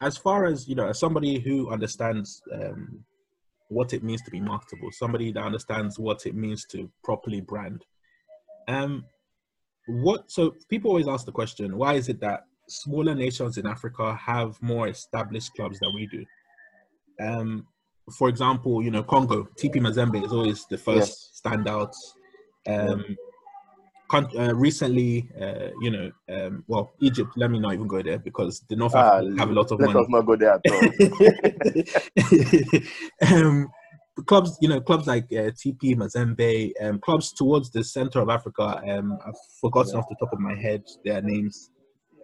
as 0.00 0.16
far 0.16 0.46
as 0.46 0.68
you 0.68 0.74
know, 0.74 0.88
as 0.88 0.98
somebody 0.98 1.38
who 1.38 1.70
understands 1.70 2.42
um, 2.52 3.04
what 3.68 3.92
it 3.92 4.02
means 4.02 4.22
to 4.22 4.30
be 4.30 4.40
marketable, 4.40 4.90
somebody 4.92 5.32
that 5.32 5.42
understands 5.42 5.98
what 5.98 6.26
it 6.26 6.34
means 6.34 6.66
to 6.66 6.90
properly 7.02 7.40
brand. 7.40 7.84
Um, 8.68 9.04
what 9.86 10.30
so 10.30 10.54
people 10.68 10.90
always 10.90 11.08
ask 11.08 11.26
the 11.26 11.32
question, 11.32 11.76
why 11.76 11.94
is 11.94 12.08
it 12.08 12.20
that 12.20 12.44
smaller 12.72 13.14
nations 13.14 13.58
in 13.58 13.66
Africa 13.66 14.14
have 14.14 14.60
more 14.62 14.88
established 14.88 15.54
clubs 15.54 15.78
than 15.80 15.94
we 15.94 16.06
do. 16.06 16.24
Um, 17.20 17.66
for 18.18 18.28
example, 18.28 18.82
you 18.82 18.90
know, 18.90 19.02
Congo, 19.02 19.48
TP 19.60 19.76
Mazembe 19.76 20.24
is 20.24 20.32
always 20.32 20.66
the 20.66 20.78
first 20.78 21.30
yes. 21.32 21.40
standout. 21.44 21.94
Um, 22.66 23.16
uh, 24.14 24.54
recently, 24.54 25.30
uh, 25.40 25.70
you 25.80 25.90
know, 25.90 26.10
um, 26.28 26.64
well, 26.66 26.92
Egypt. 27.00 27.32
Let 27.36 27.50
me 27.50 27.58
not 27.58 27.72
even 27.72 27.86
go 27.86 28.02
there 28.02 28.18
because 28.18 28.62
the 28.68 28.76
North 28.76 28.94
ah, 28.94 29.18
Africa 29.18 29.36
have 29.38 29.50
a 29.50 29.52
lot 29.52 29.70
of 29.72 29.80
let 29.80 29.86
money. 29.86 29.98
Let 29.98 30.02
us 30.02 30.08
not 30.10 30.26
go 30.26 30.36
there 30.36 30.54
at 30.54 30.60
all. 33.30 33.38
um, 33.46 33.68
clubs, 34.26 34.58
you 34.60 34.68
know, 34.68 34.80
clubs 34.80 35.06
like 35.06 35.24
uh, 35.32 35.50
TP 35.52 35.96
Mazembe, 35.96 36.72
um, 36.80 36.98
clubs 36.98 37.32
towards 37.32 37.70
the 37.70 37.82
center 37.82 38.20
of 38.20 38.28
Africa. 38.28 38.82
Um, 38.88 39.18
I've 39.26 39.34
forgotten 39.60 39.94
yeah. 39.94 40.00
off 40.00 40.08
the 40.08 40.16
top 40.20 40.32
of 40.32 40.40
my 40.40 40.54
head 40.54 40.84
their 41.04 41.22
names, 41.22 41.70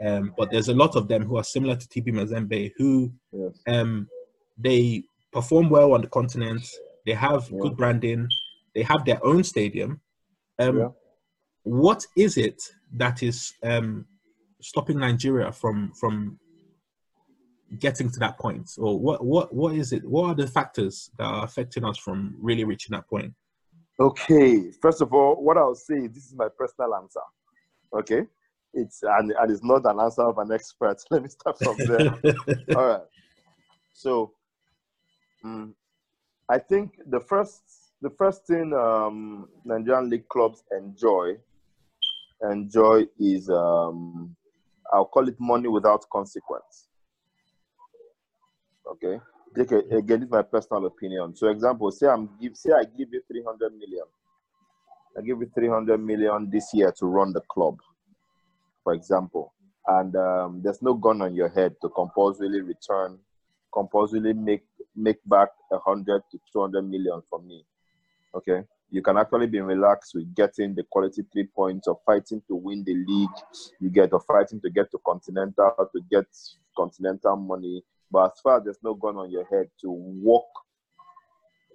um, 0.04 0.34
but 0.36 0.50
there's 0.50 0.68
a 0.68 0.74
lot 0.74 0.96
of 0.96 1.08
them 1.08 1.24
who 1.24 1.36
are 1.36 1.44
similar 1.44 1.76
to 1.76 1.88
TP 1.88 2.08
Mazembe 2.08 2.72
who, 2.76 3.12
yes. 3.32 3.58
um, 3.66 4.08
they 4.56 5.02
perform 5.32 5.70
well 5.70 5.92
on 5.92 6.02
the 6.02 6.08
continent. 6.08 6.66
They 7.06 7.12
have 7.12 7.48
yeah. 7.50 7.58
good 7.60 7.76
branding. 7.76 8.28
They 8.74 8.82
have 8.82 9.04
their 9.04 9.24
own 9.24 9.44
stadium. 9.44 10.00
Um, 10.58 10.78
yeah. 10.78 10.88
What 11.62 12.06
is 12.16 12.36
it 12.36 12.62
that 12.94 13.22
is 13.22 13.54
um, 13.62 14.06
stopping 14.60 14.98
Nigeria 14.98 15.52
from 15.52 15.92
from 15.92 16.38
getting 17.78 18.10
to 18.10 18.18
that 18.20 18.38
point, 18.38 18.70
or 18.78 18.98
what 18.98 19.24
what 19.24 19.54
what 19.54 19.74
is 19.74 19.92
it? 19.92 20.04
What 20.04 20.24
are 20.28 20.34
the 20.34 20.46
factors 20.46 21.10
that 21.18 21.24
are 21.24 21.44
affecting 21.44 21.84
us 21.84 21.98
from 21.98 22.36
really 22.40 22.64
reaching 22.64 22.94
that 22.94 23.08
point? 23.08 23.32
Okay, 24.00 24.70
first 24.80 25.02
of 25.02 25.12
all, 25.12 25.42
what 25.42 25.58
I'll 25.58 25.74
say 25.74 26.06
this 26.06 26.26
is 26.26 26.34
my 26.34 26.48
personal 26.56 26.94
answer. 26.94 27.20
Okay, 27.92 28.26
it's 28.74 29.02
and, 29.02 29.32
and 29.32 29.50
it's 29.50 29.64
not 29.64 29.84
an 29.84 30.00
answer 30.00 30.22
of 30.22 30.38
an 30.38 30.52
expert. 30.52 30.98
Let 31.10 31.22
me 31.22 31.28
start 31.28 31.58
from 31.58 31.76
there. 31.78 32.14
all 32.76 32.86
right. 32.88 33.02
So, 33.92 34.32
um, 35.44 35.74
I 36.48 36.58
think 36.58 36.98
the 37.06 37.20
first 37.20 37.62
the 38.00 38.10
first 38.10 38.46
thing 38.46 38.72
um, 38.72 39.48
Nigerian 39.64 40.08
league 40.08 40.28
clubs 40.28 40.62
enjoy 40.76 41.36
enjoy 42.50 43.04
is 43.18 43.50
um, 43.50 44.36
I'll 44.92 45.06
call 45.06 45.28
it 45.28 45.36
money 45.38 45.68
without 45.68 46.08
consequence. 46.10 46.88
Okay. 48.86 49.20
Again, 49.56 50.22
it's 50.22 50.30
my 50.30 50.42
personal 50.42 50.86
opinion. 50.86 51.34
So, 51.34 51.48
example, 51.48 51.90
say 51.90 52.06
I'm 52.06 52.30
give, 52.40 52.56
say 52.56 52.70
I 52.72 52.84
give 52.84 53.08
you 53.12 53.22
300 53.26 53.72
million. 53.72 54.04
I 55.16 55.20
give 55.22 55.40
you 55.40 55.50
300 55.54 55.98
million 55.98 56.48
this 56.50 56.70
year 56.72 56.92
to 56.98 57.06
run 57.06 57.32
the 57.32 57.40
club, 57.50 57.78
for 58.88 58.94
example, 58.94 59.52
and 59.86 60.16
um, 60.16 60.62
there's 60.64 60.80
no 60.80 60.94
gun 60.94 61.20
on 61.20 61.34
your 61.34 61.50
head 61.50 61.74
to 61.82 61.90
compulsorily 61.90 62.62
return, 62.62 63.18
compulsorily 63.70 64.32
make 64.32 64.64
make 64.96 65.18
back 65.26 65.50
100 65.68 66.22
to 66.30 66.40
200 66.50 66.80
million 66.80 67.20
from 67.28 67.46
me. 67.46 67.66
Okay, 68.34 68.62
you 68.90 69.02
can 69.02 69.18
actually 69.18 69.46
be 69.46 69.60
relaxed 69.60 70.14
with 70.14 70.34
getting 70.34 70.74
the 70.74 70.84
quality 70.84 71.22
three 71.30 71.44
points 71.54 71.86
of 71.86 71.98
fighting 72.06 72.40
to 72.48 72.54
win 72.54 72.82
the 72.84 72.94
league. 72.94 73.38
You 73.78 73.90
get 73.90 74.14
of 74.14 74.24
fighting 74.24 74.58
to 74.62 74.70
get 74.70 74.90
to 74.92 74.98
continental 75.04 75.90
to 75.92 76.00
get 76.10 76.24
continental 76.74 77.36
money 77.36 77.82
but 78.10 78.32
as 78.32 78.40
far 78.40 78.56
as 78.56 78.64
there's 78.64 78.82
no 78.82 78.94
gun 78.94 79.18
on 79.18 79.30
your 79.30 79.44
head 79.50 79.68
to 79.82 79.90
walk, 79.90 80.48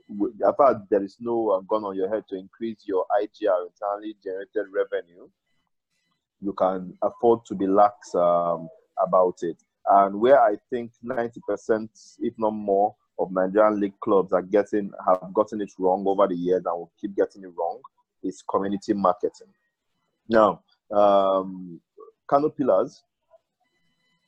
as 0.09 0.55
far 0.57 0.71
as 0.71 0.77
there 0.89 1.03
is 1.03 1.17
no 1.19 1.51
uh, 1.51 1.59
gun 1.59 1.83
on 1.83 1.95
your 1.95 2.09
head 2.09 2.23
to 2.29 2.35
increase 2.35 2.79
your 2.85 3.05
IGR, 3.21 3.67
internally 3.67 4.15
generated 4.23 4.65
revenue, 4.73 5.29
you 6.43 6.53
can 6.53 6.97
afford 7.01 7.45
to 7.45 7.55
be 7.55 7.67
lax 7.67 8.13
um, 8.15 8.67
about 9.01 9.37
it. 9.41 9.57
And 9.87 10.19
where 10.19 10.41
I 10.41 10.55
think 10.69 10.91
90%, 11.03 11.89
if 12.19 12.33
not 12.37 12.51
more, 12.51 12.95
of 13.19 13.31
Nigerian 13.31 13.79
league 13.79 13.99
clubs 13.99 14.33
are 14.33 14.41
getting 14.41 14.91
have 15.07 15.31
gotten 15.33 15.61
it 15.61 15.71
wrong 15.77 16.03
over 16.07 16.27
the 16.27 16.35
years 16.35 16.63
and 16.65 16.75
will 16.75 16.91
keep 16.99 17.15
getting 17.15 17.43
it 17.43 17.51
wrong 17.55 17.79
is 18.23 18.43
community 18.49 18.91
marketing. 18.93 19.53
Now, 20.27 20.63
um, 20.91 21.79
Kano 22.27 22.49
Pillars 22.49 23.03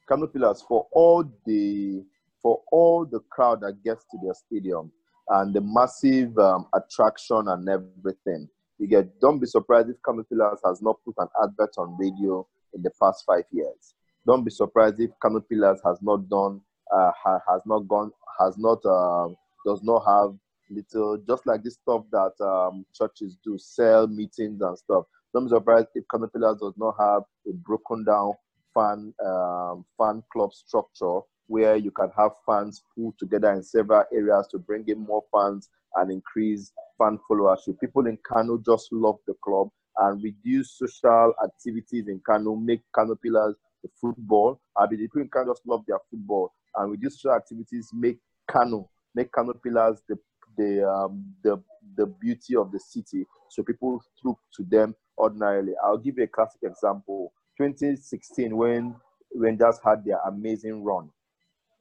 Kano 0.08 0.28
Pillars 0.28 0.62
for 0.68 0.88
all 0.92 1.24
the 1.46 2.04
for 2.42 2.62
all 2.72 3.06
the 3.06 3.20
crowd 3.32 3.62
that 3.62 3.84
gets 3.84 4.06
to 4.12 4.18
their 4.24 4.36
stadium 4.36 4.92
and 5.30 5.54
the 5.54 5.62
massive 5.62 6.38
um, 6.38 6.68
attraction 6.74 7.48
and 7.48 7.68
everything. 7.68 8.48
You 8.78 8.88
get 8.88 9.20
don't 9.20 9.40
be 9.40 9.48
surprised 9.48 9.90
if 9.90 10.02
Kano 10.02 10.24
Pillars 10.24 10.60
has 10.66 10.82
not 10.82 10.98
put 11.06 11.16
an 11.18 11.28
advert 11.42 11.74
on 11.78 11.98
radio 11.98 12.46
in 12.74 12.82
the 12.82 12.92
past 13.02 13.24
five 13.26 13.46
years. 13.52 13.96
Don't 14.28 14.44
be 14.44 14.52
surprised 14.52 15.00
if 15.00 15.12
Kano 15.22 15.40
Pillars 15.40 15.80
has 15.86 16.00
not 16.02 16.28
done 16.30 16.62
uh, 16.94 17.12
has 17.50 17.62
not 17.66 17.88
gone 17.88 18.12
has 18.40 18.58
not 18.58 18.80
uh, 18.86 19.30
does 19.66 19.82
not 19.84 20.04
have 20.06 20.36
little 20.70 21.18
just 21.28 21.46
like 21.46 21.64
this 21.64 21.76
stuff 21.76 22.04
that 22.12 22.34
um, 22.44 22.86
churches 22.94 23.38
do 23.44 23.58
sell 23.58 24.08
meetings 24.08 24.62
and 24.62 24.78
stuff. 24.78 25.06
Don't 25.34 25.46
be 25.46 25.50
surprised 25.50 25.88
if 25.96 26.08
Kano 26.10 26.28
Pillars 26.28 26.60
does 26.62 26.74
not 26.78 26.96
have 27.00 27.24
a 27.48 27.54
broken 27.54 28.04
down 28.04 28.34
fan 28.74 29.14
um, 29.26 29.86
fan 29.98 30.22
club 30.34 30.54
structure 30.54 31.20
where 31.48 31.76
you 31.76 31.92
can 31.92 32.10
have 32.18 32.32
fans 32.46 32.84
pulled 32.96 33.18
together 33.20 33.52
in 33.52 33.64
several 33.64 34.04
areas 34.14 34.48
to 34.52 34.60
bring 34.60 34.84
in 34.88 35.00
more 35.00 35.24
fans 35.34 35.70
and 35.96 36.12
increase 36.12 36.72
fan 36.98 37.20
followership. 37.30 37.80
People 37.80 38.08
in 38.08 38.18
Kano 38.24 38.58
just 38.58 38.92
love 38.92 39.18
the 39.28 39.34
club 39.44 39.70
and 39.98 40.22
reduce 40.24 40.78
social 40.78 41.34
activities 41.44 42.08
in 42.08 42.22
Kano, 42.26 42.56
make 42.56 42.82
Kano 42.94 43.16
Pillars 43.16 43.56
the 43.84 43.90
football. 44.00 44.60
I 44.78 44.88
mean, 44.90 45.00
people 45.00 45.22
in 45.22 45.30
Kano 45.30 45.54
just 45.54 45.66
love 45.66 45.84
their 45.88 46.00
football 46.10 46.54
and 46.76 46.92
reduce 46.92 47.22
social 47.22 47.36
activities, 47.36 47.90
make 47.94 48.18
Kano, 48.50 48.90
make 49.14 49.32
Kano 49.32 49.54
Pillars 49.54 50.02
the 50.10 50.18
the 50.58 50.90
um, 50.90 51.34
the 51.44 51.62
the 51.98 52.06
beauty 52.06 52.56
of 52.56 52.72
the 52.72 52.80
city. 52.80 53.26
So 53.50 53.64
people 53.64 54.02
look 54.24 54.40
to 54.56 54.64
them 54.64 54.96
ordinarily. 55.18 55.74
I'll 55.84 55.98
give 55.98 56.18
you 56.18 56.24
a 56.24 56.28
classic 56.28 56.62
example. 56.64 57.32
2016 57.58 58.56
when 58.56 58.96
Rangers 59.34 59.80
had 59.84 60.04
their 60.04 60.20
amazing 60.28 60.84
run. 60.84 61.10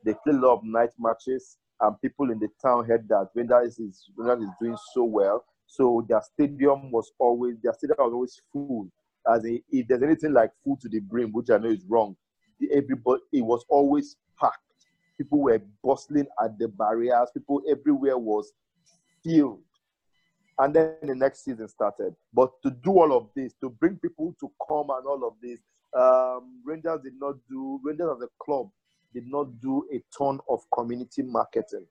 They 0.05 0.14
played 0.23 0.37
a 0.37 0.40
lot 0.40 0.59
of 0.59 0.64
night 0.64 0.90
matches, 0.99 1.59
and 1.81 2.01
people 2.01 2.31
in 2.31 2.38
the 2.38 2.49
town 2.61 2.85
heard 2.85 3.09
that 3.09 3.29
Rangers 3.35 3.79
is 3.79 4.11
Rangers 4.17 4.49
is 4.49 4.55
doing 4.61 4.77
so 4.93 5.05
well. 5.05 5.45
So 5.67 6.05
their 6.09 6.23
stadium 6.23 6.90
was 6.90 7.11
always 7.19 7.57
their 7.62 7.73
stadium 7.73 7.97
was 7.99 8.12
always 8.12 8.40
full. 8.53 8.90
As 9.33 9.45
a, 9.47 9.62
if 9.71 9.88
there's 9.88 10.03
anything 10.03 10.35
like 10.35 10.51
full 10.62 10.77
to 10.83 10.88
the 10.88 11.01
brim, 11.01 11.33
which 11.33 11.49
I 11.51 11.57
know 11.57 11.71
is 11.71 11.85
wrong, 11.88 12.14
everybody 12.73 13.23
it 13.33 13.43
was 13.43 13.64
always 13.69 14.17
packed. 14.38 14.59
People 15.17 15.40
were 15.40 15.62
bustling 15.83 16.27
at 16.43 16.59
the 16.59 16.69
barriers. 16.69 17.31
People 17.33 17.62
everywhere 17.69 18.19
was 18.19 18.53
filled 19.23 19.62
and 20.59 20.75
then 20.75 20.95
the 21.03 21.14
next 21.14 21.45
season 21.45 21.69
started. 21.69 22.14
But 22.33 22.51
to 22.62 22.71
do 22.71 22.93
all 22.93 23.17
of 23.17 23.29
this, 23.35 23.55
to 23.61 23.71
bring 23.71 23.97
people 23.97 24.35
to 24.40 24.51
come 24.69 24.90
and 24.90 25.07
all 25.07 25.27
of 25.27 25.35
this, 25.43 25.61
um, 25.97 26.61
Rangers 26.64 27.01
did 27.03 27.14
not 27.21 27.37
do, 27.49 27.81
Rangers 27.83 28.17
as 28.17 28.23
a 28.23 28.29
club 28.43 28.71
did 29.14 29.27
not 29.27 29.61
do 29.61 29.87
a 29.92 30.03
ton 30.16 30.40
of 30.48 30.61
community 30.74 31.22
marketing. 31.22 31.87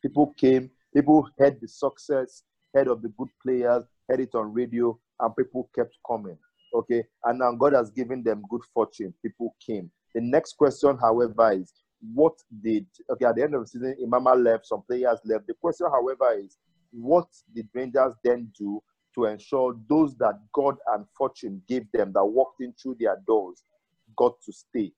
People 0.00 0.32
came, 0.38 0.70
people 0.94 1.28
heard 1.38 1.60
the 1.60 1.68
success, 1.68 2.44
heard 2.72 2.88
of 2.88 3.02
the 3.02 3.08
good 3.18 3.28
players, 3.42 3.84
heard 4.08 4.20
it 4.20 4.34
on 4.34 4.52
radio, 4.52 4.98
and 5.20 5.36
people 5.36 5.68
kept 5.74 5.96
coming. 6.06 6.38
Okay, 6.74 7.04
and 7.24 7.38
now 7.38 7.52
God 7.52 7.72
has 7.72 7.90
given 7.90 8.22
them 8.22 8.44
good 8.50 8.62
fortune. 8.72 9.12
People 9.22 9.54
came. 9.64 9.90
The 10.14 10.20
next 10.20 10.56
question, 10.56 10.96
however, 11.00 11.52
is 11.52 11.72
what 12.14 12.34
did 12.62 12.86
okay 13.10 13.24
at 13.24 13.36
the 13.36 13.42
end 13.42 13.54
of 13.54 13.62
the 13.62 13.66
season, 13.66 13.96
Imama 14.04 14.42
left, 14.42 14.66
some 14.66 14.82
players 14.82 15.18
left. 15.24 15.46
The 15.46 15.54
question, 15.54 15.86
however, 15.90 16.38
is 16.38 16.58
what 16.92 17.26
did 17.54 17.68
Rangers 17.74 18.14
then 18.22 18.50
do 18.58 18.82
to 19.14 19.24
ensure 19.24 19.76
those 19.88 20.14
that 20.16 20.38
God 20.52 20.76
and 20.92 21.06
fortune 21.16 21.62
gave 21.68 21.90
them 21.92 22.12
that 22.12 22.24
walked 22.24 22.60
in 22.60 22.72
through 22.74 22.96
their 23.00 23.16
doors 23.26 23.62
got 24.16 24.40
to 24.42 24.52
stay? 24.52 24.92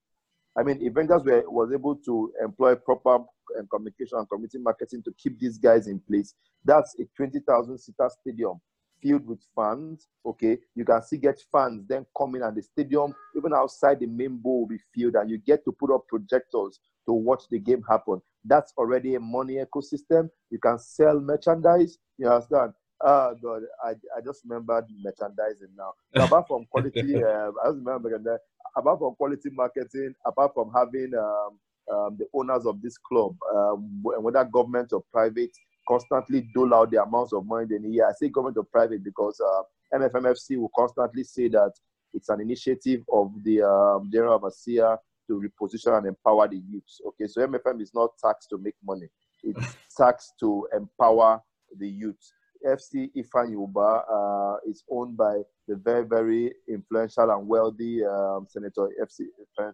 I 0.59 0.65
mean, 0.65 0.79
if 0.83 0.97
Rangers 0.97 1.23
were, 1.25 1.45
was 1.49 1.73
able 1.73 1.95
to 1.97 2.33
employ 2.43 2.75
proper 2.75 3.15
um, 3.15 3.69
communication 3.71 4.19
and 4.19 4.29
community 4.29 4.59
marketing 4.59 5.03
to 5.05 5.13
keep 5.17 5.39
these 5.39 5.57
guys 5.57 5.87
in 5.87 6.01
place, 6.01 6.35
that's 6.65 6.97
a 6.99 7.05
20,000 7.17 7.79
seater 7.79 8.11
stadium 8.21 8.61
filled 9.01 9.25
with 9.27 9.39
fans. 9.55 10.09
Okay, 10.27 10.59
you 10.75 10.85
can 10.85 11.01
see 11.03 11.17
get 11.17 11.41
fans 11.53 11.85
then 11.89 12.05
coming 12.17 12.43
and 12.43 12.57
the 12.57 12.63
stadium, 12.63 13.15
even 13.37 13.53
outside 13.55 14.01
the 14.01 14.07
main 14.07 14.37
bowl, 14.37 14.61
will 14.61 14.67
be 14.69 14.81
filled, 14.93 15.15
and 15.15 15.31
you 15.31 15.39
get 15.39 15.65
to 15.65 15.73
put 15.73 15.95
up 15.95 16.07
projectors 16.09 16.81
to 17.07 17.13
watch 17.13 17.45
the 17.51 17.59
game 17.59 17.83
happen. 17.89 18.21
That's 18.45 18.73
already 18.77 19.15
a 19.15 19.21
money 19.21 19.59
ecosystem. 19.65 20.29
You 20.51 20.59
can 20.59 20.79
sell 20.79 21.21
merchandise. 21.21 21.99
You 22.19 22.29
understand? 22.29 22.73
Oh 23.01 23.35
God, 23.43 23.63
I, 23.85 23.91
I 24.17 24.21
just 24.25 24.43
remembered 24.45 24.87
merchandising 25.03 25.69
now. 25.77 25.93
So 26.17 26.25
apart 26.25 26.49
from 26.49 26.67
quality, 26.71 27.23
uh, 27.23 27.51
I 27.65 27.69
just 27.69 27.79
remember. 27.85 28.39
Apart 28.77 28.99
from 28.99 29.15
quality 29.15 29.51
marketing, 29.53 30.15
apart 30.27 30.53
from 30.55 30.71
having 30.75 31.13
um, 31.15 31.59
um, 31.93 32.17
the 32.19 32.27
owners 32.35 32.67
of 32.67 32.83
this 32.83 32.97
club, 32.99 33.35
um, 33.55 34.01
whether 34.03 34.45
government 34.45 34.93
or 34.93 35.03
private, 35.13 35.51
constantly 35.89 36.49
dole 36.55 36.75
out 36.75 36.91
the 36.91 37.03
amounts 37.03 37.33
of 37.33 37.47
money 37.47 37.67
they 37.69 37.79
need. 37.79 38.03
I 38.03 38.13
say 38.13 38.29
government 38.29 38.59
or 38.59 38.65
private 38.65 39.03
because 39.03 39.41
uh, 39.41 39.99
MFMFC 39.99 40.59
will 40.59 40.71
constantly 40.77 41.25
say 41.25 41.49
that 41.49 41.73
it's 42.13 42.29
an 42.29 42.41
initiative 42.41 43.03
of 43.13 43.33
the 43.45 43.63
um, 43.63 44.11
General 44.13 44.35
Overseer 44.35 44.99
to 45.29 45.41
reposition 45.41 45.97
and 45.99 46.07
empower 46.07 46.49
the 46.49 46.61
youths. 46.69 47.01
Okay, 47.07 47.27
so 47.27 47.47
MFM 47.47 47.81
is 47.81 47.93
not 47.95 48.11
taxed 48.23 48.49
to 48.51 48.59
make 48.59 48.75
money. 48.85 49.09
it's 49.43 49.77
starts 49.89 50.33
to 50.41 50.67
empower 50.75 51.41
the 51.79 51.89
youth. 51.89 52.33
FC 52.67 53.11
Ifeanyi 53.17 53.55
Ubah 53.57 54.03
uh, 54.11 54.57
is 54.69 54.85
owned 54.91 55.17
by 55.17 55.43
the 55.67 55.77
very, 55.77 56.05
very 56.07 56.53
influential 56.69 57.31
and 57.31 57.47
wealthy 57.47 58.05
um, 58.05 58.47
Senator 58.49 58.89
FC 59.03 59.27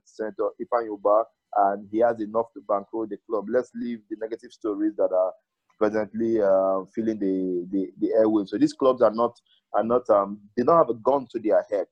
Senator 0.04 0.48
Ifeanyi 0.60 0.88
Ubah, 0.98 1.24
and 1.56 1.88
he 1.90 1.98
has 1.98 2.20
enough 2.20 2.46
to 2.54 2.60
bankroll 2.68 3.06
the 3.06 3.18
club. 3.28 3.46
Let's 3.48 3.70
leave 3.74 4.00
the 4.10 4.16
negative 4.20 4.52
stories 4.52 4.94
that 4.96 5.10
are 5.12 5.32
presently 5.78 6.40
uh, 6.40 6.84
filling 6.94 7.18
the, 7.18 7.66
the, 7.70 7.90
the 8.00 8.12
airwaves. 8.18 8.48
So 8.48 8.58
these 8.58 8.72
clubs 8.72 9.02
are 9.02 9.12
not 9.14 9.38
are 9.74 9.84
not 9.84 10.08
um, 10.10 10.40
they 10.56 10.62
don't 10.62 10.76
have 10.76 10.90
a 10.90 10.94
gun 10.94 11.26
to 11.32 11.38
their 11.40 11.64
head 11.70 11.86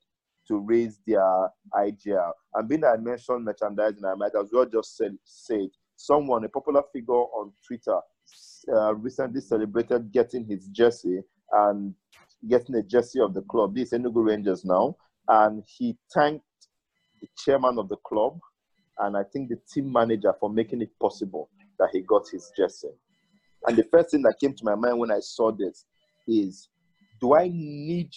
to 0.48 0.58
raise 0.58 1.00
their 1.06 1.48
IGR. 1.74 2.30
And 2.54 2.68
being 2.68 2.80
that 2.82 2.94
I 2.94 2.96
mentioned 2.96 3.44
merchandising, 3.44 4.04
I 4.04 4.14
might 4.14 4.32
as 4.38 4.50
well 4.52 4.66
just 4.66 4.96
say, 4.96 5.10
say 5.24 5.68
someone, 5.96 6.44
a 6.44 6.48
popular 6.48 6.82
figure 6.92 7.12
on 7.14 7.52
Twitter, 7.66 7.98
uh, 8.72 8.94
recently 8.94 9.40
celebrated 9.40 10.12
getting 10.12 10.44
his 10.44 10.66
jersey 10.68 11.22
and 11.52 11.94
getting 12.48 12.74
a 12.76 12.82
jersey 12.82 13.20
of 13.20 13.34
the 13.34 13.42
club. 13.42 13.74
This 13.74 13.92
is 13.92 13.98
Enugu 13.98 14.26
Rangers 14.26 14.64
now. 14.64 14.96
And 15.28 15.62
he 15.66 15.96
thanked 16.12 16.44
the 17.20 17.28
chairman 17.36 17.78
of 17.78 17.88
the 17.88 17.96
club 17.96 18.38
and 18.98 19.16
I 19.16 19.22
think 19.24 19.48
the 19.48 19.58
team 19.72 19.92
manager 19.92 20.32
for 20.38 20.50
making 20.50 20.82
it 20.82 20.90
possible 21.00 21.48
that 21.78 21.90
he 21.92 22.00
got 22.02 22.28
his 22.30 22.50
jersey. 22.56 22.88
And 23.66 23.76
the 23.76 23.84
first 23.92 24.10
thing 24.10 24.22
that 24.22 24.36
came 24.40 24.54
to 24.54 24.64
my 24.64 24.74
mind 24.74 24.98
when 24.98 25.10
I 25.10 25.20
saw 25.20 25.52
this 25.52 25.84
is 26.26 26.68
do 27.20 27.34
I 27.34 27.48
need 27.52 28.10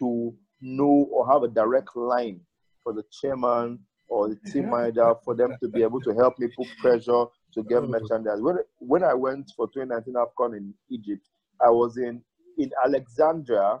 to 0.00 0.34
know 0.60 1.08
or 1.10 1.30
have 1.30 1.42
a 1.42 1.48
direct 1.48 1.96
line 1.96 2.40
for 2.82 2.92
the 2.92 3.02
chairman 3.20 3.78
or 4.08 4.28
the 4.28 4.36
team 4.50 4.70
manager 4.70 5.14
for 5.24 5.34
them 5.34 5.56
to 5.62 5.68
be 5.68 5.82
able 5.82 6.00
to 6.02 6.12
help 6.14 6.38
me 6.38 6.48
put 6.56 6.66
pressure 6.80 7.24
to 7.54 7.62
get 7.64 7.82
merchandise? 7.88 8.40
When, 8.40 8.58
when 8.78 9.04
I 9.04 9.14
went 9.14 9.52
for 9.56 9.68
2019 9.68 10.14
AFCON 10.14 10.56
in 10.56 10.74
Egypt, 10.90 11.26
I 11.64 11.70
was 11.70 11.96
in, 11.96 12.22
in 12.58 12.70
Alexandria, 12.84 13.80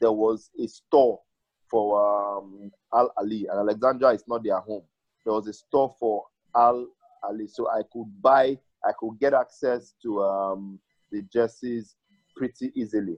there 0.00 0.12
was 0.12 0.50
a 0.58 0.66
store 0.66 1.20
for 1.70 2.38
um, 2.38 2.70
Al 2.94 3.12
Ahly, 3.18 3.46
and 3.50 3.58
Alexandria 3.58 4.10
is 4.10 4.24
not 4.28 4.44
their 4.44 4.60
home. 4.60 4.82
There 5.24 5.34
was 5.34 5.46
a 5.48 5.52
store 5.52 5.94
for 5.98 6.24
Al 6.54 6.86
Ahly, 7.24 7.48
so 7.48 7.68
I 7.68 7.82
could 7.92 8.06
buy 8.20 8.58
I 8.86 8.92
could 8.98 9.18
get 9.18 9.32
access 9.32 9.94
to 10.02 10.22
um, 10.22 10.78
the 11.10 11.22
jerseys 11.32 11.96
pretty 12.36 12.70
easily. 12.74 13.16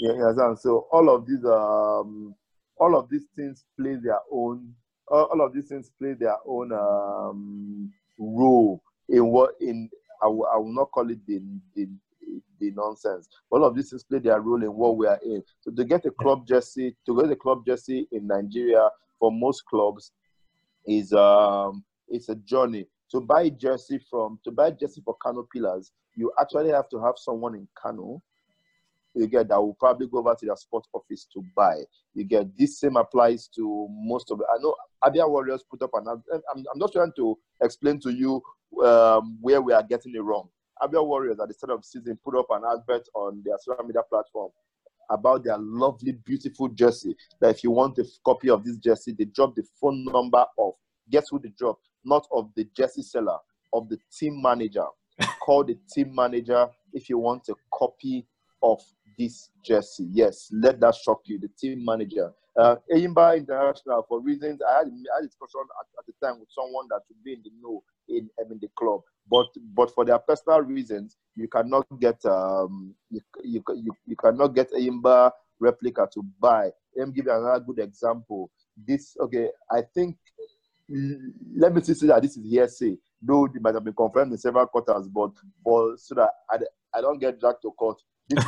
Yeah, 0.00 0.12
understand? 0.12 0.58
So 0.58 0.88
all 0.92 1.14
of 1.14 1.26
these 1.26 1.44
um, 1.44 2.34
all 2.76 2.96
of 2.96 3.08
these 3.08 3.26
things 3.36 3.64
play 3.78 3.96
their 4.02 4.20
own 4.32 4.74
all, 5.10 5.40
of 5.40 5.54
these 5.54 5.68
things 5.68 5.90
play 5.98 6.14
their 6.14 6.36
own 6.46 6.72
um, 6.72 7.92
role 8.18 8.82
in 9.08 9.26
what 9.26 9.54
in 9.60 9.88
I 10.22 10.26
will, 10.26 10.72
not 10.72 10.90
call 10.90 11.10
it 11.10 11.24
the, 11.26 11.40
the 11.76 11.88
the 12.58 12.72
nonsense. 12.72 13.28
All 13.50 13.64
of 13.64 13.74
these 13.76 13.90
things 13.90 14.04
play 14.04 14.18
their 14.18 14.40
role 14.40 14.62
in 14.62 14.72
what 14.74 14.96
we 14.96 15.06
are 15.06 15.20
in. 15.24 15.42
So 15.60 15.70
to 15.70 15.84
get 15.84 16.04
a 16.06 16.10
club 16.10 16.46
jersey, 16.46 16.96
to 17.06 17.20
get 17.20 17.30
a 17.30 17.36
club 17.36 17.64
jersey 17.64 18.08
in 18.12 18.26
Nigeria 18.26 18.88
for 19.18 19.30
most 19.32 19.64
clubs 19.66 20.12
is 20.86 21.12
um 21.12 21.84
it's 22.08 22.28
a 22.28 22.34
journey 22.36 22.86
to 23.10 23.20
buy 23.20 23.48
jersey 23.50 24.00
from 24.10 24.38
to 24.44 24.50
buy 24.50 24.70
jersey 24.70 25.02
for 25.04 25.16
Kano 25.22 25.46
Pillars, 25.52 25.92
you 26.14 26.32
actually 26.40 26.70
have 26.70 26.88
to 26.90 27.00
have 27.02 27.14
someone 27.16 27.54
in 27.54 27.68
Kano. 27.80 28.22
You 29.18 29.26
get 29.26 29.48
that 29.48 29.60
will 29.60 29.74
probably 29.74 30.06
go 30.06 30.18
over 30.18 30.34
to 30.34 30.46
their 30.46 30.56
sports 30.56 30.88
office 30.92 31.26
to 31.34 31.44
buy. 31.56 31.76
You 32.14 32.24
get 32.24 32.56
this 32.56 32.80
same 32.80 32.96
applies 32.96 33.48
to 33.56 33.88
most 33.90 34.30
of 34.30 34.40
it. 34.40 34.46
I 34.52 34.58
know 34.62 34.74
Abia 35.04 35.28
Warriors 35.28 35.64
put 35.68 35.82
up 35.82 35.90
an. 35.94 36.06
I'm, 36.08 36.22
I'm 36.54 36.78
not 36.78 36.92
trying 36.92 37.12
to 37.16 37.38
explain 37.62 38.00
to 38.00 38.10
you 38.10 38.42
um, 38.84 39.38
where 39.40 39.60
we 39.60 39.72
are 39.72 39.82
getting 39.82 40.14
it 40.14 40.22
wrong. 40.22 40.48
Abia 40.82 41.04
Warriors 41.04 41.40
at 41.40 41.48
the 41.48 41.54
start 41.54 41.72
of 41.72 41.82
the 41.82 41.86
season 41.86 42.18
put 42.24 42.38
up 42.38 42.46
an 42.50 42.62
advert 42.72 43.08
on 43.14 43.42
their 43.44 43.56
social 43.60 43.84
media 43.84 44.02
platform 44.08 44.50
about 45.10 45.42
their 45.42 45.58
lovely, 45.58 46.12
beautiful 46.12 46.68
jersey. 46.68 47.16
That 47.40 47.50
if 47.50 47.64
you 47.64 47.70
want 47.70 47.98
a 47.98 48.04
copy 48.24 48.50
of 48.50 48.64
this 48.64 48.76
jersey, 48.76 49.14
they 49.18 49.24
drop 49.24 49.54
the 49.56 49.64
phone 49.80 50.04
number 50.04 50.44
of 50.58 50.74
guess 51.10 51.28
who 51.30 51.38
they 51.38 51.50
drop? 51.58 51.78
not 52.04 52.26
of 52.32 52.50
the 52.56 52.64
jersey 52.76 53.02
seller, 53.02 53.38
of 53.72 53.88
the 53.88 53.98
team 54.16 54.40
manager. 54.40 54.84
Call 55.40 55.64
the 55.64 55.76
team 55.92 56.14
manager 56.14 56.68
if 56.92 57.08
you 57.08 57.18
want 57.18 57.48
a 57.48 57.54
copy 57.72 58.26
of 58.62 58.80
this 59.18 59.50
jersey. 59.64 60.08
Yes, 60.12 60.48
let 60.52 60.80
that 60.80 60.94
shock 60.94 61.22
you. 61.24 61.38
The 61.38 61.48
team 61.58 61.84
manager. 61.84 62.32
Uh, 62.56 62.76
Enyimba 62.92 63.36
International, 63.36 64.04
for 64.08 64.20
reasons, 64.20 64.60
I 64.68 64.78
had, 64.78 64.86
I 64.86 65.16
had 65.16 65.24
a 65.24 65.26
discussion 65.26 65.60
at, 65.80 65.86
at, 65.98 66.06
the 66.06 66.26
time 66.26 66.40
with 66.40 66.48
someone 66.50 66.86
that 66.90 67.02
would 67.08 67.22
be 67.24 67.34
in 67.34 67.42
the 67.44 67.50
know 67.62 67.82
in, 68.08 68.28
in 68.50 68.58
the 68.58 68.68
club. 68.76 69.00
But 69.30 69.46
but 69.74 69.94
for 69.94 70.04
their 70.04 70.18
personal 70.18 70.62
reasons, 70.62 71.16
you 71.36 71.48
cannot 71.48 71.86
get 72.00 72.24
um 72.24 72.94
you, 73.10 73.20
you, 73.44 73.62
you, 73.76 73.92
you 74.06 74.16
cannot 74.16 74.48
get 74.48 74.72
Enyimba 74.72 75.30
replica 75.60 76.08
to 76.14 76.24
buy. 76.40 76.70
Let 76.96 77.08
me 77.08 77.14
give 77.14 77.26
you 77.26 77.32
another 77.32 77.60
good 77.60 77.78
example. 77.78 78.50
This 78.76 79.16
okay, 79.20 79.50
I 79.70 79.82
think 79.94 80.16
let 81.56 81.74
me 81.74 81.82
say 81.82 82.06
that 82.06 82.22
this 82.22 82.36
is 82.36 82.44
hearsay, 82.44 82.96
though 83.20 83.44
it 83.44 83.60
might 83.60 83.74
have 83.74 83.84
been 83.84 83.94
confirmed 83.94 84.32
in 84.32 84.38
several 84.38 84.66
quarters, 84.66 85.06
but 85.08 85.30
for 85.62 85.96
so 85.96 86.14
that 86.14 86.30
I, 86.50 86.58
I 86.96 87.00
don't 87.00 87.18
get 87.18 87.38
dragged 87.38 87.62
to 87.62 87.70
court. 87.72 88.00
This, 88.36 88.44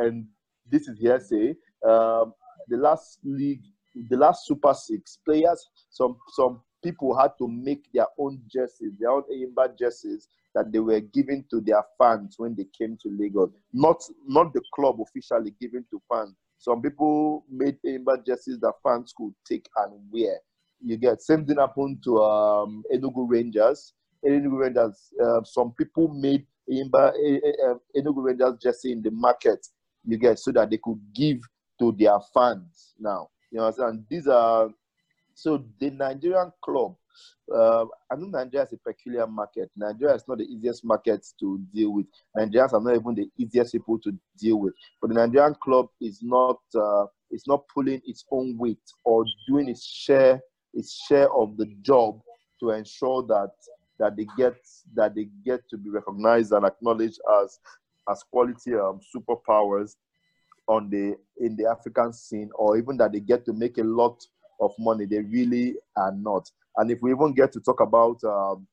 and, 0.00 0.26
this 0.70 0.88
is 0.88 0.98
hearsay. 0.98 1.54
Um, 1.86 2.34
the 2.68 2.76
last 2.76 3.20
league, 3.24 3.62
the 4.10 4.16
last 4.16 4.46
Super 4.46 4.74
Six 4.74 5.18
players, 5.24 5.64
some 5.90 6.16
some 6.34 6.60
people 6.82 7.16
had 7.16 7.32
to 7.38 7.48
make 7.48 7.84
their 7.94 8.06
own 8.18 8.40
jerseys, 8.52 8.92
their 8.98 9.10
own 9.10 9.22
Enyimba 9.32 9.78
jerseys 9.78 10.28
that 10.54 10.72
they 10.72 10.80
were 10.80 11.00
giving 11.00 11.44
to 11.50 11.60
their 11.60 11.82
fans 11.98 12.34
when 12.38 12.54
they 12.54 12.66
came 12.76 12.98
to 13.02 13.16
Lagos. 13.18 13.50
Not 13.72 14.02
not 14.26 14.52
the 14.52 14.62
club 14.74 14.96
officially 15.00 15.54
giving 15.60 15.84
to 15.90 16.02
fans. 16.12 16.34
Some 16.58 16.82
people 16.82 17.44
made 17.50 17.78
Enyimba 17.86 18.26
jerseys 18.26 18.58
that 18.60 18.74
fans 18.82 19.14
could 19.16 19.34
take 19.48 19.66
and 19.76 19.92
wear 20.12 20.38
you 20.80 20.96
get 20.96 21.22
same 21.22 21.44
thing 21.46 21.56
happened 21.56 22.02
to 22.04 22.22
um, 22.22 22.82
Enugu 22.92 23.26
Rangers. 23.28 23.92
Enugu 24.24 24.60
Rangers, 24.60 25.12
uh, 25.22 25.42
some 25.44 25.72
people 25.72 26.08
made 26.08 26.46
Imba, 26.70 27.12
Enugu 27.96 28.24
Rangers 28.24 28.54
jersey 28.62 28.92
in 28.92 29.02
the 29.02 29.10
market. 29.10 29.66
You 30.04 30.18
get 30.18 30.38
so 30.38 30.52
that 30.52 30.70
they 30.70 30.78
could 30.82 31.00
give 31.14 31.38
to 31.80 31.92
their 31.98 32.18
fans. 32.32 32.94
Now, 32.98 33.28
you 33.50 33.58
know, 33.58 33.72
and 33.78 34.04
these 34.08 34.26
are 34.28 34.68
so 35.34 35.64
the 35.78 35.90
Nigerian 35.90 36.52
club. 36.62 36.96
Uh, 37.54 37.84
I 38.10 38.16
know 38.16 38.26
Nigeria 38.26 38.66
is 38.66 38.72
a 38.72 38.76
peculiar 38.78 39.26
market. 39.26 39.70
Nigeria 39.76 40.14
is 40.14 40.24
not 40.26 40.38
the 40.38 40.44
easiest 40.44 40.84
market 40.84 41.24
to 41.40 41.60
deal 41.72 41.92
with. 41.92 42.06
Nigerians 42.36 42.72
are 42.72 42.80
not 42.80 42.94
even 42.96 43.14
the 43.14 43.28
easiest 43.38 43.72
people 43.72 43.98
to 44.00 44.12
deal 44.38 44.56
with. 44.56 44.74
But 45.00 45.08
the 45.08 45.14
Nigerian 45.14 45.54
club 45.62 45.86
is 46.00 46.20
not 46.22 46.58
uh, 46.74 47.06
it's 47.30 47.46
not 47.46 47.64
pulling 47.72 48.00
its 48.06 48.24
own 48.30 48.56
weight 48.58 48.80
or 49.04 49.24
doing 49.48 49.68
its 49.68 49.84
share 49.84 50.40
its 50.74 51.04
share 51.08 51.32
of 51.32 51.56
the 51.56 51.66
job 51.82 52.20
to 52.60 52.70
ensure 52.70 53.22
that 53.28 53.50
that 53.98 54.16
they 54.16 54.26
get 54.36 54.56
that 54.94 55.14
they 55.14 55.28
get 55.44 55.68
to 55.70 55.76
be 55.76 55.90
recognized 55.90 56.52
and 56.52 56.64
acknowledged 56.64 57.20
as 57.42 57.58
as 58.10 58.22
quality 58.30 58.74
um, 58.74 59.00
superpowers 59.14 59.96
on 60.68 60.90
the 60.90 61.16
in 61.38 61.56
the 61.56 61.66
African 61.66 62.12
scene, 62.12 62.50
or 62.54 62.76
even 62.76 62.96
that 62.96 63.12
they 63.12 63.20
get 63.20 63.44
to 63.46 63.52
make 63.52 63.78
a 63.78 63.84
lot 63.84 64.22
of 64.60 64.72
money. 64.78 65.06
They 65.06 65.20
really 65.20 65.74
are 65.96 66.12
not. 66.12 66.50
And 66.76 66.90
if 66.90 66.98
we 67.00 67.10
even 67.10 67.32
get 67.34 67.52
to 67.52 67.60
talk 67.60 67.80
about, 67.80 68.22
um, 68.24 68.66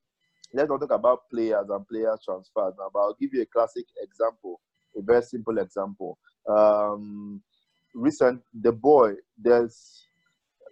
let's 0.53 0.69
not 0.69 0.79
talk 0.79 0.91
about 0.91 1.29
players 1.29 1.69
and 1.69 1.87
players 1.87 2.19
transfers. 2.25 2.73
Now, 2.77 2.89
but 2.93 2.99
I'll 2.99 3.17
give 3.19 3.33
you 3.33 3.41
a 3.41 3.45
classic 3.45 3.85
example, 4.01 4.59
a 4.97 5.01
very 5.01 5.21
simple 5.21 5.57
example. 5.57 6.17
Um, 6.49 7.41
recent, 7.93 8.41
the 8.53 8.71
boy, 8.71 9.13
there's 9.37 10.05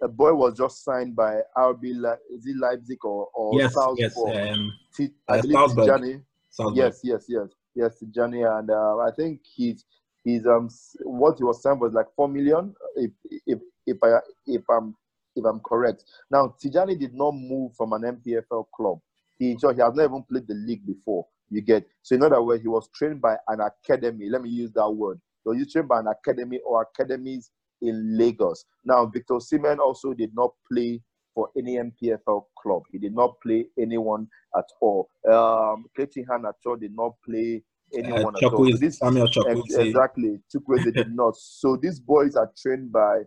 a 0.01 0.07
boy 0.07 0.33
was 0.33 0.57
just 0.57 0.83
signed 0.83 1.15
by 1.15 1.41
RB, 1.57 2.15
is 2.33 2.45
it 2.45 2.57
Leipzig 2.57 3.03
or, 3.05 3.27
or 3.33 3.59
yes, 3.59 3.73
Salzburg? 3.73 4.33
Yes, 4.33 4.53
um, 4.53 4.73
T- 4.95 5.09
I 5.29 5.37
uh, 5.37 5.41
believe 5.41 5.53
Salzburg. 5.53 5.87
Tijani. 5.87 6.21
Salzburg. 6.49 6.77
Yes, 6.77 6.99
yes, 7.03 7.25
yes, 7.27 7.47
yes, 7.75 8.03
Tijani, 8.03 8.59
and 8.59 8.69
uh, 8.69 8.97
I 8.97 9.11
think 9.15 9.41
he's 9.55 9.85
he's 10.23 10.45
um 10.45 10.69
what 11.03 11.37
he 11.37 11.43
was 11.43 11.61
signed 11.61 11.79
was 11.79 11.93
like 11.93 12.07
four 12.15 12.27
million, 12.27 12.73
if 12.95 13.11
if 13.47 13.59
if 13.85 13.97
I 14.03 14.19
if 14.47 14.63
I'm 14.69 14.95
if 15.35 15.45
I'm 15.45 15.59
correct. 15.61 16.03
Now 16.29 16.55
Tijani 16.63 16.99
did 16.99 17.13
not 17.13 17.31
move 17.31 17.75
from 17.75 17.93
an 17.93 18.01
NPFL 18.01 18.65
club. 18.75 18.99
He 19.37 19.55
so 19.59 19.73
he 19.73 19.81
has 19.81 19.93
not 19.93 20.05
even 20.05 20.23
played 20.23 20.47
the 20.47 20.55
league 20.55 20.85
before. 20.85 21.25
You 21.49 21.61
get 21.61 21.85
so 22.01 22.15
in 22.15 22.23
other 22.23 22.41
words, 22.41 22.61
he 22.61 22.67
was 22.67 22.89
trained 22.93 23.21
by 23.21 23.35
an 23.47 23.59
academy. 23.61 24.29
Let 24.29 24.41
me 24.41 24.49
use 24.49 24.71
that 24.73 24.89
word. 24.89 25.21
So 25.43 25.51
he's 25.51 25.71
trained 25.71 25.87
by 25.87 25.99
an 25.99 26.07
academy 26.07 26.59
or 26.65 26.81
academies 26.81 27.51
in 27.81 28.17
Lagos. 28.17 28.65
Now, 28.85 29.05
Victor 29.05 29.35
Osimhen 29.35 29.79
also 29.79 30.13
did 30.13 30.31
not 30.35 30.51
play 30.71 31.01
for 31.33 31.49
any 31.57 31.77
NPFL 31.77 32.43
club. 32.61 32.83
He 32.91 32.97
did 32.97 33.15
not 33.15 33.39
play 33.41 33.65
anyone 33.79 34.27
at 34.57 34.65
all. 34.81 35.09
Um, 35.27 35.85
Kelechi 35.97 36.25
Iheanacho 36.25 36.79
did 36.79 36.95
not 36.95 37.13
play 37.25 37.63
anyone 37.93 38.35
uh, 38.35 38.47
at 38.47 38.53
all. 38.53 38.71
So 38.71 38.77
this, 38.77 38.97
Samuel 38.99 39.27
ex- 39.47 39.75
exactly. 39.75 40.39
Chukwueze 40.53 40.93
did 40.93 41.11
not. 41.15 41.35
So 41.37 41.77
these 41.77 41.99
boys 41.99 42.35
are 42.35 42.51
trained 42.61 42.91
by 42.91 43.21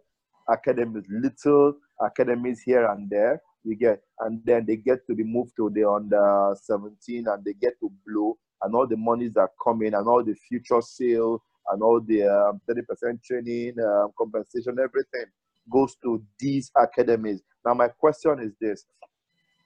academies, 0.48 1.04
little 1.08 1.74
academies 2.00 2.60
here 2.60 2.86
and 2.86 3.08
there. 3.08 3.40
You 3.64 3.76
get, 3.76 4.02
and 4.20 4.42
then 4.44 4.66
they 4.66 4.76
get 4.76 5.06
to 5.06 5.14
be 5.14 5.24
moved 5.24 5.52
to 5.56 5.70
the 5.70 5.88
under 5.88 6.54
17 6.62 7.26
and 7.26 7.44
they 7.44 7.54
get 7.54 7.80
to 7.80 7.90
blow, 8.06 8.36
and 8.62 8.74
all 8.74 8.86
the 8.86 8.96
monies 8.96 9.32
that 9.34 9.48
come 9.62 9.82
in, 9.82 9.94
and 9.94 10.06
all 10.06 10.22
the 10.22 10.34
future 10.34 10.82
sale, 10.82 11.42
and 11.70 11.82
all 11.82 12.00
the 12.00 12.22
um, 12.24 12.60
30% 12.68 13.22
training, 13.22 13.74
um, 13.80 14.10
compensation, 14.18 14.76
everything 14.78 15.26
goes 15.70 15.96
to 16.02 16.22
these 16.38 16.70
academies. 16.76 17.42
Now, 17.64 17.74
my 17.74 17.88
question 17.88 18.40
is 18.40 18.52
this 18.60 18.84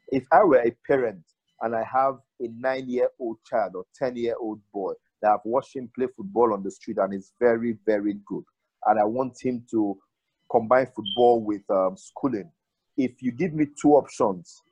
if 0.08 0.24
I 0.32 0.44
were 0.44 0.60
a 0.60 0.70
parent 0.86 1.22
and 1.60 1.74
I 1.74 1.84
have 1.84 2.18
a 2.40 2.48
nine 2.56 2.88
year 2.88 3.08
old 3.18 3.38
child 3.44 3.72
or 3.74 3.84
10 3.96 4.16
year 4.16 4.36
old 4.40 4.60
boy 4.72 4.92
that 5.20 5.32
I've 5.32 5.44
watched 5.44 5.74
him 5.74 5.90
play 5.94 6.06
football 6.16 6.52
on 6.52 6.62
the 6.62 6.70
street 6.70 6.98
and 6.98 7.12
is 7.12 7.32
very, 7.40 7.76
very 7.84 8.14
good, 8.26 8.44
and 8.86 9.00
I 9.00 9.04
want 9.04 9.36
him 9.42 9.64
to 9.72 9.98
combine 10.50 10.86
football 10.86 11.40
with 11.40 11.62
um, 11.70 11.96
schooling, 11.96 12.50
if 12.96 13.22
you 13.22 13.32
give 13.32 13.52
me 13.52 13.66
two 13.80 13.90
options 13.90 14.62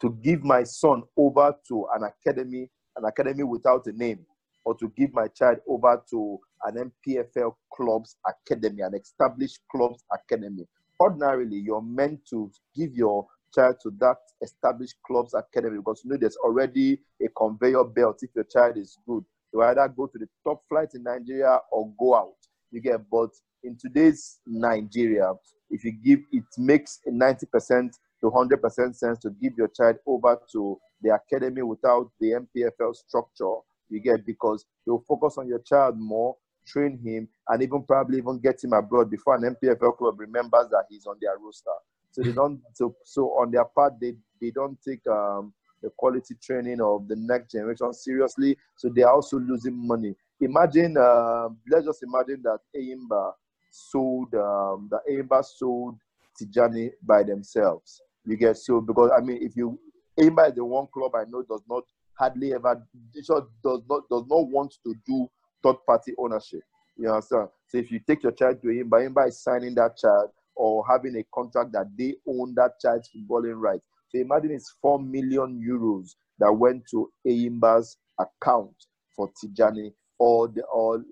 to 0.00 0.16
give 0.22 0.44
my 0.44 0.62
son 0.62 1.02
over 1.16 1.54
to 1.68 1.86
an 1.94 2.04
academy, 2.04 2.70
an 2.96 3.04
academy 3.04 3.42
without 3.42 3.86
a 3.86 3.92
name, 3.92 4.20
or 4.68 4.74
to 4.74 4.92
give 4.98 5.14
my 5.14 5.26
child 5.28 5.56
over 5.66 6.02
to 6.10 6.38
an 6.64 6.92
NPFL 6.92 7.54
club's 7.72 8.16
academy, 8.28 8.82
an 8.82 8.94
established 8.94 9.60
club's 9.72 10.04
academy. 10.12 10.66
Ordinarily, 11.00 11.56
you're 11.56 11.80
meant 11.80 12.20
to 12.28 12.50
give 12.76 12.94
your 12.94 13.26
child 13.54 13.76
to 13.82 13.90
that 13.98 14.18
established 14.42 14.96
club's 15.06 15.32
academy 15.32 15.78
because 15.78 16.02
you 16.04 16.10
know 16.10 16.18
there's 16.20 16.36
already 16.44 17.00
a 17.24 17.28
conveyor 17.34 17.84
belt. 17.84 18.18
If 18.20 18.28
your 18.34 18.44
child 18.44 18.76
is 18.76 18.98
good, 19.06 19.24
you 19.54 19.62
either 19.62 19.88
go 19.88 20.06
to 20.06 20.18
the 20.18 20.28
top 20.44 20.60
flight 20.68 20.90
in 20.92 21.04
Nigeria 21.04 21.60
or 21.72 21.90
go 21.98 22.14
out. 22.14 22.36
You 22.70 22.82
get, 22.82 23.08
but 23.10 23.30
in 23.64 23.78
today's 23.80 24.40
Nigeria, 24.46 25.32
if 25.70 25.82
you 25.82 25.92
give 25.92 26.20
it 26.30 26.44
makes 26.58 27.00
90% 27.08 27.90
to 28.20 28.30
100% 28.30 28.94
sense 28.94 29.18
to 29.20 29.30
give 29.40 29.54
your 29.56 29.68
child 29.68 29.96
over 30.06 30.38
to 30.52 30.78
the 31.00 31.14
academy 31.14 31.62
without 31.62 32.10
the 32.20 32.32
NPFL 32.32 32.94
structure. 32.94 33.54
You 33.90 34.00
get 34.00 34.24
because 34.26 34.64
you'll 34.86 35.04
focus 35.08 35.38
on 35.38 35.48
your 35.48 35.60
child 35.60 35.98
more, 35.98 36.36
train 36.66 36.98
him, 36.98 37.28
and 37.48 37.62
even 37.62 37.82
probably 37.82 38.18
even 38.18 38.38
get 38.38 38.62
him 38.62 38.72
abroad 38.72 39.10
before 39.10 39.36
an 39.36 39.56
NPFL 39.56 39.96
club 39.96 40.20
remembers 40.20 40.68
that 40.70 40.84
he's 40.90 41.06
on 41.06 41.16
their 41.20 41.36
roster. 41.38 41.70
So 42.10 42.22
they 42.22 42.32
don't. 42.32 42.60
So, 42.74 42.94
so 43.04 43.28
on 43.38 43.50
their 43.50 43.64
part, 43.64 43.94
they 44.00 44.14
they 44.40 44.50
don't 44.50 44.78
take 44.82 45.06
um, 45.06 45.52
the 45.82 45.90
quality 45.96 46.34
training 46.42 46.80
of 46.80 47.08
the 47.08 47.16
next 47.16 47.52
generation 47.52 47.92
seriously. 47.92 48.56
So 48.76 48.88
they 48.88 49.02
are 49.02 49.14
also 49.14 49.38
losing 49.38 49.86
money. 49.86 50.14
Imagine, 50.40 50.96
uh, 50.96 51.48
let's 51.70 51.86
just 51.86 52.02
imagine 52.02 52.42
that 52.44 52.58
Enyimba 52.76 53.32
sold 53.70 54.34
um, 54.34 54.88
the 54.90 55.00
Enyimba 55.10 55.44
sold 55.44 55.96
Tijani 56.40 56.90
by 57.02 57.22
themselves. 57.22 58.00
You 58.24 58.36
get 58.36 58.56
so 58.56 58.80
because 58.80 59.10
I 59.16 59.20
mean, 59.20 59.38
if 59.40 59.56
you 59.56 59.78
Enyimba 60.18 60.48
is 60.48 60.54
the 60.54 60.64
one 60.64 60.86
club 60.92 61.14
I 61.14 61.24
know 61.28 61.42
does 61.42 61.62
not 61.68 61.84
hardly 62.18 62.52
ever 62.54 62.82
does 63.14 63.28
not 63.28 64.02
does 64.10 64.24
not 64.28 64.48
want 64.48 64.74
to 64.84 64.94
do 65.06 65.28
third 65.62 65.76
party 65.86 66.12
ownership. 66.18 66.60
You 66.96 67.10
understand? 67.10 67.48
So 67.68 67.78
if 67.78 67.90
you 67.90 68.00
take 68.06 68.22
your 68.22 68.32
child 68.32 68.60
to 68.62 68.68
Enyimba, 68.68 69.08
Enyimba 69.08 69.28
is 69.28 69.42
signing 69.42 69.74
that 69.76 69.96
child 69.96 70.30
or 70.56 70.84
having 70.88 71.16
a 71.16 71.24
contract 71.32 71.72
that 71.72 71.86
they 71.96 72.16
own 72.26 72.54
that 72.56 72.80
child's 72.80 73.08
footballing 73.16 73.54
right. 73.56 73.80
So 74.08 74.18
imagine 74.20 74.50
it's 74.52 74.74
four 74.82 74.98
million 74.98 75.62
euros 75.64 76.10
that 76.40 76.52
went 76.52 76.84
to 76.90 77.10
Enyimba's 77.26 77.96
account 78.18 78.74
for 79.14 79.30
Tijani 79.42 79.92
or 80.18 80.48
the 80.48 80.62
or 80.64 81.04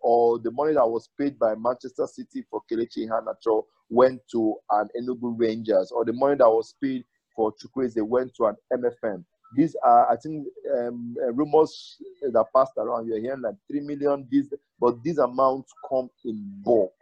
or 0.00 0.38
the 0.38 0.50
money 0.50 0.74
that 0.74 0.86
was 0.86 1.08
paid 1.18 1.38
by 1.38 1.54
Manchester 1.54 2.06
City 2.06 2.44
for 2.50 2.60
Kelechi 2.70 3.08
Iheanacho 3.08 3.64
went 3.88 4.20
to 4.32 4.54
an 4.70 4.88
Enugu 4.98 5.34
Rangers, 5.38 5.90
or 5.92 6.04
the 6.04 6.12
money 6.12 6.36
that 6.36 6.48
was 6.48 6.74
paid 6.82 7.04
for 7.34 7.52
Chukwueze 7.52 8.00
went 8.02 8.34
to 8.36 8.46
an 8.46 8.56
MFM. 8.72 9.24
These 9.54 9.76
are, 9.84 10.10
I 10.10 10.16
think, 10.16 10.46
um, 10.78 11.16
uh, 11.22 11.32
rumors 11.32 11.98
that 12.22 12.44
passed 12.54 12.72
around. 12.78 13.06
You're 13.06 13.20
hearing 13.20 13.42
like 13.42 13.54
three 13.70 13.80
million. 13.80 14.26
These, 14.30 14.52
but 14.80 15.02
these 15.02 15.18
amounts 15.18 15.72
come 15.88 16.08
in 16.24 16.42
bulk. 16.64 16.92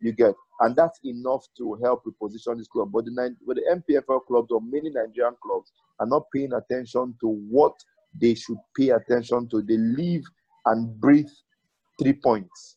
You 0.00 0.12
get, 0.12 0.34
and 0.60 0.76
that's 0.76 0.98
enough 1.04 1.46
to 1.58 1.78
help 1.82 2.04
reposition 2.04 2.58
this 2.58 2.68
club. 2.68 2.90
But 2.92 3.06
the 3.06 3.36
but 3.46 3.56
the 3.56 3.82
NPFL 3.82 4.26
clubs 4.26 4.50
or 4.50 4.60
many 4.60 4.90
Nigerian 4.90 5.34
clubs 5.42 5.72
are 5.98 6.06
not 6.06 6.24
paying 6.34 6.52
attention 6.52 7.14
to 7.20 7.28
what 7.48 7.72
they 8.20 8.34
should 8.34 8.58
pay 8.76 8.90
attention 8.90 9.48
to. 9.48 9.62
They 9.62 9.78
live 9.78 10.24
and 10.66 11.00
breathe 11.00 11.30
three 12.00 12.12
points. 12.12 12.76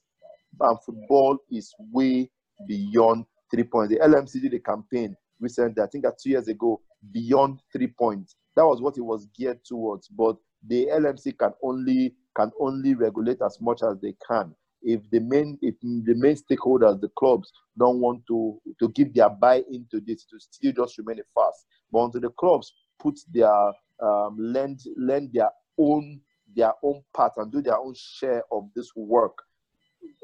And 0.59 0.77
football 0.85 1.37
is 1.51 1.73
way 1.91 2.29
beyond 2.67 3.25
three 3.51 3.63
points. 3.63 3.93
The 3.93 3.99
LMC 3.99 4.41
did 4.41 4.53
a 4.53 4.59
campaign 4.59 5.15
recently, 5.39 5.81
I 5.83 5.87
think 5.87 6.05
two 6.21 6.29
years 6.31 6.47
ago, 6.47 6.81
beyond 7.11 7.59
three 7.71 7.87
points. 7.87 8.35
That 8.57 8.65
was 8.65 8.81
what 8.81 8.97
it 8.97 9.01
was 9.01 9.27
geared 9.37 9.63
towards. 9.63 10.07
But 10.07 10.35
the 10.67 10.87
LMC 10.87 11.37
can 11.37 11.51
only 11.61 12.15
can 12.35 12.51
only 12.59 12.95
regulate 12.95 13.39
as 13.45 13.61
much 13.61 13.83
as 13.83 13.99
they 14.01 14.15
can. 14.27 14.55
If 14.81 15.07
the 15.11 15.19
main 15.19 15.59
if 15.61 15.75
the 15.81 16.15
main 16.15 16.35
stakeholders, 16.35 16.99
the 16.99 17.09
clubs, 17.19 17.51
don't 17.77 17.99
want 17.99 18.23
to 18.29 18.59
to 18.79 18.89
give 18.89 19.13
their 19.13 19.29
buy 19.29 19.63
into 19.71 20.01
this, 20.01 20.25
to 20.25 20.39
still 20.39 20.71
just 20.71 20.97
remain 20.97 21.19
a 21.19 21.23
fast. 21.35 21.67
But 21.91 22.05
until 22.05 22.21
the 22.21 22.29
clubs 22.31 22.73
put 22.99 23.19
their 23.31 23.53
um, 24.01 24.35
lend 24.39 24.79
lend 24.97 25.29
their 25.33 25.51
own 25.77 26.19
their 26.55 26.73
own 26.83 27.03
part 27.15 27.33
and 27.37 27.51
do 27.51 27.61
their 27.61 27.77
own 27.77 27.93
share 27.95 28.41
of 28.51 28.69
this 28.75 28.89
work, 28.95 29.37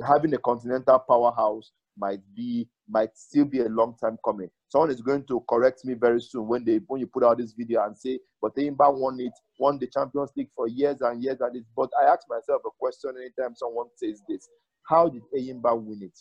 having 0.07 0.33
a 0.33 0.39
continental 0.39 0.97
powerhouse 0.97 1.71
might 1.97 2.21
be 2.35 2.67
might 2.89 3.15
still 3.17 3.45
be 3.45 3.59
a 3.59 3.69
long 3.69 3.95
time 4.01 4.17
coming. 4.25 4.49
Someone 4.69 4.91
is 4.91 5.01
going 5.01 5.25
to 5.25 5.43
correct 5.49 5.85
me 5.85 5.93
very 5.93 6.21
soon 6.21 6.47
when 6.47 6.65
they 6.65 6.79
when 6.87 6.99
you 6.99 7.07
put 7.07 7.23
out 7.23 7.37
this 7.37 7.53
video 7.53 7.83
and 7.85 7.97
say, 7.97 8.19
but 8.41 8.55
Enyimba 8.55 8.93
won 8.93 9.19
it, 9.19 9.33
won 9.59 9.79
the 9.79 9.87
Champions 9.87 10.31
League 10.35 10.49
for 10.55 10.67
years 10.67 10.97
and 11.01 11.23
years 11.23 11.37
and 11.41 11.55
this. 11.55 11.63
But 11.75 11.89
I 12.01 12.11
ask 12.11 12.27
myself 12.29 12.61
a 12.65 12.69
question 12.79 13.11
anytime 13.17 13.55
someone 13.55 13.87
says 13.95 14.21
this: 14.27 14.49
How 14.87 15.09
did 15.09 15.23
Enyimba 15.35 15.79
win 15.81 16.03
it? 16.03 16.19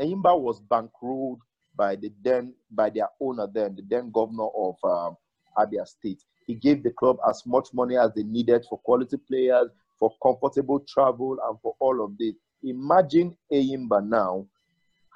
Enyimba 0.00 0.38
was 0.38 0.60
bankrolled 0.60 1.38
by 1.76 1.96
the 1.96 2.12
then 2.22 2.54
by 2.70 2.90
their 2.90 3.08
owner 3.20 3.46
then, 3.52 3.76
the 3.76 3.82
then 3.88 4.10
governor 4.12 4.48
of 4.56 4.76
um, 4.84 5.16
Abia 5.58 5.86
State. 5.86 6.22
He 6.46 6.54
gave 6.54 6.82
the 6.82 6.90
club 6.90 7.18
as 7.28 7.42
much 7.46 7.68
money 7.72 7.96
as 7.96 8.12
they 8.14 8.24
needed 8.24 8.64
for 8.68 8.78
quality 8.80 9.16
players, 9.16 9.70
for 9.98 10.12
comfortable 10.22 10.80
travel, 10.88 11.38
and 11.48 11.58
for 11.62 11.74
all 11.80 12.04
of 12.04 12.18
this. 12.18 12.34
Imagine 12.64 13.36
Enyimba 13.52 14.06
now 14.06 14.46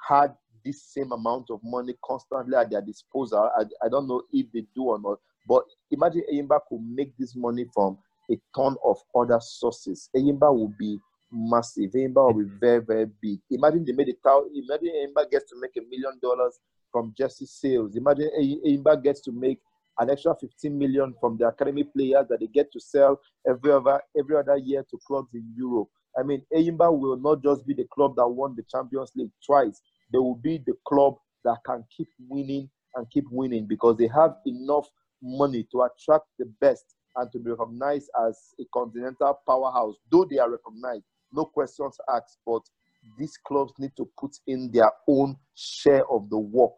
had 0.07 0.33
this 0.65 0.83
same 0.83 1.11
amount 1.11 1.49
of 1.49 1.59
money 1.63 1.93
constantly 2.03 2.55
at 2.55 2.69
their 2.69 2.81
disposal. 2.81 3.49
I, 3.57 3.63
I 3.85 3.89
don't 3.89 4.07
know 4.07 4.23
if 4.31 4.51
they 4.51 4.65
do 4.75 4.83
or 4.83 4.99
not, 4.99 5.19
but 5.47 5.63
imagine 5.91 6.23
Enyimba 6.31 6.59
could 6.67 6.81
make 6.81 7.17
this 7.17 7.35
money 7.35 7.65
from 7.73 7.97
a 8.29 8.37
ton 8.55 8.75
of 8.83 8.97
other 9.15 9.39
sources. 9.41 10.09
Enyimba 10.15 10.53
would 10.53 10.77
be 10.77 10.99
massive. 11.31 11.91
Enyimba 11.91 12.33
will 12.33 12.43
be 12.43 12.49
very, 12.59 12.79
very 12.81 13.05
big. 13.21 13.39
Imagine 13.51 13.85
they 13.85 13.93
made 13.93 14.09
a 14.09 14.15
thousand. 14.23 14.51
Imagine 14.55 14.93
Enyimba 14.95 15.29
gets 15.31 15.49
to 15.51 15.59
make 15.59 15.71
a 15.77 15.81
million 15.89 16.19
dollars 16.21 16.59
from 16.91 17.13
jersey 17.17 17.45
sales. 17.45 17.95
Imagine 17.95 18.29
Enyimba 18.39 19.01
gets 19.01 19.21
to 19.21 19.31
make 19.31 19.59
an 19.99 20.09
extra 20.09 20.35
15 20.39 20.77
million 20.77 21.13
from 21.19 21.37
the 21.37 21.47
academy 21.47 21.83
players 21.83 22.25
that 22.29 22.39
they 22.39 22.47
get 22.47 22.71
to 22.71 22.79
sell 22.79 23.19
every 23.47 23.71
other 23.71 23.99
every 24.17 24.35
other 24.35 24.57
year 24.57 24.85
to 24.89 24.97
clubs 25.07 25.33
in 25.33 25.45
Europe. 25.55 25.87
I 26.17 26.23
mean, 26.23 26.41
Enyimba 26.53 26.97
will 26.97 27.17
not 27.17 27.43
just 27.43 27.65
be 27.67 27.73
the 27.73 27.85
club 27.93 28.15
that 28.17 28.27
won 28.27 28.55
the 28.55 28.63
Champions 28.63 29.11
League 29.15 29.31
twice. 29.45 29.81
They 30.11 30.17
will 30.17 30.35
be 30.35 30.61
the 30.65 30.73
club 30.87 31.15
that 31.43 31.57
can 31.65 31.83
keep 31.95 32.07
winning 32.27 32.69
and 32.95 33.09
keep 33.11 33.25
winning 33.29 33.67
because 33.67 33.97
they 33.97 34.07
have 34.07 34.35
enough 34.45 34.87
money 35.21 35.67
to 35.71 35.81
attract 35.83 36.25
the 36.39 36.45
best 36.59 36.95
and 37.15 37.31
to 37.31 37.39
be 37.39 37.51
recognized 37.51 38.09
as 38.27 38.53
a 38.59 38.63
continental 38.73 39.39
powerhouse. 39.47 39.95
Though 40.11 40.25
they 40.25 40.37
are 40.37 40.49
recognized, 40.49 41.03
no 41.31 41.45
questions 41.45 41.97
asked, 42.13 42.37
but 42.45 42.61
these 43.17 43.37
clubs 43.45 43.73
need 43.79 43.91
to 43.97 44.09
put 44.19 44.31
in 44.47 44.71
their 44.71 44.91
own 45.07 45.35
share 45.55 46.07
of 46.09 46.29
the 46.29 46.37
work 46.37 46.73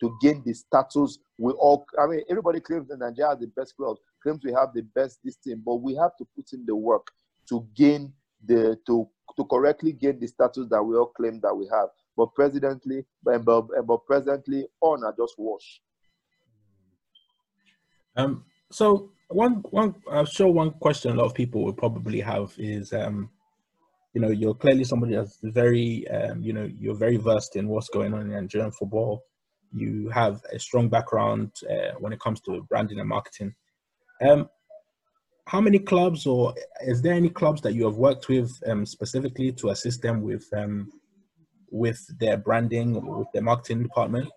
to 0.00 0.16
gain 0.20 0.42
the 0.44 0.52
status. 0.54 1.18
We 1.38 1.52
all, 1.52 1.86
I 1.98 2.06
mean, 2.06 2.22
everybody 2.28 2.60
claims 2.60 2.88
that 2.88 2.98
Nigeria 2.98 3.30
has 3.30 3.38
the 3.38 3.46
best 3.48 3.76
clubs, 3.76 4.00
claims 4.22 4.40
we 4.44 4.52
have 4.52 4.70
the 4.74 4.82
best 4.94 5.18
this 5.24 5.36
team, 5.36 5.62
but 5.64 5.76
we 5.76 5.94
have 5.94 6.16
to 6.18 6.26
put 6.36 6.52
in 6.52 6.64
the 6.66 6.74
work 6.76 7.06
to 7.48 7.66
gain 7.74 8.12
the 8.46 8.78
to 8.86 9.08
to 9.36 9.44
correctly 9.46 9.92
gain 9.92 10.18
the 10.20 10.26
status 10.26 10.66
that 10.70 10.82
we 10.82 10.96
all 10.96 11.06
claim 11.06 11.40
that 11.42 11.54
we 11.54 11.66
have. 11.72 11.88
But 12.16 12.34
presently, 12.34 13.06
but, 13.22 13.44
but 13.44 14.06
presently, 14.06 14.66
on 14.80 15.04
are 15.04 15.14
just 15.16 15.34
wash. 15.38 15.80
Um. 18.16 18.44
So 18.70 19.10
one 19.28 19.62
one 19.70 19.94
I'm 20.10 20.26
sure 20.26 20.48
one 20.48 20.72
question 20.72 21.12
a 21.12 21.14
lot 21.14 21.26
of 21.26 21.34
people 21.34 21.64
will 21.64 21.72
probably 21.72 22.20
have 22.20 22.52
is 22.58 22.92
um 22.92 23.30
you 24.14 24.20
know 24.20 24.28
you're 24.30 24.54
clearly 24.54 24.84
somebody 24.84 25.14
that's 25.14 25.38
very 25.42 26.06
um, 26.08 26.42
you 26.42 26.52
know 26.52 26.68
you're 26.78 26.94
very 26.94 27.16
versed 27.16 27.56
in 27.56 27.68
what's 27.68 27.88
going 27.88 28.12
on 28.12 28.20
in 28.22 28.30
Nigerian 28.30 28.72
football 28.72 29.24
you 29.72 30.10
have 30.10 30.42
a 30.52 30.58
strong 30.58 30.88
background 30.88 31.52
uh, 31.70 31.92
when 31.98 32.12
it 32.12 32.20
comes 32.20 32.40
to 32.42 32.62
branding 32.68 33.00
and 33.00 33.08
marketing. 33.08 33.54
Um, 34.20 34.48
how 35.46 35.60
many 35.60 35.78
clubs, 35.78 36.26
or 36.26 36.54
is 36.82 37.02
there 37.02 37.14
any 37.14 37.28
clubs 37.28 37.60
that 37.62 37.74
you 37.74 37.84
have 37.84 37.96
worked 37.96 38.28
with 38.28 38.52
um, 38.66 38.86
specifically 38.86 39.52
to 39.52 39.70
assist 39.70 40.02
them 40.02 40.22
with 40.22 40.46
um, 40.56 40.90
with 41.70 42.00
their 42.18 42.36
branding 42.36 42.96
or 42.96 43.18
with 43.18 43.28
their 43.32 43.42
marketing 43.42 43.82
department? 43.82 44.28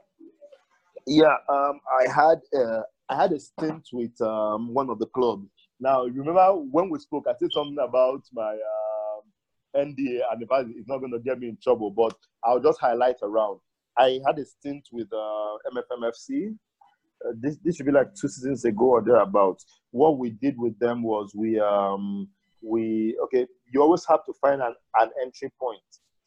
Yeah, 1.05 1.35
um, 1.49 1.79
I 1.99 2.09
had 2.11 2.39
uh, 2.57 2.81
I 3.09 3.21
had 3.21 3.31
a 3.33 3.39
stint 3.39 3.87
with 3.93 4.19
um, 4.21 4.73
one 4.73 4.89
of 4.89 4.99
the 4.99 5.05
clubs. 5.07 5.47
Now, 5.79 6.05
remember 6.05 6.53
when 6.71 6.89
we 6.89 6.99
spoke, 6.99 7.25
I 7.27 7.33
said 7.37 7.49
something 7.51 7.77
about 7.79 8.23
my 8.33 8.53
um, 8.53 9.21
NDA, 9.75 10.21
and 10.31 10.41
the 10.41 10.47
fact 10.49 10.69
it's 10.75 10.87
not 10.87 10.99
going 10.99 11.11
to 11.11 11.19
get 11.19 11.39
me 11.39 11.49
in 11.49 11.57
trouble. 11.61 11.91
But 11.91 12.15
I'll 12.43 12.61
just 12.61 12.79
highlight 12.79 13.17
around. 13.21 13.59
I 13.97 14.19
had 14.25 14.39
a 14.39 14.45
stint 14.45 14.87
with 14.91 15.07
uh, 15.13 15.57
MFMFC. 15.71 16.57
This 17.33 17.57
this 17.63 17.75
should 17.75 17.85
be 17.85 17.91
like 17.91 18.13
two 18.13 18.27
seasons 18.27 18.65
ago 18.65 18.85
or 18.85 19.01
thereabouts. 19.01 19.65
What 19.91 20.17
we 20.19 20.31
did 20.31 20.55
with 20.57 20.77
them 20.79 21.03
was 21.03 21.33
we 21.35 21.59
um 21.59 22.29
we 22.61 23.17
okay. 23.23 23.47
You 23.73 23.81
always 23.81 24.05
have 24.07 24.23
to 24.25 24.33
find 24.41 24.61
an, 24.61 24.73
an 24.99 25.09
entry 25.23 25.51
point. 25.59 25.81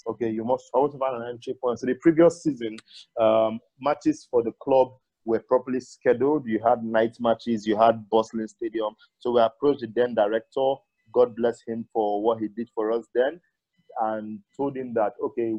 Okay, 0.06 0.30
you 0.30 0.44
must 0.44 0.64
always 0.72 0.94
find 0.98 1.22
an 1.22 1.28
entry 1.28 1.54
point. 1.62 1.78
So 1.78 1.86
the 1.86 1.94
previous 1.94 2.42
season, 2.42 2.76
um, 3.20 3.58
matches 3.80 4.26
for 4.30 4.42
the 4.42 4.52
club 4.62 4.88
were 5.24 5.40
properly 5.40 5.80
scheduled. 5.80 6.46
You 6.46 6.60
had 6.64 6.82
night 6.82 7.16
matches, 7.20 7.66
you 7.66 7.76
had 7.76 8.08
bustling 8.08 8.48
stadium. 8.48 8.94
So 9.18 9.32
we 9.32 9.40
approached 9.40 9.80
the 9.80 9.92
then 9.94 10.14
director. 10.14 10.74
God 11.12 11.36
bless 11.36 11.60
him 11.66 11.86
for 11.92 12.22
what 12.22 12.38
he 12.38 12.48
did 12.48 12.68
for 12.74 12.92
us 12.92 13.06
then, 13.14 13.40
and 14.02 14.40
told 14.56 14.76
him 14.76 14.94
that 14.94 15.12
okay, 15.22 15.54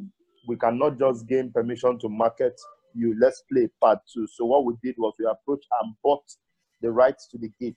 we 0.47 0.55
cannot 0.57 0.97
just 0.97 1.27
gain 1.27 1.51
permission 1.51 1.99
to 1.99 2.09
market 2.09 2.59
you. 2.93 3.15
Let's 3.19 3.43
play 3.51 3.69
part 3.81 3.99
two. 4.11 4.27
So 4.27 4.45
what 4.45 4.65
we 4.65 4.73
did 4.83 4.95
was 4.97 5.13
we 5.19 5.25
approached 5.25 5.67
and 5.81 5.93
bought 6.03 6.23
the 6.81 6.91
rights 6.91 7.27
to 7.27 7.37
the 7.37 7.51
gate. 7.59 7.75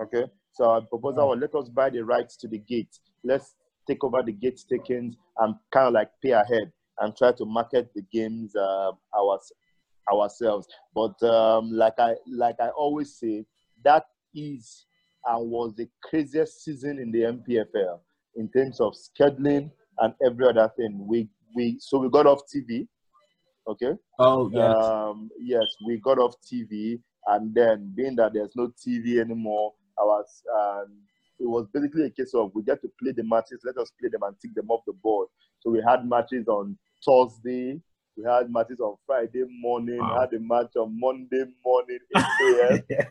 Okay. 0.00 0.26
So 0.52 0.64
our 0.70 0.80
proposal 0.82 1.28
was 1.28 1.38
let 1.40 1.54
us 1.54 1.68
buy 1.68 1.90
the 1.90 2.04
rights 2.04 2.36
to 2.38 2.48
the 2.48 2.58
gate. 2.58 2.98
Let's 3.24 3.54
take 3.86 4.04
over 4.04 4.22
the 4.22 4.32
gate 4.32 4.60
takings 4.70 5.16
and 5.38 5.54
kind 5.72 5.88
of 5.88 5.94
like 5.94 6.10
pay 6.22 6.30
ahead 6.30 6.72
and 7.00 7.16
try 7.16 7.32
to 7.32 7.44
market 7.44 7.90
the 7.94 8.02
games 8.12 8.54
uh, 8.54 8.92
ours, 9.18 9.52
ourselves. 10.12 10.66
But 10.94 11.22
um, 11.22 11.72
like 11.72 11.98
I 11.98 12.14
like 12.26 12.56
I 12.60 12.68
always 12.68 13.16
say, 13.16 13.46
that 13.84 14.04
is 14.34 14.86
and 15.26 15.50
was 15.50 15.74
the 15.74 15.88
craziest 16.02 16.64
season 16.64 16.98
in 16.98 17.12
the 17.12 17.20
NPFL 17.20 18.00
in 18.36 18.48
terms 18.50 18.80
of 18.80 18.94
scheduling 18.94 19.70
and 19.98 20.14
every 20.24 20.48
other 20.48 20.70
thing. 20.76 21.06
We 21.06 21.28
we 21.54 21.76
so 21.80 21.98
we 21.98 22.10
got 22.10 22.26
off 22.26 22.42
TV. 22.54 22.88
Okay. 23.68 23.92
Oh 24.18 24.50
yes. 24.52 24.76
Um, 24.76 25.30
yes, 25.40 25.66
we 25.86 25.98
got 25.98 26.18
off 26.18 26.34
TV, 26.40 27.00
and 27.26 27.54
then 27.54 27.92
being 27.94 28.16
that 28.16 28.32
there's 28.34 28.54
no 28.56 28.72
TV 28.86 29.20
anymore, 29.20 29.72
I 29.98 30.02
was 30.02 30.42
um, 30.54 30.88
it 31.38 31.48
was 31.48 31.66
basically 31.72 32.06
a 32.06 32.10
case 32.10 32.34
of 32.34 32.52
we 32.54 32.62
get 32.62 32.80
to 32.82 32.90
play 33.00 33.12
the 33.12 33.24
matches, 33.24 33.60
let 33.64 33.76
us 33.76 33.92
play 33.98 34.08
them 34.08 34.22
and 34.22 34.36
take 34.40 34.54
them 34.54 34.70
off 34.70 34.82
the 34.86 34.92
board. 34.92 35.28
So 35.60 35.70
we 35.70 35.82
had 35.86 36.08
matches 36.08 36.48
on 36.48 36.76
Thursday, 37.04 37.80
we 38.16 38.24
had 38.24 38.50
matches 38.50 38.80
on 38.80 38.96
Friday 39.06 39.44
morning, 39.60 39.98
wow. 39.98 40.20
had 40.20 40.32
a 40.34 40.40
match 40.40 40.76
on 40.76 40.98
Monday 40.98 41.44
morning, 41.64 41.98
8 42.16 42.24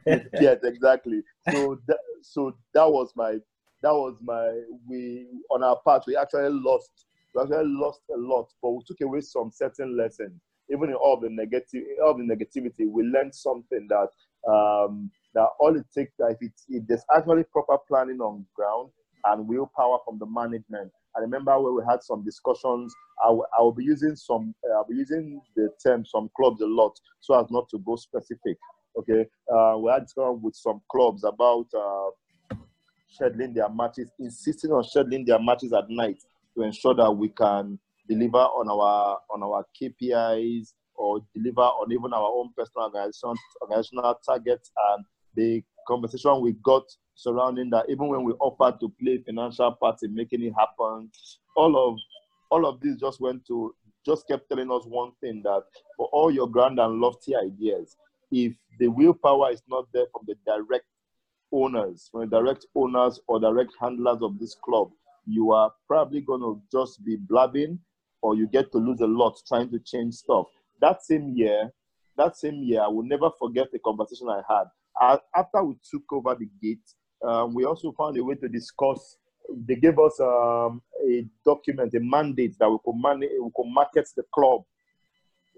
a.m. 0.06 0.22
yes, 0.41 0.58
exactly. 0.64 1.22
So 1.52 1.80
that, 1.88 1.97
so 2.22 2.56
that 2.74 2.89
was 2.89 3.12
my 3.16 3.38
that 3.82 3.93
was 3.93 4.16
my 4.22 4.62
we 4.88 5.28
on 5.49 5.64
our 5.64 5.78
part 5.78 6.04
we 6.06 6.16
actually 6.16 6.49
lost 6.49 7.08
we 7.34 7.41
actually 7.41 7.67
lost 7.67 8.01
a 8.13 8.17
lot, 8.17 8.47
but 8.61 8.71
we 8.71 8.82
took 8.88 9.01
away 9.01 9.21
some 9.21 9.51
certain 9.51 9.97
lessons. 9.97 10.34
Even 10.69 10.89
in 10.89 10.95
all 10.95 11.19
the 11.19 11.29
negative 11.29 11.84
all 12.03 12.15
the 12.15 12.23
negativity, 12.23 12.89
we 12.89 13.03
learned 13.03 13.36
something 13.36 13.88
that 13.89 14.09
um, 14.51 15.11
that 15.34 15.47
all 15.59 15.75
it 15.75 15.86
takes 15.95 16.13
that 16.19 16.38
if, 16.39 16.51
if 16.69 16.88
there's 16.88 17.03
actually 17.15 17.43
proper 17.51 17.77
planning 17.88 18.19
on 18.19 18.45
ground 18.55 18.89
and 19.25 19.47
willpower 19.47 19.97
from 20.05 20.17
the 20.19 20.25
management. 20.25 20.91
I 21.15 21.19
remember 21.19 21.59
where 21.59 21.73
we 21.73 21.84
had 21.89 22.01
some 22.01 22.23
discussions. 22.23 22.93
I 23.23 23.29
will, 23.29 23.45
will 23.59 23.73
be 23.73 23.84
using 23.84 24.15
some. 24.15 24.55
Uh, 24.63 24.77
I'll 24.77 24.88
be 24.88 24.95
using 24.95 25.41
the 25.55 25.69
term 25.86 26.05
some 26.05 26.29
clubs 26.38 26.61
a 26.61 26.65
lot, 26.67 26.97
so 27.19 27.39
as 27.39 27.51
not 27.51 27.69
to 27.69 27.79
go 27.79 27.95
specific. 27.95 28.57
Okay, 28.97 29.25
uh, 29.53 29.77
we 29.77 29.91
had 29.91 30.03
discussion 30.03 30.41
with 30.41 30.55
some 30.55 30.82
clubs 30.89 31.23
about 31.23 31.67
uh, 31.77 32.55
scheduling 33.19 33.53
their 33.53 33.69
matches, 33.69 34.09
insisting 34.19 34.71
on 34.71 34.84
scheduling 34.84 35.25
their 35.25 35.39
matches 35.39 35.73
at 35.73 35.89
night 35.89 36.17
to 36.56 36.64
ensure 36.64 36.93
that 36.95 37.12
we 37.12 37.30
can 37.30 37.80
deliver 38.08 38.38
on 38.38 38.70
our 38.70 39.20
on 39.30 39.43
our 39.43 39.66
KPIs 39.80 40.74
or 40.95 41.22
deliver 41.34 41.62
on 41.62 41.91
even 41.91 42.14
our 42.14 42.30
own 42.30 42.52
personal 42.56 42.86
organization, 42.86 43.34
organizational 43.62 44.20
targets 44.26 44.72
and 44.93 45.06
the 45.36 45.64
conversation 45.88 46.41
we 46.41 46.54
got 46.64 46.84
surrounding 47.16 47.70
that 47.70 47.86
even 47.89 48.08
when 48.08 48.24
we 48.24 48.34
offered 48.34 48.80
to 48.80 48.91
play 49.02 49.18
financial 49.26 49.72
part 49.74 49.97
in 50.04 50.14
making 50.14 50.43
it 50.43 50.54
happen. 50.58 51.10
All 51.56 51.76
of 51.89 51.97
all 52.49 52.66
of 52.66 52.80
this 52.82 52.97
just 52.97 53.22
went 53.22 53.45
to 53.47 53.74
just 54.06 54.28
kept 54.28 54.49
telling 54.49 54.72
us 54.72 54.84
one 54.86 55.12
thing 55.22 55.41
that 55.43 55.64
for 55.95 56.08
all 56.12 56.32
your 56.32 56.47
grand 56.47 56.80
and 56.80 56.99
lofty 56.99 57.36
ideas 57.36 57.95
if 58.32 58.54
the 58.80 58.88
willpower 58.88 59.52
is 59.52 59.62
not 59.70 59.86
there 59.93 60.06
from 60.12 60.24
the 60.28 60.36
direct 60.45 60.86
owners 61.52 62.10
from 62.12 62.22
the 62.22 62.28
direct 62.28 62.66
owners 62.76 63.20
or 63.28 63.39
direct 63.39 63.72
handlers 63.80 64.22
of 64.22 64.39
this 64.39 64.56
club 64.56 64.89
you 65.26 65.51
are 65.51 65.72
probably 65.88 66.22
going 66.22 66.41
to 66.41 66.61
just 66.72 67.03
be 67.03 67.15
blabbing 67.15 67.80
or 68.22 68.36
you 68.36 68.47
get 68.47 68.72
to 68.72 68.78
lose 68.78 68.99
a 69.01 69.07
lot 69.07 69.36
trying 69.47 69.69
to 69.69 69.80
change 69.80 70.13
stuff 70.15 70.47
that 70.80 71.03
same 71.03 71.34
year 71.36 71.69
that 72.17 72.36
same 72.36 72.63
year 72.63 72.82
i 72.82 72.88
will 72.88 73.03
never 73.03 73.30
forget 73.39 73.67
the 73.72 73.80
conversation 73.80 74.28
i 74.30 74.41
had 74.47 74.65
uh, 74.99 75.17
after 75.36 75.63
we 75.63 75.76
took 75.89 76.03
over 76.11 76.36
the 76.36 76.49
gate, 76.61 76.84
um, 77.26 77.53
we 77.53 77.65
also 77.65 77.91
found 77.91 78.17
a 78.17 78.24
way 78.24 78.36
to 78.36 78.47
discuss. 78.47 79.17
They 79.65 79.76
gave 79.76 79.97
us 79.99 80.19
um, 80.19 80.82
a 81.07 81.26
document, 81.45 81.93
a 81.93 81.99
mandate 81.99 82.57
that 82.59 82.69
we 82.69 82.78
could, 82.84 83.19
we 83.19 83.51
could 83.55 83.67
market 83.67 84.09
the 84.15 84.24
club. 84.34 84.61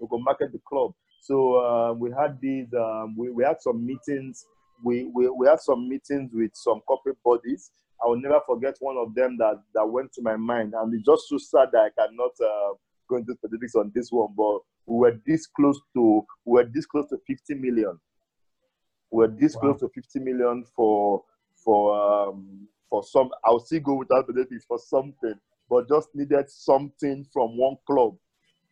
We 0.00 0.08
could 0.08 0.22
market 0.22 0.52
the 0.52 0.60
club. 0.66 0.92
So 1.20 1.56
uh, 1.56 1.92
we 1.94 2.10
had 2.10 2.38
these. 2.40 2.72
Um, 2.74 3.16
we, 3.16 3.30
we 3.30 3.44
had 3.44 3.60
some 3.60 3.84
meetings. 3.84 4.46
We, 4.82 5.04
we 5.04 5.28
we 5.30 5.46
had 5.46 5.60
some 5.60 5.88
meetings 5.88 6.30
with 6.34 6.50
some 6.54 6.80
corporate 6.80 7.22
bodies. 7.24 7.70
I 8.04 8.08
will 8.08 8.20
never 8.20 8.40
forget 8.46 8.76
one 8.80 8.96
of 8.98 9.14
them 9.14 9.36
that 9.38 9.62
that 9.74 9.86
went 9.86 10.12
to 10.14 10.22
my 10.22 10.36
mind, 10.36 10.74
and 10.76 10.94
it's 10.94 11.06
just 11.06 11.28
so 11.28 11.38
sad 11.38 11.70
that 11.72 11.90
I 11.96 12.06
cannot 12.06 12.32
uh, 12.40 12.74
go 13.08 13.16
into 13.16 13.34
specifics 13.34 13.74
on 13.74 13.92
this 13.94 14.12
one. 14.12 14.28
But 14.36 14.58
we 14.86 14.98
were 14.98 15.20
this 15.26 15.46
close 15.46 15.80
to 15.94 16.24
we 16.44 16.62
were 16.62 16.70
this 16.72 16.86
close 16.86 17.08
to 17.08 17.18
50 17.26 17.54
million 17.54 17.98
We 19.10 19.26
were 19.26 19.34
this 19.38 19.54
wow. 19.54 19.60
close 19.60 19.80
to 19.80 19.88
50 19.88 20.20
million 20.20 20.64
for 20.76 21.22
for 21.64 22.28
um, 22.28 22.68
for 22.90 23.02
some. 23.04 23.30
I'll 23.44 23.60
still 23.60 23.80
go 23.80 23.94
without 23.94 24.26
benefits 24.26 24.66
for 24.66 24.78
something, 24.78 25.34
but 25.70 25.88
just 25.88 26.08
needed 26.14 26.50
something 26.50 27.24
from 27.32 27.56
one 27.56 27.76
club 27.86 28.16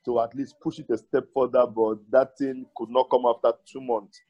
to 0.05 0.20
at 0.20 0.35
least 0.35 0.57
push 0.62 0.78
it 0.78 0.91
a 0.91 0.99
step 0.99 1.24
further. 1.35 1.66
But 1.66 1.99
that 2.11 2.37
thing 2.37 2.66
could 2.76 2.91
not 2.91 3.09
come 3.11 3.24
after 3.24 3.57
two 3.70 3.80
months, 3.80 4.20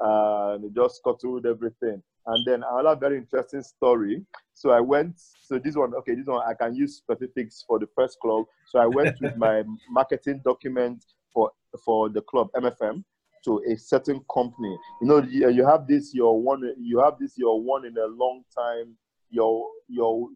and 0.00 0.64
it 0.64 0.74
just 0.74 0.96
scuttled 0.96 1.44
everything. 1.44 2.02
And 2.26 2.44
then 2.44 2.64
another 2.68 2.98
very 2.98 3.18
interesting 3.18 3.62
story. 3.62 4.24
So 4.52 4.70
I 4.70 4.80
went. 4.80 5.14
So 5.42 5.58
this 5.58 5.76
one, 5.76 5.94
okay, 5.94 6.14
this 6.14 6.26
one 6.26 6.42
I 6.46 6.54
can 6.54 6.74
use 6.74 6.96
specifics 6.96 7.64
for 7.66 7.78
the 7.78 7.86
first 7.94 8.18
club. 8.20 8.46
So 8.66 8.80
I 8.80 8.86
went 8.86 9.20
with 9.20 9.36
my 9.36 9.62
marketing 9.90 10.40
document 10.44 11.04
for 11.32 11.52
for 11.84 12.08
the 12.08 12.22
club 12.22 12.48
MFM 12.56 13.04
to 13.44 13.62
a 13.70 13.76
certain 13.76 14.20
company. 14.32 14.76
You 15.00 15.06
know, 15.06 15.22
you, 15.22 15.50
you 15.50 15.66
have 15.66 15.86
this 15.86 16.12
your 16.14 16.40
one, 16.40 16.68
you 16.78 16.98
have 16.98 17.14
this 17.20 17.38
your 17.38 17.60
one 17.60 17.86
in 17.86 17.96
a 17.96 18.06
long 18.06 18.42
time. 18.56 18.96
Your 19.30 19.68
your 19.88 20.28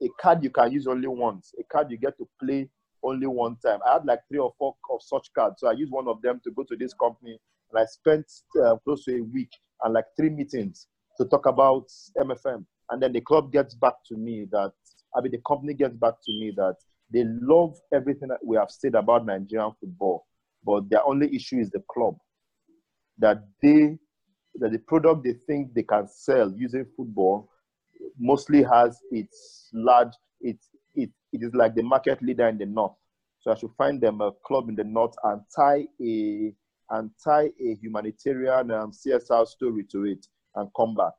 a 0.00 0.08
card 0.20 0.44
you 0.44 0.50
can 0.50 0.70
use 0.70 0.86
only 0.86 1.08
once. 1.08 1.54
A 1.58 1.64
card 1.64 1.90
you 1.90 1.96
get 1.96 2.16
to 2.18 2.28
play 2.40 2.68
only 3.02 3.26
one 3.26 3.56
time. 3.56 3.80
I 3.84 3.94
had 3.94 4.04
like 4.04 4.20
three 4.28 4.38
or 4.38 4.52
four 4.58 4.76
of 4.90 5.02
such 5.02 5.32
cards, 5.34 5.56
so 5.58 5.68
I 5.68 5.72
used 5.72 5.90
one 5.90 6.06
of 6.06 6.22
them 6.22 6.40
to 6.44 6.52
go 6.52 6.62
to 6.62 6.76
this 6.76 6.94
company, 6.94 7.36
and 7.72 7.80
I 7.80 7.84
spent 7.86 8.26
uh, 8.62 8.76
close 8.84 9.04
to 9.06 9.18
a 9.18 9.22
week 9.22 9.50
and 9.82 9.94
like 9.94 10.04
three 10.16 10.30
meetings 10.30 10.86
to 11.18 11.24
talk 11.26 11.46
about 11.46 11.88
MFM. 12.18 12.64
And 12.90 13.02
then 13.02 13.12
the 13.12 13.20
club 13.20 13.52
gets 13.52 13.74
back 13.74 13.94
to 14.08 14.16
me 14.16 14.46
that 14.50 14.72
I 15.16 15.20
mean 15.20 15.32
the 15.32 15.40
company 15.46 15.74
gets 15.74 15.96
back 15.96 16.14
to 16.24 16.32
me 16.32 16.52
that 16.56 16.76
they 17.12 17.24
love 17.24 17.76
everything 17.92 18.28
that 18.28 18.44
we 18.44 18.56
have 18.56 18.70
said 18.70 18.94
about 18.94 19.26
Nigerian 19.26 19.72
football, 19.78 20.26
but 20.64 20.88
their 20.88 21.06
only 21.06 21.34
issue 21.34 21.58
is 21.58 21.70
the 21.70 21.82
club. 21.90 22.16
That 23.18 23.44
they 23.62 23.98
that 24.56 24.72
the 24.72 24.78
product 24.78 25.24
they 25.24 25.34
think 25.46 25.74
they 25.74 25.82
can 25.82 26.08
sell 26.08 26.52
using 26.56 26.86
football 26.96 27.48
mostly 28.18 28.62
has 28.62 28.98
its 29.10 29.68
large 29.72 30.12
it 30.40 30.58
it, 30.94 31.10
it 31.32 31.42
is 31.42 31.54
like 31.54 31.74
the 31.74 31.82
market 31.82 32.22
leader 32.22 32.48
in 32.48 32.58
the 32.58 32.66
north. 32.66 32.92
So 33.40 33.50
i 33.50 33.54
should 33.54 33.72
find 33.76 34.00
them 34.00 34.20
a 34.20 34.32
club 34.46 34.68
in 34.68 34.74
the 34.74 34.84
north 34.84 35.14
and 35.24 35.40
tie 35.54 35.86
a 36.00 36.54
and 36.90 37.10
tie 37.24 37.50
a 37.60 37.74
humanitarian 37.80 38.70
um, 38.70 38.92
csr 38.92 39.46
story 39.46 39.84
to 39.90 40.04
it 40.04 40.26
and 40.56 40.68
come 40.76 40.94
back 40.94 41.12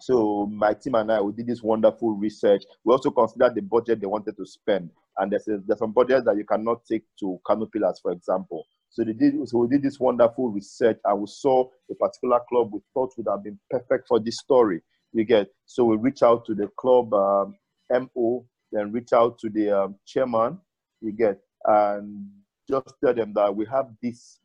so 0.00 0.46
my 0.46 0.72
team 0.74 0.94
and 0.94 1.12
i 1.12 1.20
we 1.20 1.32
did 1.32 1.46
this 1.46 1.62
wonderful 1.62 2.12
research 2.12 2.62
we 2.84 2.92
also 2.92 3.10
considered 3.10 3.54
the 3.54 3.62
budget 3.62 4.00
they 4.00 4.06
wanted 4.06 4.36
to 4.36 4.46
spend 4.46 4.90
and 5.18 5.32
there's, 5.32 5.48
a, 5.48 5.58
there's 5.66 5.78
some 5.78 5.92
budgets 5.92 6.24
that 6.24 6.36
you 6.36 6.44
cannot 6.44 6.82
take 6.86 7.02
to 7.18 7.38
Kano 7.44 7.66
Pillars, 7.66 7.98
for 8.00 8.12
example 8.12 8.66
so 8.90 9.04
they 9.04 9.12
did. 9.12 9.48
So 9.48 9.58
we 9.58 9.68
did 9.68 9.82
this 9.82 10.00
wonderful 10.00 10.50
research, 10.50 10.98
and 11.04 11.20
we 11.20 11.26
saw 11.28 11.68
a 11.90 11.94
particular 11.94 12.40
club 12.48 12.70
we 12.72 12.80
thought 12.92 13.14
would 13.16 13.28
have 13.30 13.44
been 13.44 13.58
perfect 13.70 14.08
for 14.08 14.18
this 14.18 14.38
story. 14.38 14.82
You 15.12 15.24
get. 15.24 15.48
So 15.64 15.84
we 15.84 15.96
reach 15.96 16.22
out 16.22 16.44
to 16.46 16.54
the 16.54 16.68
club 16.76 17.14
um, 17.14 17.54
MO, 17.90 18.44
then 18.72 18.90
reach 18.92 19.12
out 19.12 19.38
to 19.38 19.48
the 19.48 19.70
um, 19.70 19.94
chairman. 20.06 20.58
You 21.00 21.12
get, 21.12 21.38
and 21.64 22.28
just 22.68 22.94
tell 23.02 23.14
them 23.14 23.32
that 23.34 23.54
we 23.54 23.64
have 23.66 23.86
this 24.02 24.39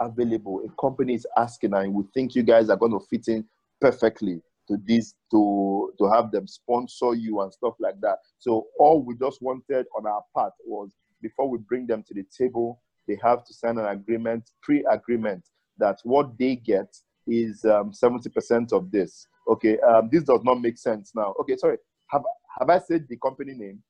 available. 0.00 0.62
A 0.66 0.80
company 0.80 1.14
is 1.14 1.26
asking, 1.36 1.74
and 1.74 1.94
we 1.94 2.04
think 2.14 2.34
you 2.34 2.42
guys 2.42 2.70
are 2.70 2.76
going 2.76 2.92
to 2.92 3.00
fit 3.10 3.28
in 3.28 3.44
perfectly 3.80 4.40
to 4.68 4.78
this 4.86 5.14
to 5.30 5.92
to 5.98 6.10
have 6.10 6.30
them 6.30 6.46
sponsor 6.46 7.14
you 7.14 7.40
and 7.40 7.52
stuff 7.52 7.74
like 7.78 8.00
that. 8.00 8.18
So 8.38 8.66
all 8.78 9.02
we 9.02 9.16
just 9.16 9.42
wanted 9.42 9.86
on 9.96 10.06
our 10.06 10.22
part 10.34 10.52
was 10.64 10.94
before 11.20 11.48
we 11.48 11.58
bring 11.58 11.86
them 11.86 12.02
to 12.06 12.14
the 12.14 12.24
table, 12.36 12.80
they 13.06 13.18
have 13.22 13.44
to 13.44 13.54
sign 13.54 13.78
an 13.78 13.86
agreement, 13.86 14.50
pre-agreement 14.62 15.44
that 15.78 15.98
what 16.04 16.38
they 16.38 16.56
get 16.56 16.94
is 17.26 17.64
um, 17.64 17.92
70% 17.92 18.72
of 18.72 18.90
this. 18.90 19.26
Okay, 19.48 19.78
um, 19.80 20.08
this 20.12 20.24
does 20.24 20.40
not 20.44 20.60
make 20.60 20.78
sense 20.78 21.12
now. 21.14 21.34
Okay, 21.40 21.56
sorry. 21.56 21.78
Have 22.08 22.22
have 22.58 22.70
I 22.70 22.78
said 22.78 23.06
the 23.08 23.16
company 23.16 23.54
name? 23.54 23.82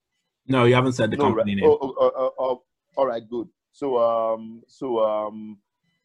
No, 0.46 0.64
you 0.64 0.74
haven't 0.74 0.92
said 0.92 1.10
the 1.10 1.16
no, 1.16 1.24
company 1.24 1.54
right. 1.54 1.62
name. 1.62 1.70
Oh, 1.70 1.78
oh, 1.80 2.12
oh, 2.16 2.32
oh, 2.38 2.62
all 2.96 3.06
right, 3.06 3.22
good. 3.28 3.48
So 3.72 3.98
um, 3.98 4.62
so 4.66 5.04
um, 5.04 5.58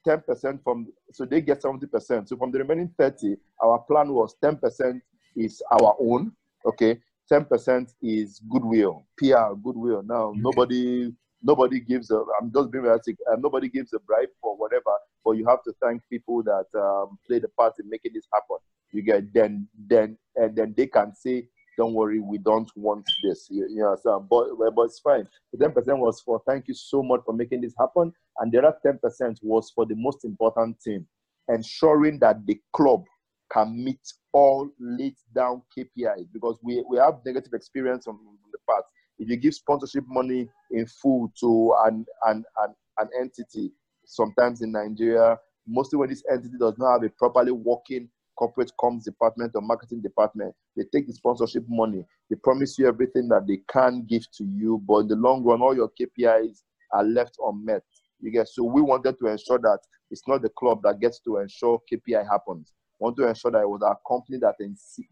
10% 0.07 0.63
from 0.63 0.87
so 1.11 1.25
they 1.25 1.41
get 1.41 1.61
70%. 1.61 2.27
So 2.27 2.37
from 2.37 2.51
the 2.51 2.59
remaining 2.59 2.93
30, 2.97 3.35
our 3.63 3.79
plan 3.79 4.13
was 4.13 4.35
10% 4.43 5.01
is 5.35 5.61
our 5.71 5.95
own. 5.99 6.31
Okay. 6.65 6.99
10% 7.31 7.93
is 8.01 8.41
goodwill, 8.49 9.05
PR, 9.17 9.53
goodwill. 9.63 10.01
Now 10.03 10.29
okay. 10.29 10.39
nobody 10.41 11.13
nobody 11.41 11.79
gives 11.79 12.11
a 12.11 12.23
I'm 12.41 12.51
just 12.51 12.71
being 12.71 12.83
realistic, 12.83 13.17
uh, 13.31 13.35
nobody 13.39 13.69
gives 13.69 13.93
a 13.93 13.99
bribe 13.99 14.29
for 14.41 14.57
whatever, 14.57 14.91
but 15.23 15.31
you 15.31 15.45
have 15.47 15.63
to 15.63 15.73
thank 15.81 16.01
people 16.09 16.43
that 16.43 16.65
um, 16.75 17.17
play 17.27 17.39
the 17.39 17.47
part 17.49 17.73
in 17.79 17.89
making 17.89 18.13
this 18.13 18.27
happen. 18.33 18.57
You 18.91 19.03
get 19.03 19.31
then 19.33 19.67
then 19.87 20.17
and 20.35 20.55
then 20.55 20.73
they 20.75 20.87
can 20.87 21.13
say 21.15 21.45
don't 21.79 21.93
worry, 21.93 22.19
we 22.19 22.37
don't 22.37 22.69
want 22.75 23.09
this. 23.23 23.47
You, 23.49 23.65
you 23.69 23.81
know, 23.81 23.95
so, 24.03 24.19
but, 24.29 24.49
but 24.75 24.81
it's 24.83 24.99
fine. 24.99 25.25
The 25.53 25.65
10% 25.65 25.97
was 25.97 26.19
for 26.19 26.41
thank 26.45 26.67
you 26.67 26.73
so 26.73 27.01
much 27.01 27.21
for 27.25 27.33
making 27.33 27.61
this 27.61 27.73
happen. 27.79 28.11
And 28.39 28.51
the 28.51 28.59
other 28.59 28.75
10% 28.85 29.37
was 29.41 29.71
for 29.73 29.85
the 29.85 29.95
most 29.95 30.25
important 30.25 30.77
thing, 30.81 31.05
ensuring 31.47 32.19
that 32.19 32.45
the 32.45 32.59
club 32.73 33.05
can 33.49 33.81
meet 33.81 34.01
all 34.33 34.69
laid 34.77 35.15
down 35.33 35.61
KPIs 35.75 36.27
because 36.33 36.59
we, 36.61 36.83
we 36.89 36.97
have 36.97 37.19
negative 37.25 37.53
experience 37.53 38.03
from, 38.03 38.17
from 38.17 38.51
the 38.51 38.59
past. 38.69 38.85
If 39.17 39.29
you 39.29 39.37
give 39.37 39.53
sponsorship 39.53 40.03
money 40.05 40.49
in 40.71 40.85
full 40.85 41.31
to 41.39 41.75
an, 41.85 42.05
an, 42.25 42.43
an, 42.61 42.75
an 42.97 43.09
entity, 43.17 43.71
sometimes 44.05 44.61
in 44.61 44.73
Nigeria, 44.73 45.37
mostly 45.65 45.97
when 45.97 46.09
this 46.09 46.23
entity 46.29 46.55
does 46.59 46.77
not 46.77 46.93
have 46.93 47.03
a 47.03 47.09
properly 47.09 47.53
working 47.53 48.09
corporate 48.39 48.71
comms 48.79 49.03
department 49.03 49.51
or 49.53 49.61
marketing 49.61 50.01
department. 50.01 50.55
They 50.77 50.83
take 50.93 51.07
the 51.07 51.13
sponsorship 51.13 51.65
money. 51.67 52.05
They 52.29 52.37
promise 52.37 52.79
you 52.79 52.87
everything 52.87 53.27
that 53.27 53.45
they 53.45 53.59
can 53.69 54.05
give 54.07 54.23
to 54.37 54.45
you, 54.45 54.81
but 54.87 54.99
in 54.99 55.07
the 55.09 55.15
long 55.17 55.43
run, 55.43 55.61
all 55.61 55.75
your 55.75 55.91
KPIs 55.99 56.63
are 56.93 57.03
left 57.03 57.35
unmet. 57.45 57.83
You 58.21 58.31
get 58.31 58.47
so 58.47 58.63
we 58.63 58.81
wanted 58.81 59.19
to 59.19 59.27
ensure 59.27 59.59
that 59.59 59.79
it's 60.09 60.25
not 60.25 60.41
the 60.41 60.49
club 60.49 60.79
that 60.83 61.01
gets 61.01 61.19
to 61.21 61.37
ensure 61.37 61.81
KPI 61.91 62.25
happens. 62.31 62.71
We 62.99 63.05
want 63.05 63.17
to 63.17 63.27
ensure 63.27 63.51
that 63.51 63.61
it 63.61 63.69
was 63.69 63.81
our 63.81 63.97
company 64.07 64.39
that 64.39 64.55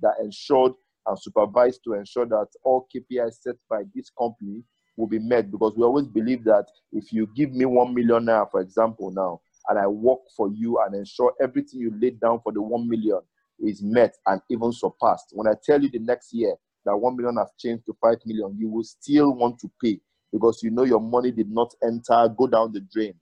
that 0.01 0.13
ensured 0.23 0.71
and 1.05 1.19
supervised 1.19 1.81
to 1.83 1.93
ensure 1.93 2.25
that 2.27 2.47
all 2.63 2.87
KPIs 2.95 3.41
set 3.41 3.55
by 3.69 3.83
this 3.93 4.09
company 4.17 4.63
will 4.95 5.07
be 5.07 5.19
met 5.19 5.51
because 5.51 5.73
we 5.75 5.83
always 5.83 6.07
believe 6.07 6.43
that 6.45 6.65
if 6.93 7.11
you 7.11 7.27
give 7.35 7.53
me 7.53 7.65
one 7.65 7.93
million 7.93 8.25
now, 8.25 8.47
for 8.49 8.61
example, 8.61 9.11
now 9.11 9.39
and 9.69 9.79
I 9.79 9.87
work 9.87 10.19
for 10.35 10.49
you 10.49 10.79
and 10.85 10.95
ensure 10.95 11.33
everything 11.41 11.79
you 11.81 11.93
laid 11.99 12.19
down 12.19 12.39
for 12.43 12.51
the 12.51 12.61
1 12.61 12.87
million 12.87 13.19
is 13.59 13.81
met 13.81 14.15
and 14.25 14.41
even 14.49 14.71
surpassed. 14.71 15.31
When 15.33 15.47
I 15.47 15.53
tell 15.63 15.81
you 15.81 15.89
the 15.89 15.99
next 15.99 16.33
year 16.33 16.55
that 16.85 16.97
1 16.97 17.15
million 17.17 17.37
has 17.37 17.51
changed 17.57 17.85
to 17.87 17.97
5 18.01 18.17
million, 18.25 18.55
you 18.57 18.69
will 18.69 18.83
still 18.83 19.33
want 19.33 19.59
to 19.59 19.71
pay 19.83 19.99
because 20.31 20.61
you 20.63 20.71
know 20.71 20.83
your 20.83 21.01
money 21.01 21.31
did 21.31 21.49
not 21.49 21.73
enter, 21.83 22.29
go 22.37 22.47
down 22.47 22.71
the 22.71 22.81
drain. 22.93 23.13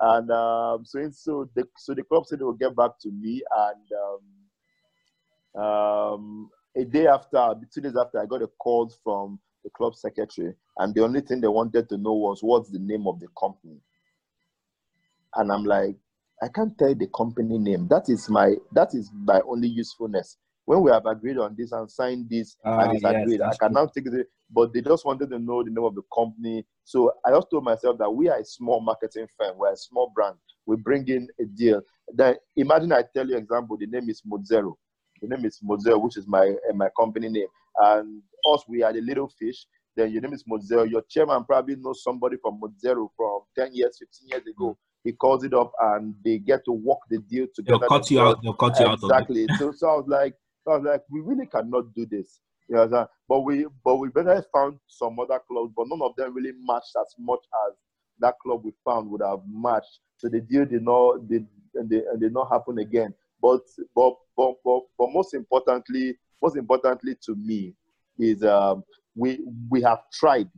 And 0.00 0.30
um, 0.30 0.84
so, 0.84 1.08
so, 1.12 1.48
the, 1.54 1.64
so 1.76 1.94
the 1.94 2.02
club 2.02 2.26
said 2.26 2.40
they 2.40 2.44
will 2.44 2.52
get 2.52 2.76
back 2.76 2.92
to 3.02 3.10
me. 3.10 3.42
And 3.56 3.88
um, 5.56 5.62
um, 5.62 6.50
a 6.76 6.84
day 6.84 7.06
after, 7.06 7.54
two 7.72 7.80
days 7.80 7.96
after, 7.96 8.20
I 8.20 8.26
got 8.26 8.42
a 8.42 8.48
call 8.58 8.92
from 9.02 9.38
the 9.64 9.70
club 9.70 9.94
secretary. 9.94 10.54
And 10.78 10.94
the 10.94 11.02
only 11.02 11.20
thing 11.22 11.40
they 11.40 11.48
wanted 11.48 11.88
to 11.88 11.96
know 11.96 12.12
was 12.12 12.42
what's 12.42 12.70
the 12.70 12.78
name 12.78 13.06
of 13.06 13.20
the 13.20 13.28
company 13.38 13.80
and 15.36 15.52
I'm 15.52 15.64
like, 15.64 15.96
I 16.42 16.48
can't 16.48 16.76
tell 16.78 16.94
the 16.94 17.08
company 17.14 17.58
name. 17.58 17.88
That 17.88 18.08
is 18.08 18.28
my 18.28 18.54
that 18.72 18.94
is 18.94 19.10
my 19.12 19.40
only 19.46 19.68
usefulness. 19.68 20.36
When 20.66 20.82
we 20.82 20.90
have 20.90 21.06
agreed 21.06 21.38
on 21.38 21.54
this 21.56 21.72
and 21.72 21.90
signed 21.90 22.28
this 22.28 22.56
uh, 22.64 22.78
and 22.80 22.94
it's 22.94 23.04
yes, 23.04 23.14
agreed, 23.22 23.40
I 23.40 23.54
can 23.56 23.72
now 23.72 23.86
take 23.86 24.06
it. 24.06 24.26
But 24.50 24.72
they 24.72 24.80
just 24.80 25.04
wanted 25.04 25.30
to 25.30 25.38
know 25.38 25.62
the 25.62 25.70
name 25.70 25.84
of 25.84 25.94
the 25.94 26.02
company. 26.14 26.64
So 26.84 27.12
I 27.24 27.30
just 27.30 27.50
told 27.50 27.64
myself 27.64 27.98
that 27.98 28.10
we 28.10 28.28
are 28.28 28.38
a 28.38 28.44
small 28.44 28.80
marketing 28.80 29.28
firm. 29.38 29.56
We're 29.58 29.72
a 29.72 29.76
small 29.76 30.12
brand. 30.14 30.36
We 30.66 30.76
bring 30.76 31.08
in 31.08 31.28
a 31.40 31.44
deal. 31.44 31.82
Then 32.12 32.34
imagine 32.56 32.92
I 32.92 33.04
tell 33.14 33.26
you 33.26 33.36
example. 33.36 33.76
The 33.78 33.86
name 33.86 34.10
is 34.10 34.22
Mozero. 34.22 34.74
The 35.22 35.28
name 35.28 35.44
is 35.46 35.60
Mozero, 35.64 36.02
which 36.02 36.16
is 36.16 36.26
my 36.26 36.54
uh, 36.68 36.74
my 36.74 36.88
company 36.98 37.28
name. 37.28 37.48
And 37.78 38.22
us, 38.52 38.62
we 38.68 38.82
are 38.82 38.92
the 38.92 39.00
little 39.00 39.28
fish. 39.38 39.66
Then 39.96 40.10
your 40.12 40.20
name 40.20 40.34
is 40.34 40.44
Mozero. 40.44 40.90
Your 40.90 41.02
chairman 41.08 41.44
probably 41.44 41.76
knows 41.76 42.02
somebody 42.02 42.36
from 42.42 42.60
Mozero 42.60 43.08
from 43.16 43.40
10 43.56 43.74
years, 43.74 43.98
15 43.98 44.28
years 44.28 44.46
ago 44.46 44.76
he 45.06 45.12
calls 45.12 45.44
it 45.44 45.54
up 45.54 45.72
and 45.80 46.14
they 46.24 46.38
get 46.38 46.64
to 46.64 46.72
work 46.72 46.98
the 47.08 47.18
deal 47.18 47.46
together. 47.54 47.78
They'll 47.78 47.88
cut 47.88 48.10
you 48.10 48.20
out. 48.20 48.42
They'll 48.42 48.54
cut 48.54 48.78
you 48.80 48.92
exactly. 48.92 49.08
out. 49.12 49.20
Exactly. 49.22 49.46
so, 49.58 49.72
so 49.72 49.88
I 49.88 49.94
was 49.94 50.04
like, 50.08 50.34
so 50.64 50.72
I 50.72 50.76
was 50.78 50.84
like, 50.84 51.02
we 51.10 51.20
really 51.20 51.46
cannot 51.46 51.94
do 51.94 52.06
this. 52.06 52.40
You 52.68 52.74
know, 52.74 53.06
but 53.28 53.40
we 53.42 53.66
but 53.84 53.96
we 53.96 54.08
better 54.08 54.44
found 54.52 54.80
some 54.88 55.16
other 55.20 55.40
clubs, 55.48 55.72
but 55.76 55.86
none 55.88 56.02
of 56.02 56.16
them 56.16 56.34
really 56.34 56.50
matched 56.64 56.96
as 57.00 57.14
much 57.16 57.38
as 57.68 57.76
that 58.18 58.34
club 58.42 58.62
we 58.64 58.72
found 58.84 59.08
would 59.10 59.22
have 59.24 59.38
matched. 59.48 60.00
So 60.16 60.28
the 60.28 60.40
deal 60.40 60.64
did 60.64 60.82
not 60.82 61.28
did 61.28 61.46
and 61.74 61.88
they, 61.88 61.98
and 61.98 62.20
did 62.20 62.32
not 62.32 62.50
happen 62.50 62.78
again. 62.78 63.14
But 63.40 63.60
but, 63.94 64.14
but 64.36 64.54
but 64.64 64.80
but 64.98 65.12
most 65.12 65.34
importantly, 65.34 66.16
most 66.42 66.56
importantly 66.56 67.16
to 67.26 67.36
me 67.36 67.74
is 68.18 68.42
um, 68.42 68.82
we 69.14 69.38
we 69.70 69.80
have 69.82 70.00
tried. 70.12 70.48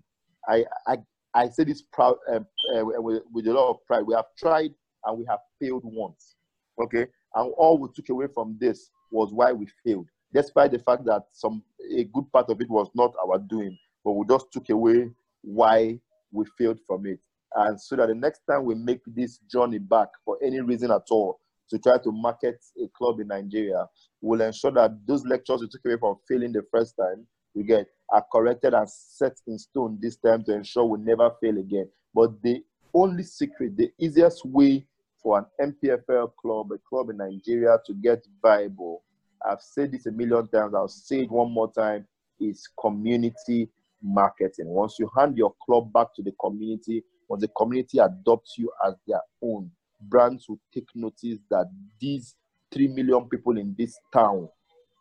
I, 0.48 0.64
I 0.86 0.96
I 1.34 1.48
say 1.48 1.64
this 1.64 1.82
proud 1.92 2.16
uh, 2.30 2.40
uh, 2.76 2.84
with, 2.84 3.22
with 3.32 3.46
a 3.46 3.52
lot 3.52 3.70
of 3.70 3.86
pride. 3.86 4.02
We 4.06 4.14
have 4.14 4.26
tried 4.36 4.70
and 5.04 5.18
we 5.18 5.24
have 5.28 5.40
failed 5.60 5.82
once. 5.84 6.36
Okay, 6.82 7.06
and 7.34 7.52
all 7.56 7.78
we 7.78 7.88
took 7.94 8.08
away 8.08 8.26
from 8.32 8.56
this 8.60 8.90
was 9.10 9.32
why 9.32 9.52
we 9.52 9.66
failed, 9.84 10.06
despite 10.32 10.72
the 10.72 10.78
fact 10.78 11.04
that 11.06 11.22
some 11.32 11.62
a 11.96 12.04
good 12.04 12.30
part 12.32 12.50
of 12.50 12.60
it 12.60 12.70
was 12.70 12.88
not 12.94 13.12
our 13.26 13.38
doing, 13.38 13.76
but 14.04 14.12
we 14.12 14.26
just 14.26 14.46
took 14.52 14.68
away 14.70 15.10
why 15.42 15.98
we 16.32 16.44
failed 16.56 16.78
from 16.86 17.06
it. 17.06 17.18
And 17.54 17.80
so 17.80 17.96
that 17.96 18.08
the 18.08 18.14
next 18.14 18.42
time 18.48 18.64
we 18.64 18.74
make 18.74 19.00
this 19.06 19.38
journey 19.50 19.78
back 19.78 20.08
for 20.24 20.38
any 20.42 20.60
reason 20.60 20.90
at 20.90 21.02
all 21.10 21.40
to 21.70 21.78
try 21.78 21.98
to 21.98 22.12
market 22.12 22.62
a 22.82 22.88
club 22.96 23.20
in 23.20 23.28
Nigeria, 23.28 23.86
we'll 24.20 24.40
ensure 24.40 24.70
that 24.72 24.92
those 25.06 25.24
lectures 25.24 25.60
we 25.60 25.68
took 25.68 25.84
away 25.84 25.96
from 25.98 26.16
failing 26.28 26.52
the 26.52 26.62
first 26.70 26.94
time, 26.98 27.26
we 27.54 27.62
get 27.62 27.86
are 28.10 28.24
corrected 28.32 28.74
and 28.74 28.88
set 28.88 29.36
in 29.46 29.58
stone 29.58 29.98
this 30.00 30.16
time 30.16 30.42
to 30.44 30.54
ensure 30.54 30.84
we 30.84 30.98
never 30.98 31.30
fail 31.40 31.58
again. 31.58 31.88
But 32.14 32.40
the 32.42 32.62
only 32.94 33.22
secret, 33.22 33.76
the 33.76 33.90
easiest 33.98 34.44
way 34.44 34.86
for 35.22 35.38
an 35.58 35.74
NPFL 35.82 36.32
club, 36.36 36.72
a 36.72 36.78
club 36.88 37.10
in 37.10 37.18
Nigeria 37.18 37.78
to 37.86 37.94
get 37.94 38.26
viable, 38.42 39.02
oh, 39.02 39.50
I've 39.50 39.60
said 39.60 39.92
this 39.92 40.06
a 40.06 40.12
million 40.12 40.48
times, 40.48 40.74
I'll 40.74 40.88
say 40.88 41.20
it 41.22 41.30
one 41.30 41.52
more 41.52 41.70
time, 41.72 42.06
is 42.40 42.68
community 42.80 43.68
marketing. 44.02 44.66
Once 44.66 44.96
you 44.98 45.10
hand 45.16 45.36
your 45.36 45.54
club 45.64 45.92
back 45.92 46.14
to 46.16 46.22
the 46.22 46.32
community, 46.40 47.04
once 47.28 47.42
the 47.42 47.48
community 47.48 47.98
adopts 47.98 48.56
you 48.56 48.70
as 48.86 48.94
their 49.06 49.20
own, 49.42 49.70
brands 50.00 50.48
will 50.48 50.60
take 50.72 50.88
notice 50.94 51.38
that 51.50 51.66
these 52.00 52.34
3 52.72 52.88
million 52.88 53.28
people 53.28 53.58
in 53.58 53.74
this 53.78 53.98
town 54.12 54.48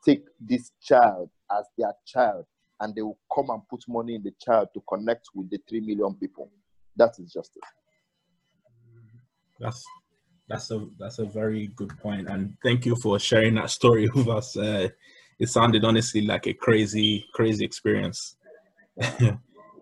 take 0.06 0.24
this 0.40 0.72
child 0.82 1.30
as 1.52 1.66
their 1.78 1.94
child 2.06 2.46
and 2.80 2.94
they 2.94 3.02
will 3.02 3.20
come 3.34 3.50
and 3.50 3.68
put 3.68 3.84
money 3.88 4.16
in 4.16 4.24
the 4.24 4.34
child 4.40 4.70
to 4.74 4.82
connect 4.88 5.30
with 5.34 5.50
the 5.50 5.60
3 5.68 5.82
million 5.82 6.14
people. 6.16 6.50
That 6.96 7.18
is 7.20 7.34
justice. 7.34 7.64
That's 9.60 9.86
that's 10.50 10.72
a 10.72 10.88
that's 10.98 11.20
a 11.20 11.26
very 11.26 11.68
good 11.76 11.98
point, 12.00 12.30
and 12.30 12.56
thank 12.64 12.86
you 12.86 12.96
for 12.96 13.20
sharing 13.20 13.56
that 13.56 13.70
story 13.70 14.10
with 14.16 14.28
us. 14.28 14.56
Uh, 14.56 14.90
it 15.40 15.50
sounded 15.50 15.84
honestly 15.84 16.22
like 16.22 16.48
a 16.48 16.54
crazy, 16.54 17.26
crazy 17.34 17.66
experience. 17.66 18.38
um, 19.22 19.40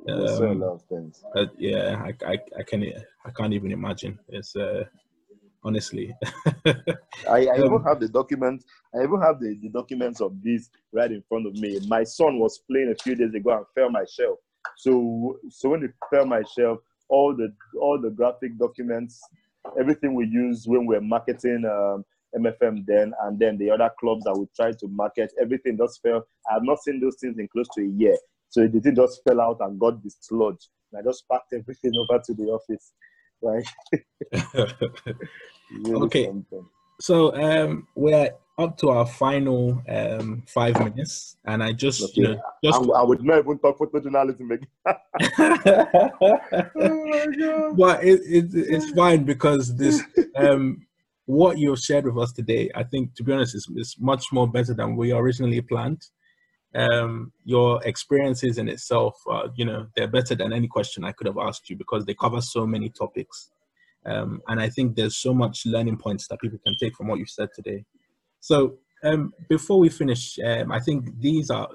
so 0.08 0.52
a 0.52 0.54
lot 0.54 0.74
of 0.74 0.82
things. 0.84 1.24
Uh, 1.36 1.46
yeah, 1.58 2.02
I, 2.04 2.32
I, 2.32 2.38
I 2.60 2.64
can 2.64 2.84
I 3.26 3.32
can't 3.32 3.54
even 3.54 3.72
imagine. 3.72 4.20
It's 4.30 4.56
uh, 4.56 4.86
honestly. 5.66 6.16
I, 6.66 7.48
I 7.48 7.58
um, 7.58 7.66
even 7.66 7.84
have 7.86 8.00
the 8.00 8.08
documents. 8.08 8.66
I 8.94 9.04
even 9.04 9.20
have 9.22 9.40
the, 9.40 9.58
the 9.62 9.70
documents 9.70 10.22
of 10.22 10.42
this 10.42 10.70
right 10.94 11.12
in 11.12 11.24
front 11.28 11.48
of 11.48 11.54
me. 11.56 11.80
My 11.88 12.04
son 12.04 12.40
was 12.40 12.60
playing 12.70 12.94
a 12.98 13.04
few 13.04 13.16
days 13.16 13.34
ago 13.34 13.58
and 13.58 13.66
fell 13.74 13.90
my 13.90 14.06
shelf. 14.10 14.40
So 14.78 15.38
so 15.50 15.70
when 15.70 15.84
it 15.84 15.92
fell 16.10 16.26
my 16.26 16.44
shelf, 16.58 16.80
all 17.10 17.36
the 17.36 17.54
all 17.80 18.00
the 18.02 18.10
graphic 18.10 18.58
documents, 18.58 19.22
everything 19.80 20.14
we 20.14 20.28
use 20.28 20.66
when 20.68 20.86
we're 20.86 21.02
marketing 21.02 21.66
um, 21.66 22.06
MFM 22.38 22.86
then, 22.86 23.14
and 23.24 23.40
then 23.40 23.58
the 23.58 23.72
other 23.72 23.90
clubs 24.00 24.24
that 24.26 24.38
we 24.38 24.46
try 24.56 24.72
to 24.72 24.88
market, 24.88 25.32
everything 25.42 25.78
just 25.78 26.02
fell. 26.02 26.26
I 26.50 26.54
have 26.56 26.64
not 26.64 26.84
seen 26.84 27.00
those 27.00 27.18
things 27.20 27.38
in 27.38 27.48
close 27.48 27.68
to 27.76 27.82
a 27.82 27.88
year. 27.88 28.18
So 28.50 28.68
the 28.68 28.80
thing 28.80 28.96
just 28.96 29.22
fell 29.28 29.42
out 29.42 29.58
and 29.62 29.80
got 29.80 30.02
dislodged. 30.04 30.68
And 30.92 31.00
I 31.00 31.10
just 31.10 31.26
packed 31.30 31.54
everything 31.54 31.94
over 32.10 32.22
to 32.24 32.34
the 32.34 32.44
office. 32.46 32.94
Like, 33.46 33.66
really 35.72 36.06
Okay. 36.06 36.26
something. 36.26 36.66
So 37.00 37.36
um, 37.36 37.88
we're 37.96 38.32
up 38.58 38.78
to 38.80 38.90
our 38.90 39.06
final 39.06 39.82
um, 39.90 40.44
five 40.48 40.80
minutes, 40.80 41.38
and 41.46 41.62
I 41.62 41.74
just, 41.74 42.18
you 42.18 42.24
know, 42.24 42.34
I, 42.34 42.52
just 42.64 42.90
I 42.96 43.04
would 43.04 43.24
not 43.24 43.40
even 43.40 43.60
talk 43.60 43.78
photojournalism 43.78 44.52
again. 44.54 44.68
oh 46.78 47.74
but 47.76 48.04
it, 48.04 48.22
it, 48.26 48.46
it's 48.54 48.92
fine 48.92 49.24
because 49.24 49.76
this 49.76 50.02
um 50.36 50.86
what 51.26 51.58
you've 51.58 51.80
shared 51.80 52.06
with 52.06 52.18
us 52.18 52.32
today 52.32 52.70
i 52.76 52.84
think 52.84 53.14
to 53.16 53.24
be 53.24 53.32
honest 53.32 53.56
is, 53.56 53.68
is 53.76 53.96
much 54.00 54.26
more 54.32 54.48
better 54.48 54.74
than 54.74 54.96
we 54.96 55.12
originally 55.12 55.62
planned 55.62 56.02
um 56.76 57.32
your 57.46 57.82
experiences 57.86 58.58
in 58.58 58.68
itself 58.68 59.16
uh, 59.32 59.48
you 59.56 59.66
know 59.66 59.88
they're 59.96 60.08
better 60.08 60.36
than 60.36 60.52
any 60.52 60.68
question 60.68 61.04
i 61.04 61.12
could 61.12 61.28
have 61.28 61.38
asked 61.38 61.70
you 61.70 61.76
because 61.76 62.06
they 62.06 62.14
cover 62.14 62.42
so 62.42 62.66
many 62.68 62.90
topics. 62.90 63.52
Um 64.06 64.42
and 64.48 64.60
i 64.62 64.70
think 64.70 64.96
there's 64.96 65.18
so 65.18 65.34
much 65.34 65.66
learning 65.66 65.98
points 65.98 66.28
that 66.28 66.40
people 66.40 66.60
can 66.66 66.76
take 66.80 66.96
from 66.96 67.08
what 67.08 67.20
you've 67.20 67.30
said 67.30 67.50
today. 67.56 67.86
So 68.40 68.78
um 69.04 69.34
before 69.50 69.80
we 69.80 69.90
finish 69.90 70.38
um 70.46 70.72
i 70.72 70.80
think 70.80 71.00
these 71.20 71.50
are 71.50 71.70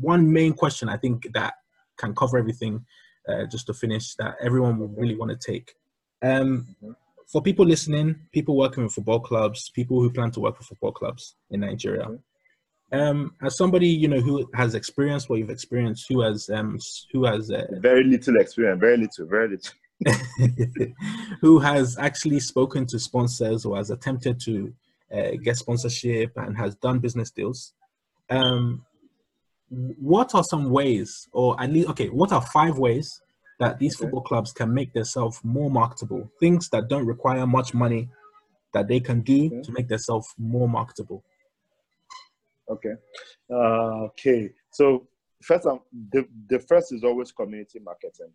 one 0.00 0.32
main 0.32 0.52
question 0.54 0.88
i 0.88 0.96
think 0.96 1.16
that 1.34 1.54
can 1.98 2.14
cover 2.14 2.38
everything 2.38 2.84
uh, 3.28 3.44
just 3.46 3.66
to 3.66 3.74
finish 3.74 4.14
that 4.14 4.36
everyone 4.40 4.78
will 4.78 4.88
really 4.88 5.14
want 5.14 5.30
to 5.30 5.52
take. 5.52 5.74
Um, 6.22 6.74
for 7.26 7.42
people 7.42 7.66
listening, 7.66 8.16
people 8.32 8.56
working 8.56 8.84
with 8.84 8.94
football 8.94 9.20
clubs, 9.20 9.70
people 9.70 10.00
who 10.00 10.10
plan 10.10 10.30
to 10.30 10.40
work 10.40 10.56
with 10.58 10.66
football 10.66 10.92
clubs 10.92 11.34
in 11.50 11.60
Nigeria, 11.60 12.06
um, 12.92 13.34
as 13.42 13.56
somebody 13.56 13.88
you 13.88 14.08
know 14.08 14.20
who 14.20 14.48
has 14.54 14.74
experienced 14.74 15.28
what 15.28 15.38
you've 15.38 15.50
experienced, 15.50 16.06
who 16.08 16.20
has 16.20 16.48
um, 16.50 16.78
who 17.12 17.24
has 17.24 17.50
uh, 17.50 17.66
Very 17.80 18.04
little 18.04 18.36
experience. 18.36 18.80
Very 18.80 18.96
little. 18.96 19.26
Very 19.26 19.48
little. 19.50 19.72
who 21.40 21.58
has 21.58 21.98
actually 21.98 22.40
spoken 22.40 22.86
to 22.86 22.98
sponsors 22.98 23.64
or 23.64 23.76
has 23.76 23.90
attempted 23.90 24.40
to 24.40 24.72
uh, 25.12 25.32
get 25.42 25.56
sponsorship 25.56 26.32
and 26.36 26.56
has 26.56 26.74
done 26.76 26.98
business 26.98 27.30
deals. 27.30 27.72
Um, 28.30 28.84
what 29.70 30.34
are 30.34 30.44
some 30.44 30.70
ways, 30.70 31.28
or 31.32 31.60
at 31.60 31.70
least, 31.70 31.88
okay, 31.90 32.08
what 32.08 32.32
are 32.32 32.40
five 32.40 32.78
ways 32.78 33.20
that 33.58 33.78
these 33.78 33.96
Okay. 33.96 34.04
football 34.04 34.22
clubs 34.22 34.52
can 34.52 34.72
make 34.72 34.92
themselves 34.92 35.40
more 35.42 35.70
marketable? 35.70 36.30
Things 36.40 36.68
that 36.70 36.88
don't 36.88 37.06
require 37.06 37.46
much 37.46 37.74
money 37.74 38.08
that 38.72 38.88
they 38.88 39.00
can 39.00 39.20
do 39.22 39.46
Okay. 39.46 39.62
to 39.62 39.72
make 39.72 39.88
themselves 39.88 40.28
more 40.38 40.68
marketable. 40.68 41.22
Okay. 42.70 42.94
Uh, 43.50 44.04
okay. 44.04 44.50
So 44.70 45.06
first, 45.42 45.66
um, 45.66 45.80
the 46.12 46.26
the 46.48 46.58
first 46.60 46.92
is 46.92 47.04
always 47.04 47.32
community 47.32 47.78
marketing. 47.78 48.32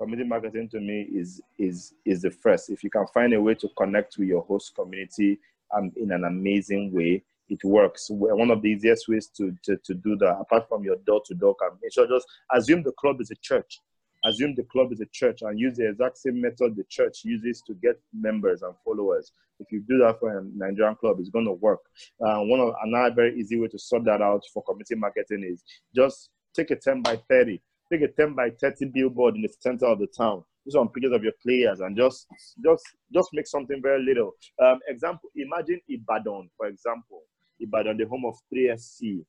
Community 0.00 0.28
marketing 0.28 0.68
to 0.70 0.80
me 0.80 1.02
is 1.12 1.40
is 1.58 1.94
is 2.04 2.22
the 2.22 2.30
first. 2.30 2.70
If 2.70 2.82
you 2.84 2.90
can 2.90 3.06
find 3.12 3.32
a 3.34 3.40
way 3.40 3.54
to 3.54 3.68
connect 3.76 4.18
with 4.18 4.28
your 4.28 4.42
host 4.42 4.74
community 4.74 5.38
um, 5.76 5.92
in 5.96 6.12
an 6.12 6.24
amazing 6.24 6.92
way, 6.92 7.22
it 7.48 7.62
works. 7.64 8.06
One 8.10 8.50
of 8.50 8.62
the 8.62 8.68
easiest 8.68 9.08
ways 9.08 9.28
to 9.36 9.54
to, 9.64 9.76
to 9.76 9.94
do 9.94 10.16
that, 10.16 10.38
apart 10.40 10.68
from 10.68 10.84
your 10.84 10.96
door 11.06 11.22
to 11.26 11.34
door 11.34 11.54
campaign, 11.56 11.90
so 11.90 12.06
just 12.06 12.26
assume 12.52 12.82
the 12.82 12.92
club 12.92 13.20
is 13.20 13.30
a 13.30 13.36
church. 13.36 13.80
Assume 14.24 14.54
the 14.56 14.64
club 14.64 14.92
is 14.92 15.00
a 15.00 15.06
church 15.12 15.42
and 15.42 15.58
use 15.58 15.76
the 15.76 15.88
exact 15.90 16.18
same 16.18 16.40
method 16.40 16.74
the 16.74 16.84
church 16.88 17.20
uses 17.24 17.62
to 17.66 17.74
get 17.74 18.00
members 18.12 18.62
and 18.62 18.74
followers. 18.84 19.30
If 19.58 19.72
you 19.72 19.80
do 19.88 19.98
that 19.98 20.18
for 20.20 20.38
a 20.38 20.44
Nigerian 20.54 20.96
club, 20.96 21.16
it's 21.20 21.30
going 21.30 21.46
to 21.46 21.52
work. 21.52 21.80
Uh, 22.20 22.40
one 22.40 22.60
of 22.60 22.74
another 22.84 23.14
very 23.14 23.38
easy 23.38 23.58
way 23.58 23.68
to 23.68 23.78
sort 23.78 24.04
that 24.04 24.20
out 24.22 24.42
for 24.52 24.62
community 24.64 24.94
marketing 24.94 25.44
is 25.50 25.62
just 25.94 26.30
take 26.54 26.70
a 26.70 26.76
10 26.76 27.02
by 27.02 27.16
30, 27.28 27.60
take 27.92 28.02
a 28.02 28.08
10 28.08 28.34
by 28.34 28.50
30 28.50 28.86
billboard 28.94 29.36
in 29.36 29.42
the 29.42 29.48
center 29.60 29.86
of 29.86 29.98
the 29.98 30.06
town. 30.08 30.42
Do 30.64 30.72
some 30.72 30.88
pictures 30.88 31.12
of 31.12 31.22
your 31.22 31.32
players 31.42 31.80
and 31.80 31.96
just 31.96 32.26
just 32.64 32.84
just 33.14 33.28
make 33.32 33.46
something 33.46 33.80
very 33.80 34.02
little. 34.02 34.32
Um, 34.62 34.80
example, 34.88 35.30
imagine 35.36 35.80
Ibadan, 35.88 36.50
for 36.56 36.66
example. 36.66 37.22
Ibadan, 37.60 37.96
the 37.96 38.04
home 38.06 38.24
of 38.26 38.34
3SC. 38.52 39.24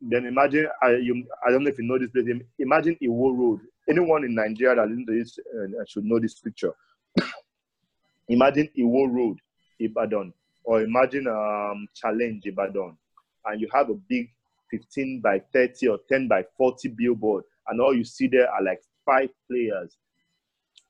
Then 0.00 0.26
imagine, 0.26 0.68
I, 0.82 0.90
you, 0.96 1.24
I 1.46 1.50
don't 1.50 1.64
know 1.64 1.70
if 1.70 1.78
you 1.78 1.84
know 1.84 1.98
this 1.98 2.10
place, 2.10 2.28
im- 2.28 2.46
imagine 2.58 2.96
Iwo 3.02 3.36
Road. 3.36 3.60
Anyone 3.88 4.24
in 4.24 4.34
Nigeria 4.34 4.76
that 4.76 4.88
listens 4.88 5.06
to 5.06 5.12
this 5.18 5.38
uh, 5.38 5.84
should 5.86 6.04
know 6.04 6.20
this 6.20 6.38
picture. 6.38 6.72
imagine 8.28 8.68
Iwo 8.78 9.12
Road, 9.12 9.38
Ibadan, 9.80 10.32
or 10.64 10.82
imagine 10.82 11.26
um, 11.26 11.86
Challenge 11.94 12.42
Ibadan, 12.46 12.96
and 13.46 13.60
you 13.60 13.68
have 13.72 13.90
a 13.90 13.94
big 14.08 14.30
15 14.70 15.20
by 15.20 15.40
30 15.52 15.88
or 15.88 15.98
10 16.08 16.28
by 16.28 16.44
40 16.56 16.88
billboard, 16.96 17.44
and 17.68 17.80
all 17.80 17.94
you 17.94 18.04
see 18.04 18.26
there 18.26 18.50
are 18.50 18.62
like 18.62 18.80
five 19.06 19.28
players, 19.50 19.96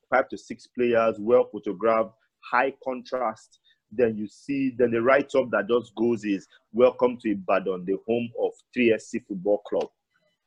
five 0.09 0.27
to 0.29 0.37
six 0.37 0.67
players, 0.67 1.17
well 1.19 1.49
photographed, 1.51 2.13
high 2.39 2.73
contrast. 2.83 3.59
Then 3.91 4.17
you 4.17 4.27
see, 4.27 4.73
then 4.77 4.91
the 4.91 5.01
write 5.01 5.33
up 5.35 5.51
that 5.51 5.67
just 5.69 5.93
goes 5.95 6.25
is 6.25 6.47
Welcome 6.73 7.17
to 7.21 7.31
Ibadan, 7.31 7.85
the 7.85 7.97
home 8.05 8.29
of 8.41 8.51
3SC 8.75 9.25
Football 9.27 9.59
Club. 9.59 9.87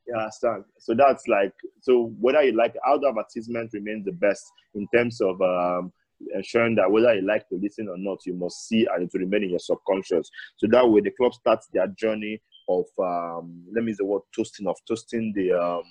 You 0.06 0.14
understand? 0.14 0.64
So 0.78 0.94
that's 0.94 1.26
like, 1.28 1.52
so 1.80 2.12
whether 2.20 2.42
you 2.42 2.52
like 2.52 2.74
out 2.86 3.00
advertisement 3.06 3.70
remains 3.72 4.04
the 4.04 4.12
best 4.12 4.44
in 4.74 4.86
terms 4.94 5.20
of 5.20 5.40
um, 5.40 5.92
ensuring 6.34 6.74
that 6.76 6.90
whether 6.90 7.14
you 7.14 7.22
like 7.22 7.48
to 7.48 7.56
listen 7.56 7.88
or 7.88 7.98
not, 7.98 8.24
you 8.26 8.34
must 8.34 8.68
see 8.68 8.86
and 8.92 9.04
it 9.04 9.10
will 9.12 9.20
remain 9.20 9.44
in 9.44 9.50
your 9.50 9.58
subconscious. 9.58 10.30
So 10.56 10.66
that 10.70 10.88
way 10.88 11.00
the 11.00 11.10
club 11.12 11.34
starts 11.34 11.68
their 11.72 11.88
journey 11.88 12.40
of 12.68 12.84
um, 12.98 13.64
let 13.74 13.84
me 13.84 13.90
use 13.90 13.98
the 13.98 14.04
word 14.04 14.22
toasting 14.34 14.66
of 14.66 14.76
toasting 14.86 15.32
the 15.34 15.52
um, 15.52 15.82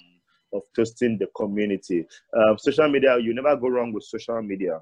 of 0.53 0.61
toasting 0.75 1.17
the 1.17 1.27
community. 1.35 2.05
Um, 2.35 2.57
social 2.57 2.89
media, 2.89 3.17
you 3.17 3.33
never 3.33 3.55
go 3.55 3.67
wrong 3.67 3.93
with 3.93 4.03
social 4.03 4.41
media. 4.41 4.79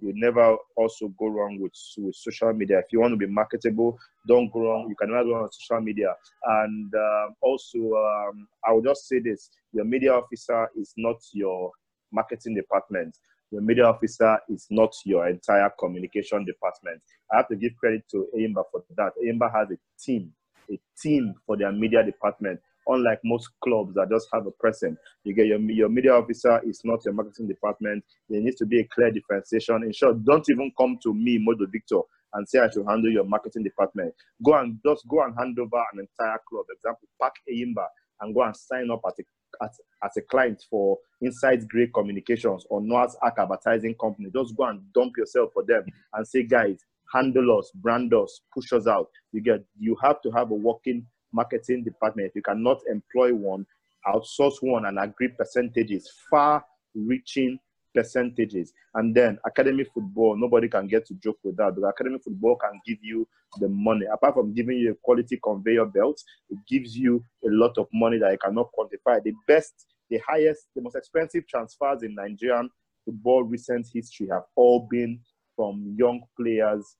You 0.00 0.12
never 0.16 0.56
also 0.76 1.08
go 1.18 1.28
wrong 1.28 1.58
with 1.60 1.74
with 1.98 2.16
social 2.16 2.52
media. 2.52 2.78
If 2.78 2.86
you 2.90 3.00
want 3.00 3.12
to 3.12 3.16
be 3.16 3.26
marketable, 3.26 3.98
don't 4.26 4.52
go 4.52 4.60
wrong. 4.60 4.86
You 4.88 4.96
can 4.96 5.10
never 5.10 5.24
go 5.24 5.34
wrong 5.34 5.42
with 5.44 5.54
social 5.54 5.80
media. 5.80 6.14
And 6.44 6.92
um, 6.94 7.34
also, 7.40 7.78
um, 7.78 8.48
I 8.66 8.72
will 8.72 8.82
just 8.82 9.08
say 9.08 9.20
this: 9.20 9.50
your 9.72 9.84
media 9.84 10.12
officer 10.14 10.68
is 10.76 10.92
not 10.96 11.16
your 11.32 11.70
marketing 12.12 12.54
department. 12.54 13.16
Your 13.52 13.62
media 13.62 13.84
officer 13.86 14.38
is 14.50 14.66
not 14.70 14.92
your 15.06 15.28
entire 15.28 15.70
communication 15.78 16.46
department. 16.46 17.02
I 17.32 17.38
have 17.38 17.48
to 17.50 17.56
give 17.56 17.76
credit 17.78 18.04
to 18.12 18.28
Enyimba 18.36 18.64
for 18.72 18.84
that. 18.96 19.12
Enyimba 19.24 19.52
has 19.54 19.68
a 19.72 19.78
team, 20.02 20.32
a 20.72 20.80
team 21.02 21.34
for 21.46 21.58
their 21.58 21.72
media 21.72 22.04
department. 22.04 22.60
Unlike 22.88 23.20
most 23.24 23.50
clubs 23.64 23.94
that 23.96 24.08
just 24.10 24.28
have 24.34 24.46
a 24.46 24.52
person, 24.52 24.98
you 25.24 25.34
get 25.34 25.46
your 25.46 25.60
your 25.60 25.90
media 25.90 26.14
officer 26.14 26.60
is 26.66 26.80
not 26.84 27.04
your 27.04 27.14
marketing 27.14 27.48
department. 27.48 28.04
There 28.30 28.40
needs 28.42 28.56
to 28.58 28.66
be 28.66 28.80
a 28.80 28.88
clear 28.94 29.12
differentiation. 29.12 29.84
In 29.84 29.92
short, 29.92 30.24
don't 30.24 30.46
even 30.50 30.72
come 30.78 30.98
to 31.04 31.14
me, 31.14 31.38
Modo 31.40 31.66
Victor, 31.70 32.00
and 32.34 32.48
say 32.48 32.60
I 32.60 32.70
should 32.70 32.86
handle 32.88 33.12
your 33.12 33.24
marketing 33.26 33.64
department. 33.64 34.14
Go 34.44 34.54
and 34.54 34.80
just 34.86 35.06
go 35.08 35.22
and 35.24 35.34
hand 35.38 35.58
over 35.60 35.84
an 35.94 36.00
entire 36.00 36.40
club. 36.48 36.66
Example, 36.74 37.08
Park 37.20 37.34
Enyimba 37.50 37.86
and 38.22 38.34
go 38.34 38.42
and 38.42 38.56
sign 38.56 38.90
up 38.92 39.02
at 39.06 39.14
a 39.20 39.24
as, 39.62 39.80
as 40.04 40.16
a 40.16 40.22
client 40.22 40.64
for 40.70 40.98
Inside 41.20 41.68
Great 41.68 41.92
Communications 41.92 42.64
or 42.70 42.80
Noah's 42.80 43.16
Ark 43.22 43.34
Advertising 43.38 43.94
Company. 44.00 44.30
Just 44.34 44.56
go 44.56 44.64
and 44.64 44.80
dump 44.92 45.12
yourself 45.16 45.50
for 45.52 45.64
them 45.64 45.84
and 46.14 46.26
say, 46.26 46.42
guys, 46.42 46.84
handle 47.12 47.58
us, 47.58 47.70
brand 47.74 48.12
us, 48.14 48.40
push 48.52 48.72
us 48.72 48.86
out. 48.86 49.08
You 49.32 49.42
get 49.42 49.64
you 49.78 49.96
have 50.02 50.20
to 50.22 50.30
have 50.30 50.50
a 50.50 50.54
working 50.54 51.06
marketing 51.32 51.84
department. 51.84 52.28
If 52.28 52.36
you 52.36 52.42
cannot 52.42 52.80
employ 52.90 53.34
one, 53.34 53.66
outsource 54.06 54.56
one 54.60 54.86
and 54.86 54.98
agree 54.98 55.28
percentages, 55.28 56.10
far 56.30 56.64
reaching 56.94 57.58
percentages. 57.94 58.72
And 58.94 59.14
then 59.14 59.38
academy 59.46 59.84
football, 59.84 60.36
nobody 60.36 60.68
can 60.68 60.86
get 60.86 61.06
to 61.06 61.14
joke 61.14 61.38
with 61.42 61.56
that. 61.56 61.74
Because 61.74 61.90
academy 61.90 62.18
football 62.22 62.56
can 62.56 62.80
give 62.86 62.98
you 63.02 63.26
the 63.58 63.68
money. 63.68 64.06
Apart 64.12 64.34
from 64.34 64.54
giving 64.54 64.78
you 64.78 64.92
a 64.92 64.94
quality 65.02 65.38
conveyor 65.42 65.86
belt, 65.86 66.20
it 66.50 66.58
gives 66.68 66.96
you 66.96 67.24
a 67.44 67.48
lot 67.48 67.76
of 67.78 67.86
money 67.92 68.18
that 68.18 68.32
you 68.32 68.38
cannot 68.38 68.70
quantify. 68.78 69.22
The 69.22 69.32
best, 69.46 69.86
the 70.10 70.20
highest, 70.26 70.68
the 70.74 70.82
most 70.82 70.96
expensive 70.96 71.46
transfers 71.46 72.02
in 72.02 72.14
Nigerian 72.14 72.70
football 73.04 73.42
recent 73.44 73.86
history 73.92 74.28
have 74.30 74.44
all 74.56 74.86
been 74.90 75.20
from 75.56 75.94
young 75.98 76.22
players 76.38 76.96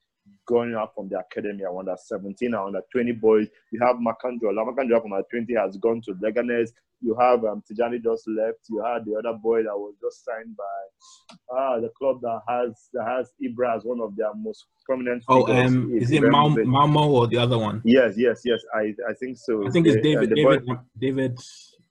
going 0.46 0.74
out 0.74 0.94
from 0.94 1.08
the 1.08 1.18
academy 1.18 1.64
around 1.64 1.88
under 1.88 1.96
17 1.96 2.54
or 2.54 2.66
under 2.66 2.80
20 2.92 3.12
boys. 3.12 3.48
You 3.72 3.80
have 3.80 3.96
Makandrola. 3.96 4.66
Makandrola 4.66 5.02
from 5.02 5.12
under 5.12 5.26
20 5.30 5.54
has 5.54 5.76
gone 5.76 6.00
to 6.02 6.14
Leganes. 6.14 6.70
You 7.02 7.16
have 7.18 7.44
um, 7.44 7.62
Tijani 7.70 8.02
just 8.02 8.28
left. 8.28 8.60
You 8.70 8.82
had 8.84 9.04
the 9.04 9.14
other 9.18 9.36
boy 9.36 9.62
that 9.64 9.76
was 9.76 9.94
just 10.00 10.24
signed 10.24 10.56
by 10.56 11.36
ah, 11.56 11.80
the 11.80 11.90
club 11.98 12.20
that 12.22 12.40
has 12.48 12.88
that 12.94 13.04
has 13.06 13.32
Ibra 13.42 13.76
as 13.76 13.84
one 13.84 14.00
of 14.00 14.14
their 14.16 14.32
most 14.34 14.66
prominent 14.86 15.24
Oh, 15.28 15.46
um, 15.48 15.92
is 15.94 16.10
it 16.12 16.22
Mal- 16.22 16.50
Malmo 16.50 17.10
or 17.10 17.26
the 17.26 17.38
other 17.38 17.58
one? 17.58 17.82
Yes, 17.84 18.14
yes, 18.16 18.42
yes. 18.44 18.60
I 18.74 18.94
I 19.08 19.14
think 19.18 19.36
so. 19.38 19.66
I 19.66 19.70
think 19.70 19.86
it's 19.86 19.96
The- 19.96 20.02
David. 20.02 20.28
and 20.28 20.36
the 20.36 20.44
boy- 20.44 20.58
David. 20.58 20.78
David. 20.98 21.38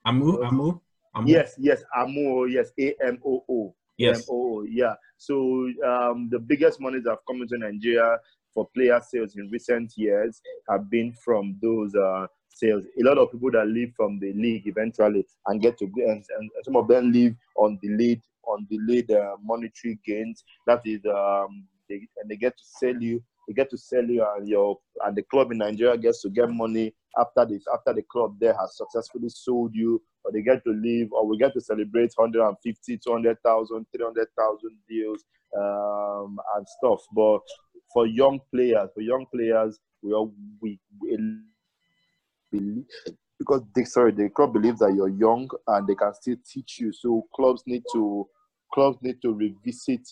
Amu. 0.06 0.42
Amu. 0.44 0.80
Amu. 1.14 1.28
Yes, 1.28 1.56
yes, 1.60 1.84
Amo, 1.96 2.46
yes, 2.46 2.72
A 2.80 2.96
M 3.06 3.20
O 3.26 3.44
O. 3.50 3.76
Yes. 3.98 4.28
MOO, 4.28 4.66
yeah. 4.68 4.96
So 5.18 5.36
um, 5.86 6.28
the 6.32 6.40
biggest 6.40 6.80
monies 6.82 7.04
that 7.04 7.12
have 7.12 7.20
come 7.28 7.42
into 7.44 7.58
Nigeria 7.60 8.18
for 8.54 8.68
player 8.76 9.02
sales 9.08 9.36
in 9.36 9.50
recent 9.50 9.94
years 9.98 10.42
have 10.70 10.90
been 10.90 11.14
from 11.14 11.58
those 11.62 11.94
uh, 11.96 12.28
sales. 12.50 12.86
A 13.00 13.04
lot 13.04 13.18
of 13.18 13.32
people 13.32 13.52
that 13.52 13.68
leave 13.68 13.94
from 13.96 14.20
the 14.20 14.34
league 14.34 14.68
eventually 14.68 15.26
and 15.48 15.62
get 15.62 15.78
to 15.80 15.86
and, 15.86 16.24
and 16.38 16.52
some 16.64 16.76
of 16.76 16.88
them 16.88 17.12
leave 17.12 17.36
on 17.56 17.80
delayed 17.82 18.22
on 18.44 18.68
delayed 18.70 19.12
uh, 19.12 19.36
monetary 19.44 20.00
gains. 20.06 20.44
That 20.68 20.82
is, 20.86 21.02
um, 21.06 21.66
they, 21.90 22.08
and 22.18 22.30
they 22.30 22.36
get 22.36 22.58
to 22.58 22.64
sell 22.80 22.96
you. 23.02 23.24
They 23.48 23.54
get 23.54 23.70
to 23.72 23.78
sell 23.78 24.04
you, 24.04 24.26
and 24.38 24.48
your 24.48 24.78
and 25.04 25.16
the 25.16 25.24
club 25.24 25.52
in 25.52 25.58
Nigeria 25.58 25.98
gets 25.98 26.22
to 26.22 26.30
get 26.30 26.50
money 26.50 26.94
after 27.20 27.46
this 27.46 27.64
after 27.74 27.94
the 27.94 28.04
club 28.04 28.36
there 28.40 28.56
has 28.58 28.78
successfully 28.78 29.30
sold 29.30 29.74
you, 29.74 30.02
or 30.24 30.32
they 30.32 30.42
get 30.42 30.64
to 30.64 30.72
leave, 30.72 31.12
or 31.12 31.28
we 31.28 31.38
get 31.38 31.54
to 31.54 31.62
celebrate 31.62 32.12
150, 32.16 32.98
200,000, 32.98 33.86
300,000 33.96 34.72
deals 34.88 35.24
um, 35.58 36.40
and 36.56 36.68
stuff. 36.68 37.02
But 37.14 37.42
for 37.94 38.06
young 38.08 38.40
players, 38.54 38.90
for 38.94 39.02
young 39.02 39.26
players, 39.34 39.80
we 40.02 40.14
all 40.14 40.34
we, 40.62 40.80
we 41.02 41.18
believe 42.52 42.86
because 43.38 43.62
they 43.76 43.84
sorry 43.84 44.12
the 44.12 44.30
club 44.30 44.54
believes 44.54 44.80
that 44.80 44.94
you're 44.94 45.10
young 45.10 45.50
and 45.68 45.88
they 45.88 45.96
can 45.96 46.14
still 46.14 46.36
teach 46.48 46.80
you. 46.80 46.94
So 46.94 47.26
clubs 47.36 47.64
need 47.66 47.84
to 47.94 48.28
clubs 48.74 48.98
need 49.02 49.22
to 49.22 49.34
revisit 49.34 50.08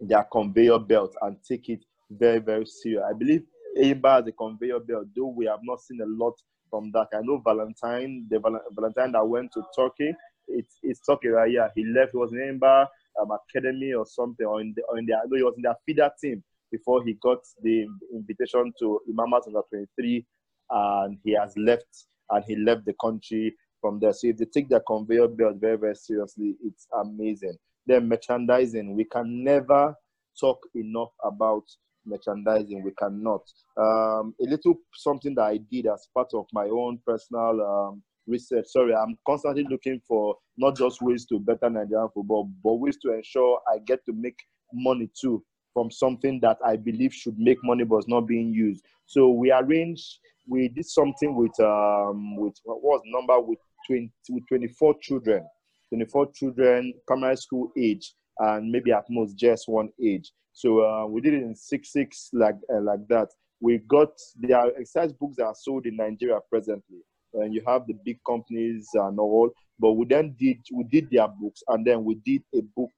their 0.00 0.24
conveyor 0.24 0.80
belt 0.80 1.14
and 1.22 1.36
take 1.48 1.68
it 1.68 1.84
very 2.10 2.38
very 2.38 2.66
serious. 2.66 3.02
I 3.08 3.12
believe 3.12 3.42
Enyimba 3.78 4.16
has 4.16 4.26
a 4.26 4.32
conveyor 4.32 4.80
belt, 4.80 5.06
though 5.16 5.26
we 5.28 5.46
have 5.46 5.60
not 5.62 5.80
seen 5.80 6.00
a 6.00 6.06
lot 6.06 6.34
from 6.70 6.92
that. 6.92 7.08
I 7.12 7.20
know 7.22 7.40
Valentine, 7.44 8.26
the 8.30 8.40
Valentine 8.72 9.12
that 9.12 9.26
went 9.26 9.52
to 9.52 9.62
Turkey, 9.76 10.14
it's 10.48 10.78
it's 10.82 11.00
Turkey 11.00 11.28
right 11.28 11.50
here. 11.50 11.70
He 11.74 11.84
left. 11.84 12.12
He 12.12 12.18
was 12.18 12.32
in 12.32 12.38
Enyimba 12.38 12.86
um, 13.20 13.30
Academy 13.30 13.92
or 13.94 14.06
something, 14.06 14.46
or 14.46 14.60
in 14.60 14.74
the 14.76 14.82
or 14.88 14.98
in 14.98 15.06
the 15.06 15.14
I 15.14 15.22
know 15.26 15.36
he 15.36 15.42
was 15.42 15.54
in 15.56 15.62
their 15.62 15.76
feeder 15.86 16.10
team 16.20 16.42
before 16.74 17.04
he 17.04 17.14
got 17.22 17.38
the 17.62 17.86
invitation 18.12 18.72
to 18.80 19.00
Imama's 19.08 19.46
under 19.46 19.62
23 19.68 20.26
and 20.70 21.18
he 21.22 21.32
has 21.32 21.56
left 21.56 22.06
and 22.30 22.44
he 22.46 22.56
left 22.56 22.84
the 22.84 22.94
country 23.00 23.54
from 23.80 24.00
there. 24.00 24.12
So 24.12 24.26
if 24.28 24.38
they 24.38 24.46
take 24.46 24.68
their 24.68 24.82
conveyor 24.86 25.28
belt 25.28 25.56
very, 25.60 25.76
very 25.76 25.94
seriously, 25.94 26.56
it's 26.64 26.88
amazing. 27.00 27.56
Then 27.86 28.08
merchandising, 28.08 28.96
we 28.96 29.04
can 29.04 29.44
never 29.44 29.94
talk 30.40 30.58
enough 30.74 31.10
about 31.22 31.64
merchandising. 32.06 32.82
We 32.82 32.92
cannot. 32.98 33.42
Um, 33.76 34.34
a 34.40 34.46
little 34.48 34.74
something 34.94 35.34
that 35.36 35.44
I 35.44 35.58
did 35.70 35.86
as 35.86 36.08
part 36.12 36.30
of 36.34 36.46
my 36.52 36.64
own 36.64 36.98
personal 37.06 37.60
um, 37.62 38.02
research. 38.26 38.66
Sorry, 38.68 38.94
I'm 38.94 39.16
constantly 39.26 39.64
looking 39.70 40.00
for 40.08 40.34
not 40.56 40.76
just 40.76 41.02
ways 41.02 41.24
to 41.26 41.38
better 41.38 41.70
Nigerian 41.70 42.08
football, 42.12 42.50
but 42.64 42.74
ways 42.74 42.96
to 43.02 43.12
ensure 43.12 43.60
I 43.72 43.78
get 43.86 44.04
to 44.06 44.12
make 44.12 44.38
money 44.72 45.08
too 45.20 45.44
from 45.74 45.90
something 45.90 46.38
that 46.40 46.56
I 46.64 46.76
believe 46.76 47.12
should 47.12 47.38
make 47.38 47.58
money 47.62 47.84
but 47.84 47.98
is 47.98 48.08
not 48.08 48.22
being 48.22 48.54
used. 48.54 48.84
So 49.06 49.28
we 49.28 49.52
arranged, 49.52 50.18
we 50.46 50.68
did 50.68 50.86
something 50.86 51.34
with 51.34 51.58
um 51.60 52.36
with 52.36 52.54
what 52.64 52.82
was 52.82 53.02
number 53.04 53.38
with 53.40 53.58
20 53.86 54.10
with 54.30 54.44
24 54.48 54.94
children, 55.02 55.46
24 55.90 56.32
children, 56.32 56.94
primary 57.06 57.36
school 57.36 57.70
age, 57.76 58.14
and 58.38 58.70
maybe 58.70 58.92
at 58.92 59.04
most 59.10 59.36
just 59.36 59.68
one 59.68 59.90
age. 60.02 60.32
So 60.52 60.84
uh, 60.84 61.06
we 61.06 61.20
did 61.20 61.34
it 61.34 61.42
in 61.42 61.54
six 61.54 61.92
six 61.92 62.30
like 62.32 62.56
uh, 62.72 62.80
like 62.80 63.06
that. 63.08 63.28
We 63.60 63.78
got 63.78 64.10
there 64.36 64.58
are 64.58 64.68
exercise 64.78 65.12
books 65.12 65.36
that 65.36 65.46
are 65.46 65.54
sold 65.54 65.86
in 65.86 65.96
Nigeria 65.96 66.38
presently, 66.48 66.98
and 67.34 67.52
you 67.52 67.62
have 67.66 67.86
the 67.86 67.94
big 68.04 68.18
companies 68.26 68.88
and 68.94 69.18
all. 69.18 69.50
But 69.78 69.92
we 69.92 70.06
then 70.06 70.36
did 70.38 70.58
we 70.72 70.84
did 70.84 71.10
their 71.10 71.28
books, 71.28 71.62
and 71.68 71.84
then 71.84 72.04
we 72.04 72.16
did 72.16 72.42
a 72.54 72.60
book. 72.76 72.92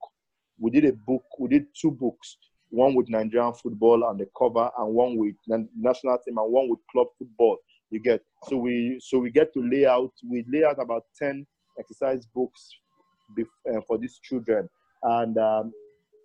We 0.58 0.70
did 0.70 0.84
a 0.84 0.92
book. 0.92 1.24
We 1.38 1.48
did 1.48 1.66
two 1.80 1.92
books 1.92 2.36
one 2.70 2.94
with 2.94 3.08
Nigerian 3.08 3.52
football 3.54 4.04
on 4.04 4.18
the 4.18 4.28
cover, 4.36 4.70
and 4.78 4.94
one 4.94 5.16
with 5.16 5.34
national 5.46 6.18
team, 6.18 6.38
and 6.38 6.52
one 6.52 6.68
with 6.68 6.80
club 6.90 7.08
football. 7.18 7.58
You 7.90 8.00
get 8.00 8.22
so 8.48 8.56
we 8.56 9.00
so 9.00 9.18
we 9.18 9.30
get 9.30 9.52
to 9.54 9.62
lay 9.62 9.86
out. 9.86 10.12
We 10.28 10.44
lay 10.48 10.64
out 10.64 10.80
about 10.80 11.04
ten 11.16 11.46
exercise 11.78 12.26
books 12.26 12.70
uh, 13.38 13.80
for 13.86 13.98
these 13.98 14.18
children, 14.22 14.68
and 15.02 15.38
um, 15.38 15.72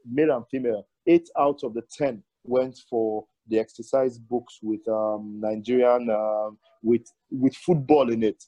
male 0.10 0.36
and 0.36 0.46
female. 0.50 0.88
Eight 1.08 1.30
out 1.38 1.64
of 1.64 1.74
the 1.74 1.84
ten 1.96 2.24
went 2.44 2.78
for 2.90 3.26
the 3.48 3.60
exercise 3.60 4.18
books 4.18 4.60
with 4.62 4.88
um, 4.88 5.40
Nigerian 5.42 6.10
uh, 6.10 6.50
with 6.82 7.06
with 7.30 7.56
football 7.56 8.12
in 8.12 8.24
it. 8.24 8.44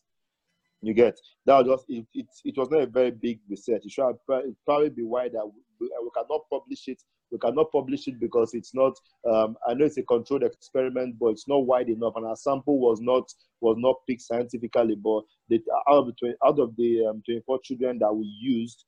You 0.81 0.93
get 0.93 1.17
that 1.45 1.65
was 1.65 1.77
just 1.77 1.89
it, 1.89 2.05
it, 2.13 2.27
it 2.43 2.57
was 2.57 2.69
not 2.69 2.81
a 2.81 2.87
very 2.87 3.11
big 3.11 3.39
research. 3.49 3.83
It 3.85 3.91
should 3.91 4.15
probably 4.25 4.89
be 4.89 5.03
that 5.03 5.51
we, 5.79 5.87
we 5.87 6.09
cannot 6.15 6.49
publish 6.49 6.87
it 6.87 7.01
we 7.33 7.39
cannot 7.39 7.71
publish 7.71 8.07
it 8.07 8.19
because 8.19 8.53
it's 8.53 8.73
not 8.73 8.93
um, 9.29 9.57
i 9.67 9.73
know 9.73 9.85
it's 9.85 9.97
a 9.97 10.03
controlled 10.03 10.43
experiment 10.43 11.15
but 11.19 11.29
it's 11.29 11.47
not 11.47 11.65
wide 11.65 11.89
enough 11.89 12.13
and 12.15 12.25
our 12.25 12.35
sample 12.35 12.79
was 12.79 13.01
not 13.01 13.29
was 13.59 13.75
not 13.79 13.95
picked 14.07 14.21
scientifically 14.21 14.95
but 14.95 15.23
the, 15.49 15.59
out 15.89 16.07
of 16.07 16.13
the 16.21 16.35
out 16.45 16.59
of 16.59 16.75
the 16.77 17.05
um, 17.09 17.21
24 17.25 17.59
children 17.63 17.99
that 17.99 18.13
we 18.13 18.25
used 18.39 18.85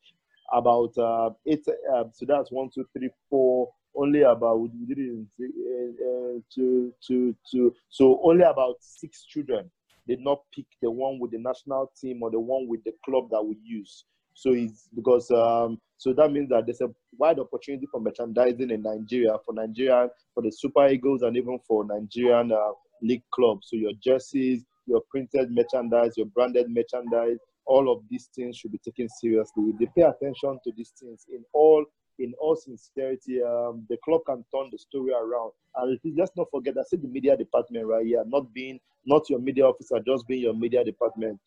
about 0.54 0.96
uh, 0.98 1.32
eight 1.48 1.66
uh, 1.94 2.04
so 2.14 2.26
that's 2.26 2.52
one 2.52 2.70
two 2.74 2.86
three 2.94 3.10
four 3.30 3.70
only 3.96 4.22
about 4.22 4.60
we 4.60 4.70
did 4.86 5.00
it 5.00 5.26
uh, 5.42 6.06
uh, 6.06 6.40
two, 6.54 6.94
two, 7.06 7.36
two. 7.50 7.74
so 7.90 8.22
only 8.24 8.44
about 8.44 8.76
six 8.80 9.24
children 9.26 9.70
did 10.08 10.20
not 10.20 10.42
pick 10.54 10.66
the 10.84 10.92
one 10.92 11.18
with 11.20 11.32
the 11.32 11.40
national 11.40 11.92
team 12.00 12.22
or 12.22 12.30
the 12.30 12.40
one 12.40 12.68
with 12.68 12.84
the 12.84 12.94
club 13.04 13.28
that 13.32 13.42
we 13.42 13.58
use 13.64 14.06
so 14.36 14.52
it's 14.52 14.90
because 14.94 15.32
um, 15.32 15.80
so 15.98 16.14
that 16.14 16.32
means 16.32 16.50
that 16.50 16.66
there's 16.66 16.82
a 16.82 16.90
wide 17.18 17.40
opportunity 17.40 17.88
for 17.90 18.02
merchandising 18.02 18.70
in 18.70 18.84
Nigeria 18.84 19.34
for 19.46 19.54
Nigerian 19.54 20.10
for 20.34 20.44
the 20.44 20.52
Super 20.52 20.88
Eagles 20.90 21.22
and 21.22 21.36
even 21.38 21.58
for 21.66 21.86
Nigerian 21.86 22.52
uh, 22.52 22.72
league 23.02 23.24
clubs. 23.34 23.70
So 23.70 23.78
your 23.78 23.94
jerseys, 24.04 24.66
your 24.86 25.02
printed 25.10 25.52
merchandise, 25.52 26.18
your 26.18 26.28
branded 26.28 26.68
merchandise, 26.70 27.38
all 27.66 27.92
of 27.92 28.04
these 28.10 28.30
things 28.36 28.58
should 28.58 28.74
be 28.74 28.78
taken 28.80 29.08
seriously. 29.08 29.64
If 29.70 29.80
they 29.80 30.02
pay 30.02 30.08
attention 30.08 30.60
to 30.64 30.72
these 30.76 30.92
things 31.00 31.26
in 31.34 31.44
all 31.54 31.86
in 32.20 32.34
all 32.40 32.56
sincerity, 32.56 33.42
um, 33.42 33.86
the 33.90 33.98
club 34.04 34.22
can 34.26 34.46
turn 34.54 34.70
the 34.72 34.78
story 34.78 35.12
around. 35.12 35.52
And 35.76 36.00
let's 36.18 36.32
not 36.38 36.48
forget, 36.50 36.76
I 36.78 36.84
said 36.88 37.02
the 37.02 37.10
media 37.10 37.36
department 37.36 37.86
right 37.86 38.06
here, 38.06 38.24
not 38.26 38.54
being 38.54 38.80
not 39.06 39.30
your 39.30 39.40
media 39.40 39.66
officer, 39.66 40.00
just 40.06 40.26
being 40.28 40.42
your 40.44 40.54
media 40.54 40.84
department. 40.84 41.40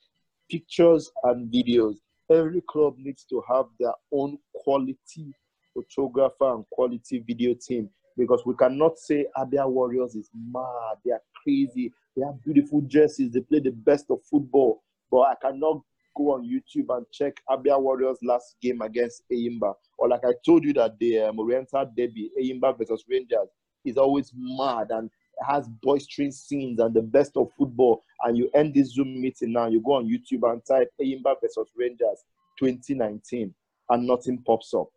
Pictures 0.50 1.10
and 1.24 1.50
videos 1.52 1.96
every 2.30 2.62
club 2.68 2.94
needs 2.98 3.24
to 3.24 3.42
have 3.48 3.66
their 3.78 3.92
own 4.12 4.38
quality 4.54 5.34
photographer 5.74 6.54
and 6.54 6.64
quality 6.70 7.22
video 7.26 7.54
team. 7.54 7.88
Because 8.16 8.42
we 8.44 8.54
cannot 8.56 8.98
say 8.98 9.26
Abia 9.36 9.68
Warriors 9.70 10.16
is 10.16 10.28
mad, 10.34 10.96
they 11.04 11.12
are 11.12 11.22
crazy, 11.42 11.92
they 12.16 12.24
have 12.24 12.42
beautiful 12.42 12.80
jerseys, 12.82 13.30
they 13.32 13.40
play 13.40 13.60
the 13.60 13.70
best 13.70 14.06
of 14.10 14.18
football, 14.28 14.82
but 15.10 15.20
I 15.20 15.34
cannot 15.40 15.82
go 16.16 16.34
on 16.34 16.44
YouTube 16.44 16.94
and 16.96 17.06
check 17.12 17.34
Abia 17.48 17.80
Warriors 17.80 18.18
last 18.22 18.56
game 18.60 18.82
against 18.82 19.22
Enyimba. 19.32 19.74
Or 19.98 20.08
like 20.08 20.24
I 20.24 20.32
told 20.44 20.64
you 20.64 20.72
that 20.74 20.98
the 20.98 21.20
um, 21.20 21.38
Oriental 21.38 21.86
Derby, 21.96 22.30
Enyimba 22.40 22.76
versus 22.76 23.04
Rangers, 23.08 23.48
is 23.84 23.96
always 23.96 24.32
mad. 24.36 24.88
And 24.90 25.10
has 25.46 25.68
boisterous 25.82 26.40
scenes 26.40 26.80
and 26.80 26.94
the 26.94 27.02
best 27.02 27.36
of 27.36 27.48
football, 27.56 28.02
and 28.24 28.36
you 28.36 28.50
end 28.54 28.74
this 28.74 28.94
Zoom 28.94 29.20
meeting 29.20 29.52
now, 29.52 29.68
you 29.68 29.80
go 29.80 29.94
on 29.94 30.06
YouTube 30.06 30.50
and 30.50 30.62
type 30.64 30.90
Enyimba 31.00 31.34
versus 31.40 31.70
Rangers 31.76 32.24
2019, 32.58 33.54
and 33.90 34.06
nothing 34.06 34.38
pops 34.38 34.74
up. 34.74 34.88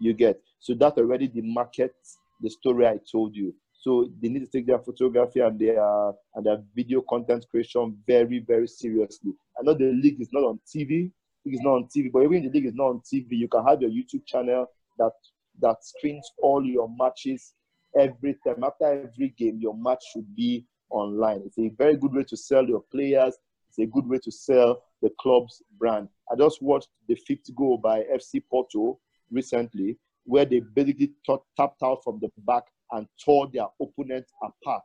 You 0.00 0.12
get 0.12 0.40
so 0.60 0.74
that 0.74 0.98
already 0.98 1.28
the 1.28 1.42
market, 1.42 1.94
the 2.40 2.50
story 2.50 2.86
I 2.86 2.98
told 3.10 3.34
you. 3.34 3.54
So 3.80 4.10
they 4.20 4.28
need 4.28 4.40
to 4.40 4.46
take 4.46 4.66
their 4.66 4.78
photography 4.80 5.40
and 5.40 5.58
their 5.58 6.12
and 6.34 6.44
their 6.44 6.58
video 6.74 7.00
content 7.00 7.46
creation 7.50 7.96
very, 8.06 8.40
very 8.40 8.66
seriously. 8.66 9.32
I 9.58 9.62
know 9.62 9.74
the 9.74 9.92
league 9.92 10.20
is 10.20 10.32
not 10.32 10.44
on 10.44 10.60
TV, 10.66 11.10
it's 11.44 11.62
not 11.62 11.74
on 11.74 11.84
TV, 11.84 12.10
but 12.12 12.22
even 12.22 12.42
the 12.44 12.50
league 12.50 12.66
is 12.66 12.74
not 12.74 12.88
on 12.88 13.00
TV, 13.00 13.26
you 13.30 13.48
can 13.48 13.64
have 13.64 13.80
your 13.80 13.90
YouTube 13.90 14.26
channel 14.26 14.66
that 14.98 15.12
that 15.60 15.84
screens 15.84 16.28
all 16.42 16.64
your 16.64 16.88
matches 16.98 17.54
every 17.98 18.36
time. 18.46 18.64
After 18.64 18.86
every 18.86 19.34
game, 19.38 19.58
your 19.60 19.76
match 19.76 20.02
should 20.12 20.34
be 20.34 20.66
online. 20.90 21.42
It's 21.44 21.58
a 21.58 21.68
very 21.76 21.96
good 21.96 22.12
way 22.12 22.24
to 22.24 22.36
sell 22.36 22.66
your 22.66 22.82
players. 22.90 23.36
It's 23.68 23.78
a 23.78 23.86
good 23.86 24.06
way 24.08 24.18
to 24.22 24.30
sell 24.30 24.82
the 25.02 25.10
club's 25.20 25.62
brand. 25.78 26.08
I 26.30 26.36
just 26.36 26.62
watched 26.62 26.88
the 27.08 27.14
fifth 27.14 27.54
goal 27.54 27.78
by 27.78 28.00
FC 28.12 28.42
Porto 28.50 28.98
recently, 29.30 29.98
where 30.24 30.44
they 30.44 30.60
basically 30.60 31.12
tapped 31.56 31.82
out 31.82 32.02
from 32.02 32.18
the 32.20 32.30
back 32.38 32.64
and 32.92 33.06
tore 33.22 33.48
their 33.52 33.66
opponent 33.80 34.26
apart 34.42 34.82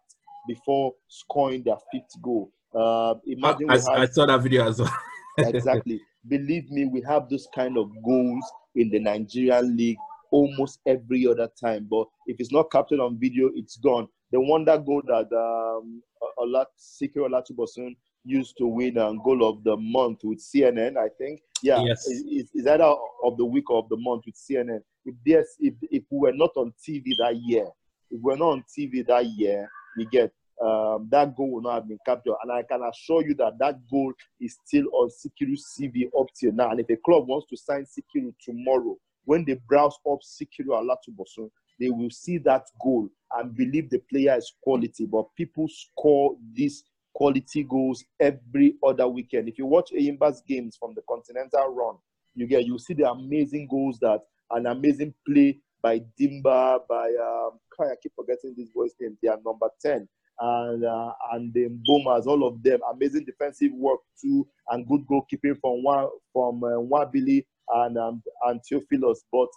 before 0.48 0.94
scoring 1.08 1.64
their 1.64 1.78
fifth 1.92 2.22
goal. 2.22 2.52
Uh, 2.76 3.16
imagine 3.26 3.70
I, 3.70 3.76
I, 3.76 4.02
I 4.02 4.06
saw 4.08 4.26
that 4.26 4.42
video 4.42 4.68
as 4.68 4.80
well. 4.80 4.94
exactly. 5.38 6.02
Believe 6.28 6.70
me, 6.72 6.86
we 6.86 7.02
have 7.02 7.30
those 7.30 7.48
kind 7.54 7.78
of 7.78 7.90
goals 8.04 8.44
in 8.76 8.90
the 8.90 9.00
Nigerian 9.00 9.76
league 9.78 9.98
almost 10.34 10.80
every 10.88 11.28
other 11.28 11.48
time. 11.64 11.88
But 11.90 12.08
if 12.26 12.38
it's 12.40 12.52
not 12.52 12.72
captured 12.72 13.00
on 13.00 13.20
video, 13.20 13.52
it's 13.54 13.78
gone. 13.78 14.08
The 14.32 14.42
wonder 14.42 14.78
goal 14.80 15.04
that 15.06 15.30
um, 15.32 16.02
Olat 16.40 16.66
Sikiru 16.78 17.30
Olatunbosun 17.30 17.96
used 18.26 18.58
to 18.58 18.66
win 18.66 18.98
a 18.98 19.14
goal 19.24 19.48
of 19.48 19.64
the 19.64 19.78
month 19.78 20.22
with 20.24 20.40
CNN, 20.40 20.98
I 20.98 21.10
think. 21.20 21.42
Yeah, 21.62 21.84
yes. 21.84 22.08
is, 22.08 22.50
is 22.54 22.68
either 22.68 22.94
of 23.24 23.38
the 23.38 23.46
week 23.46 23.70
or 23.70 23.80
of 23.80 23.90
the 23.90 23.98
month 23.98 24.24
with 24.26 24.36
CNN. 24.36 24.80
If 25.06 25.16
this, 25.26 25.56
if 25.60 25.76
if 25.84 26.04
we 26.10 26.20
were 26.20 26.34
not 26.34 26.52
on 26.56 26.74
TV 26.86 27.04
that 27.20 27.36
year, 27.36 27.68
if 28.10 28.20
we 28.20 28.20
we're 28.22 28.38
not 28.38 28.48
on 28.48 28.64
TV 28.78 29.06
that 29.06 29.26
year, 29.26 29.70
you 29.98 30.08
get 30.10 30.32
um, 30.66 31.10
that 31.12 31.36
goal 31.36 31.52
will 31.52 31.62
not 31.62 31.76
have 31.76 31.88
been 31.88 32.00
captured. 32.06 32.36
And 32.42 32.52
I 32.52 32.64
can 32.64 32.82
assure 32.84 33.24
you 33.28 33.36
that 33.36 33.60
that 33.60 33.80
goal 33.92 34.14
is 34.42 34.58
still 34.66 34.86
on 34.94 35.10
Sikiru's 35.10 35.66
CV 35.78 36.08
up 36.20 36.28
till 36.40 36.54
now. 36.54 36.72
And 36.72 36.80
if 36.80 36.90
a 36.90 36.98
club 37.06 37.28
wants 37.28 37.48
to 37.50 37.58
sign 37.58 37.86
Sikiru 37.86 38.34
tomorrow, 38.44 38.98
when 39.26 39.46
they 39.46 39.60
browse 39.68 39.98
up 40.10 40.20
Sikiru 40.22 40.70
Olatunbosun, 40.70 41.50
they 41.80 41.90
will 41.90 42.10
see 42.10 42.38
that 42.40 42.66
goal 42.82 43.10
and 43.38 43.56
believe 43.56 43.90
the 43.90 44.00
player 44.10 44.36
is 44.38 44.54
quality. 44.62 45.06
But 45.06 45.34
people 45.36 45.68
score 45.68 46.36
these 46.54 46.84
quality 47.14 47.64
goals 47.64 48.04
every 48.20 48.76
other 48.86 49.08
weekend. 49.08 49.48
If 49.48 49.58
you 49.58 49.66
watch 49.66 49.92
Enyimba's 49.92 50.42
games 50.48 50.78
from 50.80 50.94
the 50.96 51.02
Continental 51.08 51.74
run, 51.74 51.96
you 52.36 52.48
get 52.48 52.66
you 52.66 52.78
see 52.80 52.94
the 52.94 53.10
amazing 53.10 53.68
goals 53.70 54.00
that 54.00 54.22
an 54.52 54.66
amazing 54.68 55.14
play 55.28 55.58
by 55.82 56.02
Dimba, 56.20 56.80
by 56.88 57.10
um, 57.22 57.60
I 57.80 57.96
keep 58.02 58.14
forgetting 58.16 58.56
this 58.58 58.70
boy's 58.70 58.94
name. 59.00 59.18
They 59.22 59.30
are 59.30 59.40
number 59.46 59.68
ten, 59.82 60.08
and 60.40 60.86
uh, 60.86 61.12
and 61.34 61.54
the 61.54 61.68
Boomers, 61.86 62.26
all 62.26 62.48
of 62.48 62.64
them, 62.64 62.80
amazing 62.92 63.26
defensive 63.26 63.72
work 63.74 64.00
too, 64.20 64.48
and 64.70 64.88
good 64.88 65.02
goalkeeping 65.08 65.60
from 65.60 65.84
one 65.84 66.08
from 66.32 66.64
uh, 66.64 66.78
Wabili 66.80 67.46
and 67.70 67.98
um, 67.98 68.22
and 68.46 68.62
Theophilus. 68.68 69.24
But 69.32 69.50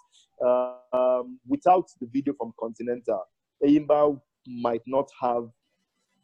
uh, 0.44 0.74
um, 0.92 1.38
without 1.46 1.86
the 2.00 2.08
video 2.12 2.34
from 2.34 2.52
Continental, 2.58 3.22
Enyimba 3.64 4.20
might 4.46 4.82
not 4.86 5.08
have 5.20 5.48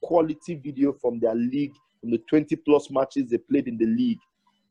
quality 0.03 0.55
video 0.55 0.93
from 0.93 1.20
their 1.20 1.35
league, 1.35 1.72
from 2.01 2.11
the 2.11 2.18
20 2.28 2.57
plus 2.57 2.91
matches 2.91 3.30
they 3.30 3.39
played 3.39 3.68
in 3.68 3.78
the 3.78 3.87
league, 3.87 4.18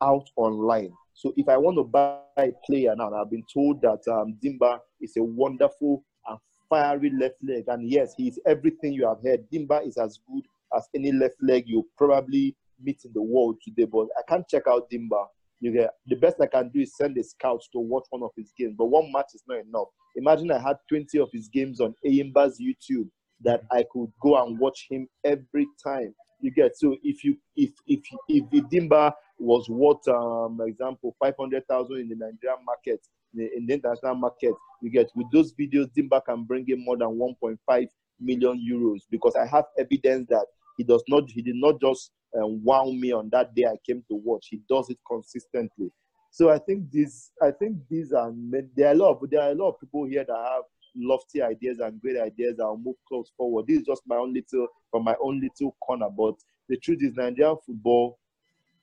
out 0.02 0.28
online. 0.36 0.92
So 1.14 1.32
if 1.36 1.48
I 1.48 1.56
want 1.56 1.76
to 1.76 1.84
buy 1.84 2.18
a 2.38 2.52
player 2.64 2.94
now, 2.96 3.12
I've 3.14 3.30
been 3.30 3.44
told 3.52 3.82
that 3.82 4.00
um, 4.10 4.36
Dimba 4.42 4.78
is 5.00 5.16
a 5.16 5.22
wonderful 5.22 6.04
and 6.26 6.38
fiery 6.68 7.10
left 7.10 7.36
leg. 7.42 7.64
And 7.68 7.88
yes, 7.88 8.14
he 8.16 8.28
is 8.28 8.40
everything 8.46 8.92
you 8.92 9.06
have 9.06 9.18
heard. 9.24 9.44
Dimba 9.52 9.86
is 9.86 9.96
as 9.96 10.18
good 10.30 10.44
as 10.76 10.88
any 10.94 11.12
left 11.12 11.36
leg 11.42 11.64
you 11.66 11.86
probably 11.98 12.56
meet 12.82 13.00
in 13.04 13.12
the 13.14 13.22
world 13.22 13.58
today. 13.62 13.84
But 13.84 14.06
I 14.18 14.22
can't 14.28 14.48
check 14.48 14.64
out 14.68 14.90
Dimba. 14.90 15.26
You 15.62 15.70
get 15.72 15.90
the 16.08 16.16
best 16.16 16.40
I 16.40 16.46
can 16.46 16.70
do 16.70 16.80
is 16.80 16.96
send 16.96 17.16
a 17.18 17.22
scout 17.22 17.62
to 17.72 17.78
watch 17.78 18.06
one 18.10 18.24
of 18.24 18.30
his 18.36 18.52
games. 18.58 18.74
But 18.76 18.86
one 18.86 19.12
match 19.12 19.28
is 19.32 19.44
not 19.46 19.58
enough. 19.60 19.86
Imagine 20.16 20.50
I 20.50 20.58
had 20.58 20.76
20 20.88 21.20
of 21.20 21.28
his 21.32 21.46
games 21.48 21.80
on 21.80 21.94
Enyimba's 22.04 22.60
YouTube 22.60 23.08
that 23.44 23.62
I 23.70 23.84
could 23.92 24.12
go 24.20 24.42
and 24.44 24.58
watch 24.58 24.88
him 24.90 25.06
every 25.24 25.68
time. 25.82 26.16
You 26.40 26.50
get 26.50 26.76
so 26.76 26.96
if 27.04 27.22
you 27.22 27.36
if 27.54 27.70
if 27.86 28.00
if, 28.28 28.44
if 28.50 28.64
Dimba 28.64 29.12
was 29.38 29.68
worth 29.68 30.06
um 30.08 30.60
example 30.66 31.14
five 31.22 31.34
hundred 31.38 31.62
thousand 31.68 31.98
in 31.98 32.08
the 32.08 32.16
Nigerian 32.16 32.64
market 32.66 33.00
in 33.32 33.66
the 33.66 33.74
international 33.74 34.16
market, 34.16 34.54
you 34.82 34.90
get 34.90 35.10
with 35.14 35.28
those 35.32 35.54
videos 35.54 35.88
Dimba 35.96 36.24
can 36.24 36.42
bring 36.42 36.64
in 36.68 36.84
more 36.84 36.96
than 36.96 37.16
one 37.16 37.36
point 37.40 37.60
five 37.64 37.86
million 38.18 38.60
euros 38.68 39.02
because 39.12 39.36
I 39.36 39.46
have 39.46 39.66
evidence 39.78 40.26
that 40.30 40.46
he 40.76 40.82
does 40.82 41.04
not 41.06 41.30
he 41.30 41.40
did 41.42 41.54
not 41.54 41.80
just 41.80 42.10
um, 42.40 42.62
wow 42.64 42.84
me 42.84 43.12
on 43.12 43.28
that 43.30 43.54
day 43.54 43.64
I 43.64 43.76
came 43.86 44.02
to 44.08 44.14
watch. 44.14 44.48
He 44.50 44.60
does 44.68 44.90
it 44.90 44.98
consistently. 45.08 45.90
So 46.30 46.50
I 46.50 46.58
think 46.58 46.90
these 46.90 47.30
I 47.42 47.50
think 47.50 47.76
these 47.90 48.12
are 48.12 48.32
there 48.74 48.88
are 48.88 48.92
a 48.92 48.96
lot 48.96 49.10
of 49.12 49.30
there 49.30 49.42
are 49.42 49.50
a 49.50 49.54
lot 49.54 49.70
of 49.70 49.80
people 49.80 50.06
here 50.06 50.24
that 50.26 50.36
have 50.52 50.62
lofty 50.96 51.42
ideas 51.42 51.78
and 51.78 52.00
great 52.00 52.18
ideas 52.18 52.56
that 52.56 52.66
will 52.66 52.78
move 52.78 52.96
close 53.06 53.30
forward. 53.36 53.66
This 53.66 53.80
is 53.80 53.86
just 53.86 54.02
my 54.06 54.16
own 54.16 54.32
little 54.32 54.66
from 54.90 55.04
my 55.04 55.14
own 55.22 55.40
little 55.40 55.76
corner. 55.86 56.08
But 56.10 56.34
the 56.68 56.76
truth 56.78 56.98
is, 57.02 57.14
Nigerian 57.14 57.56
football 57.66 58.18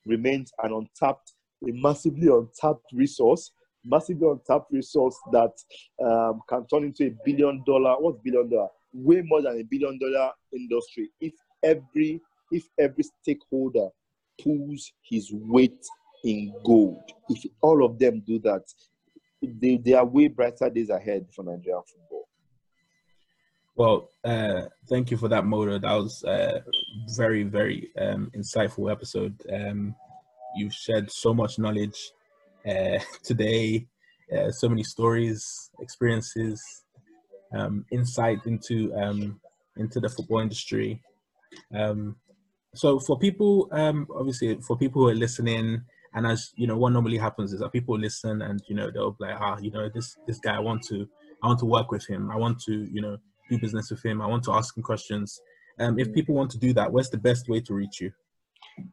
remains 0.05 0.51
an 0.63 0.73
untapped, 0.73 1.33
a 1.67 1.71
massively 1.71 2.27
untapped 2.27 2.85
resource, 2.93 3.51
massively 3.83 4.27
untapped 4.27 4.71
resource 4.71 5.17
that 5.31 5.51
um, 6.03 6.41
can 6.47 6.65
turn 6.67 6.83
into 6.83 7.07
a 7.07 7.15
billion 7.25 7.63
dollar. 7.65 7.95
What's 7.99 8.19
billion 8.23 8.49
dollar? 8.49 8.69
Way 8.93 9.21
more 9.23 9.41
than 9.41 9.59
a 9.59 9.63
billion 9.63 9.99
dollar 9.99 10.31
industry. 10.53 11.09
If 11.19 11.33
every 11.63 12.21
if 12.51 12.67
every 12.79 13.03
stakeholder 13.21 13.89
pulls 14.41 14.91
his 15.03 15.31
weight 15.33 15.85
in 16.23 16.53
gold, 16.63 17.01
if 17.29 17.45
all 17.61 17.85
of 17.85 17.99
them 17.99 18.21
do 18.25 18.39
that, 18.39 18.63
they, 19.41 19.77
they 19.77 19.93
are 19.93 20.05
way 20.05 20.27
brighter 20.27 20.69
days 20.69 20.89
ahead 20.89 21.27
for 21.33 21.43
Nigerian 21.43 21.81
football. 21.87 22.27
Well, 23.75 24.09
uh, 24.25 24.67
thank 24.89 25.09
you 25.09 25.15
for 25.15 25.29
that, 25.29 25.45
Modo. 25.45 25.79
That 25.79 25.93
was 25.93 26.23
a 26.25 26.63
very, 27.15 27.43
very 27.43 27.89
um, 27.97 28.29
insightful 28.35 28.91
episode. 28.91 29.41
Um, 29.51 29.95
you've 30.55 30.73
shared 30.73 31.09
so 31.09 31.33
much 31.33 31.57
knowledge 31.59 32.11
uh, 32.67 32.99
today, 33.23 33.87
uh, 34.35 34.51
so 34.51 34.67
many 34.67 34.83
stories, 34.83 35.71
experiences, 35.79 36.61
um, 37.53 37.85
insight 37.91 38.39
into 38.45 38.93
um, 38.95 39.39
into 39.77 39.99
the 39.99 40.09
football 40.09 40.39
industry. 40.39 41.01
Um, 41.73 42.17
so, 42.79 42.97
for 42.97 43.19
people, 43.19 43.67
um, 43.71 44.07
obviously, 44.15 44.57
for 44.61 44.77
people 44.77 45.01
who 45.01 45.09
are 45.09 45.15
listening 45.15 45.81
and 46.13 46.25
as 46.25 46.51
you 46.55 46.65
know, 46.65 46.77
what 46.77 46.93
normally 46.93 47.17
happens 47.17 47.53
is 47.53 47.59
that 47.59 47.71
people 47.71 47.97
listen 47.97 48.41
and 48.41 48.61
you 48.67 48.75
know 48.75 48.89
they'll 48.89 49.11
be 49.11 49.25
like, 49.25 49.35
ah, 49.39 49.57
you 49.59 49.69
know, 49.71 49.89
this 49.93 50.17
this 50.27 50.39
guy, 50.39 50.55
I 50.55 50.59
want 50.59 50.81
to, 50.83 51.07
I 51.43 51.47
want 51.47 51.59
to 51.59 51.65
work 51.65 51.91
with 51.91 52.07
him. 52.07 52.31
I 52.31 52.37
want 52.37 52.59
to, 52.61 52.87
you 52.91 53.01
know, 53.01 53.17
do 53.49 53.59
business 53.59 53.91
with 53.91 54.03
him. 54.03 54.21
I 54.21 54.27
want 54.27 54.43
to 54.45 54.53
ask 54.53 54.75
him 54.77 54.83
questions. 54.83 55.39
Um, 55.77 55.99
if 55.99 56.13
people 56.13 56.35
want 56.35 56.51
to 56.51 56.57
do 56.57 56.73
that, 56.73 56.91
what's 56.91 57.09
the 57.09 57.17
best 57.17 57.47
way 57.49 57.59
to 57.61 57.73
reach 57.73 58.01
you? 58.01 58.11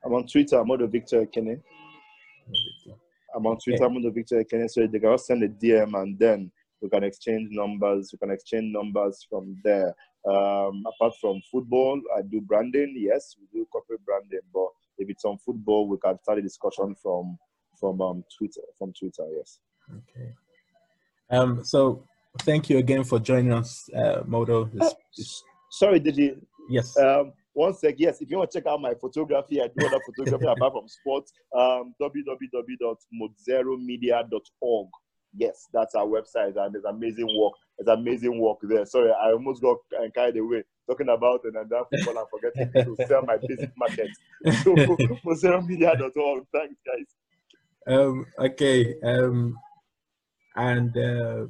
I'm 0.04 0.14
on 0.14 0.26
Twitter. 0.26 0.58
I'm 0.58 0.66
Modo 0.66 0.88
Victor 0.88 1.24
Ekene. 1.24 1.60
I'm 3.34 3.46
on 3.46 3.58
Twitter. 3.58 3.84
I'm 3.84 3.94
Modo 3.94 4.10
Victor 4.10 4.42
Ekene. 4.42 4.68
So 4.68 4.86
they 4.86 4.98
can 4.98 5.18
send 5.18 5.42
a 5.42 5.48
DM 5.48 5.94
and 6.00 6.18
then 6.18 6.50
we 6.80 6.88
can 6.88 7.04
exchange 7.04 7.50
numbers. 7.52 8.10
We 8.12 8.18
can 8.18 8.30
exchange 8.30 8.72
numbers 8.72 9.26
from 9.28 9.60
there. 9.64 9.94
Um, 10.28 10.84
apart 10.86 11.14
from 11.20 11.40
football, 11.50 12.00
I 12.16 12.22
do 12.22 12.40
branding. 12.40 12.94
Yes, 12.96 13.34
we 13.40 13.60
do 13.60 13.66
corporate 13.66 14.04
branding, 14.04 14.40
but 14.52 14.68
if 14.98 15.08
it's 15.08 15.24
on 15.24 15.38
football, 15.38 15.88
we 15.88 15.96
can 15.98 16.18
start 16.22 16.38
a 16.38 16.42
discussion 16.42 16.96
from 17.00 17.38
from 17.78 18.00
um, 18.00 18.24
Twitter. 18.36 18.62
From 18.78 18.92
Twitter, 18.98 19.24
yes. 19.36 19.60
Okay. 19.90 20.34
Um. 21.30 21.64
So 21.64 22.02
thank 22.40 22.68
you 22.68 22.78
again 22.78 23.04
for 23.04 23.20
joining 23.20 23.52
us, 23.52 23.88
uh, 23.94 24.22
Modo. 24.26 24.64
This, 24.64 24.94
this... 25.16 25.44
Sorry, 25.70 26.00
did 26.00 26.16
you? 26.16 26.44
Yes. 26.68 26.98
Um. 26.98 27.32
One 27.52 27.74
sec. 27.74 27.94
Yes. 27.98 28.20
If 28.20 28.28
you 28.30 28.38
want 28.38 28.50
to 28.50 28.58
check 28.58 28.66
out 28.66 28.80
my 28.80 28.94
photography, 28.94 29.62
I 29.62 29.68
do 29.68 29.86
other 29.86 30.00
photography 30.04 30.46
apart 30.50 30.72
from 30.72 30.88
sports. 30.88 31.32
Um. 31.56 31.94
www.mozeromedia.org. 32.00 34.88
Yes, 35.36 35.68
that's 35.72 35.94
our 35.94 36.06
website, 36.06 36.56
and 36.56 36.74
there's 36.74 36.84
amazing 36.84 37.28
work. 37.38 37.54
There's 37.78 37.98
amazing 37.98 38.40
work 38.40 38.58
there. 38.62 38.86
Sorry, 38.86 39.10
I 39.10 39.32
almost 39.32 39.62
got 39.62 39.76
carried 40.14 40.36
away 40.38 40.62
talking 40.88 41.08
about 41.08 41.42
the 41.42 41.50
Nigerian 41.50 41.84
football 41.90 42.18
and 42.18 42.28
forgetting 42.30 42.96
to 42.96 43.06
sell 43.08 43.22
my 43.22 43.36
basic 43.46 43.72
market. 43.76 44.08
So, 44.62 44.74
mozeromedia.org. 45.26 46.44
Thanks, 46.52 46.80
guys. 46.86 47.06
Um, 47.86 48.26
okay. 48.38 48.94
Um, 49.02 49.56
and 50.56 50.96
uh, 50.96 51.46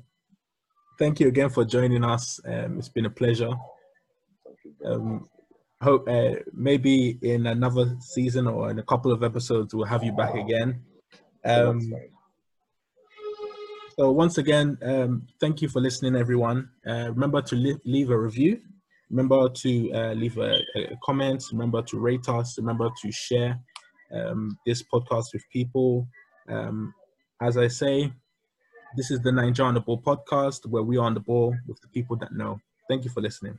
thank 0.99 1.21
you 1.21 1.29
again 1.29 1.51
for 1.51 1.65
joining 1.65 2.05
us. 2.05 2.41
Um, 2.45 2.79
it's 2.79 2.89
been 2.89 3.07
a 3.07 3.11
pleasure. 3.11 3.53
Um, 4.85 5.29
hope 5.81 6.09
uh, 6.09 6.37
maybe 6.53 7.19
in 7.23 7.47
another 7.47 7.97
season 8.01 8.47
or 8.47 8.71
in 8.71 8.79
a 8.79 8.83
couple 8.83 9.13
of 9.13 9.23
episodes 9.23 9.75
we'll 9.75 9.87
have 9.87 10.03
you 10.03 10.13
back 10.13 10.35
again. 10.35 10.83
Um, 11.45 11.93
so 13.99 14.11
once 14.11 14.39
again, 14.39 14.79
um, 14.83 15.27
thank 15.41 15.63
you 15.63 15.69
for 15.69 15.81
listening, 15.81 16.17
everyone. 16.17 16.69
Uh, 16.87 17.11
remember 17.11 17.43
to 17.43 17.57
li- 17.57 17.81
leave 17.85 18.11
a 18.11 18.19
review 18.19 18.61
Remember 19.11 19.49
to 19.49 19.93
uh, 19.93 20.13
leave 20.15 20.37
a, 20.39 20.59
a, 20.75 20.97
comment. 21.05 21.43
Remember 21.53 21.83
to 21.83 21.99
rate 21.99 22.29
us. 22.29 22.59
Remember 22.59 22.91
to 23.03 23.13
share 23.13 23.59
um, 24.13 24.59
this 24.67 24.83
podcast 24.83 25.27
with 25.33 25.43
people. 25.53 26.09
Um, 26.49 26.93
as 27.41 27.57
I 27.57 27.69
say, 27.69 28.13
this 28.97 29.11
is 29.11 29.21
the 29.21 29.31
Niger 29.31 29.63
on 29.63 29.75
the 29.75 29.81
Ball 29.81 30.01
podcast 30.01 30.67
where 30.67 30.83
we 30.83 30.97
are 30.97 31.05
on 31.05 31.15
the 31.15 31.21
ball 31.21 31.55
with 31.69 31.81
the 31.83 31.89
people 31.89 32.17
that 32.17 32.33
know. 32.33 32.59
Thank 32.89 33.05
you 33.05 33.11
for 33.11 33.21
listening. 33.21 33.59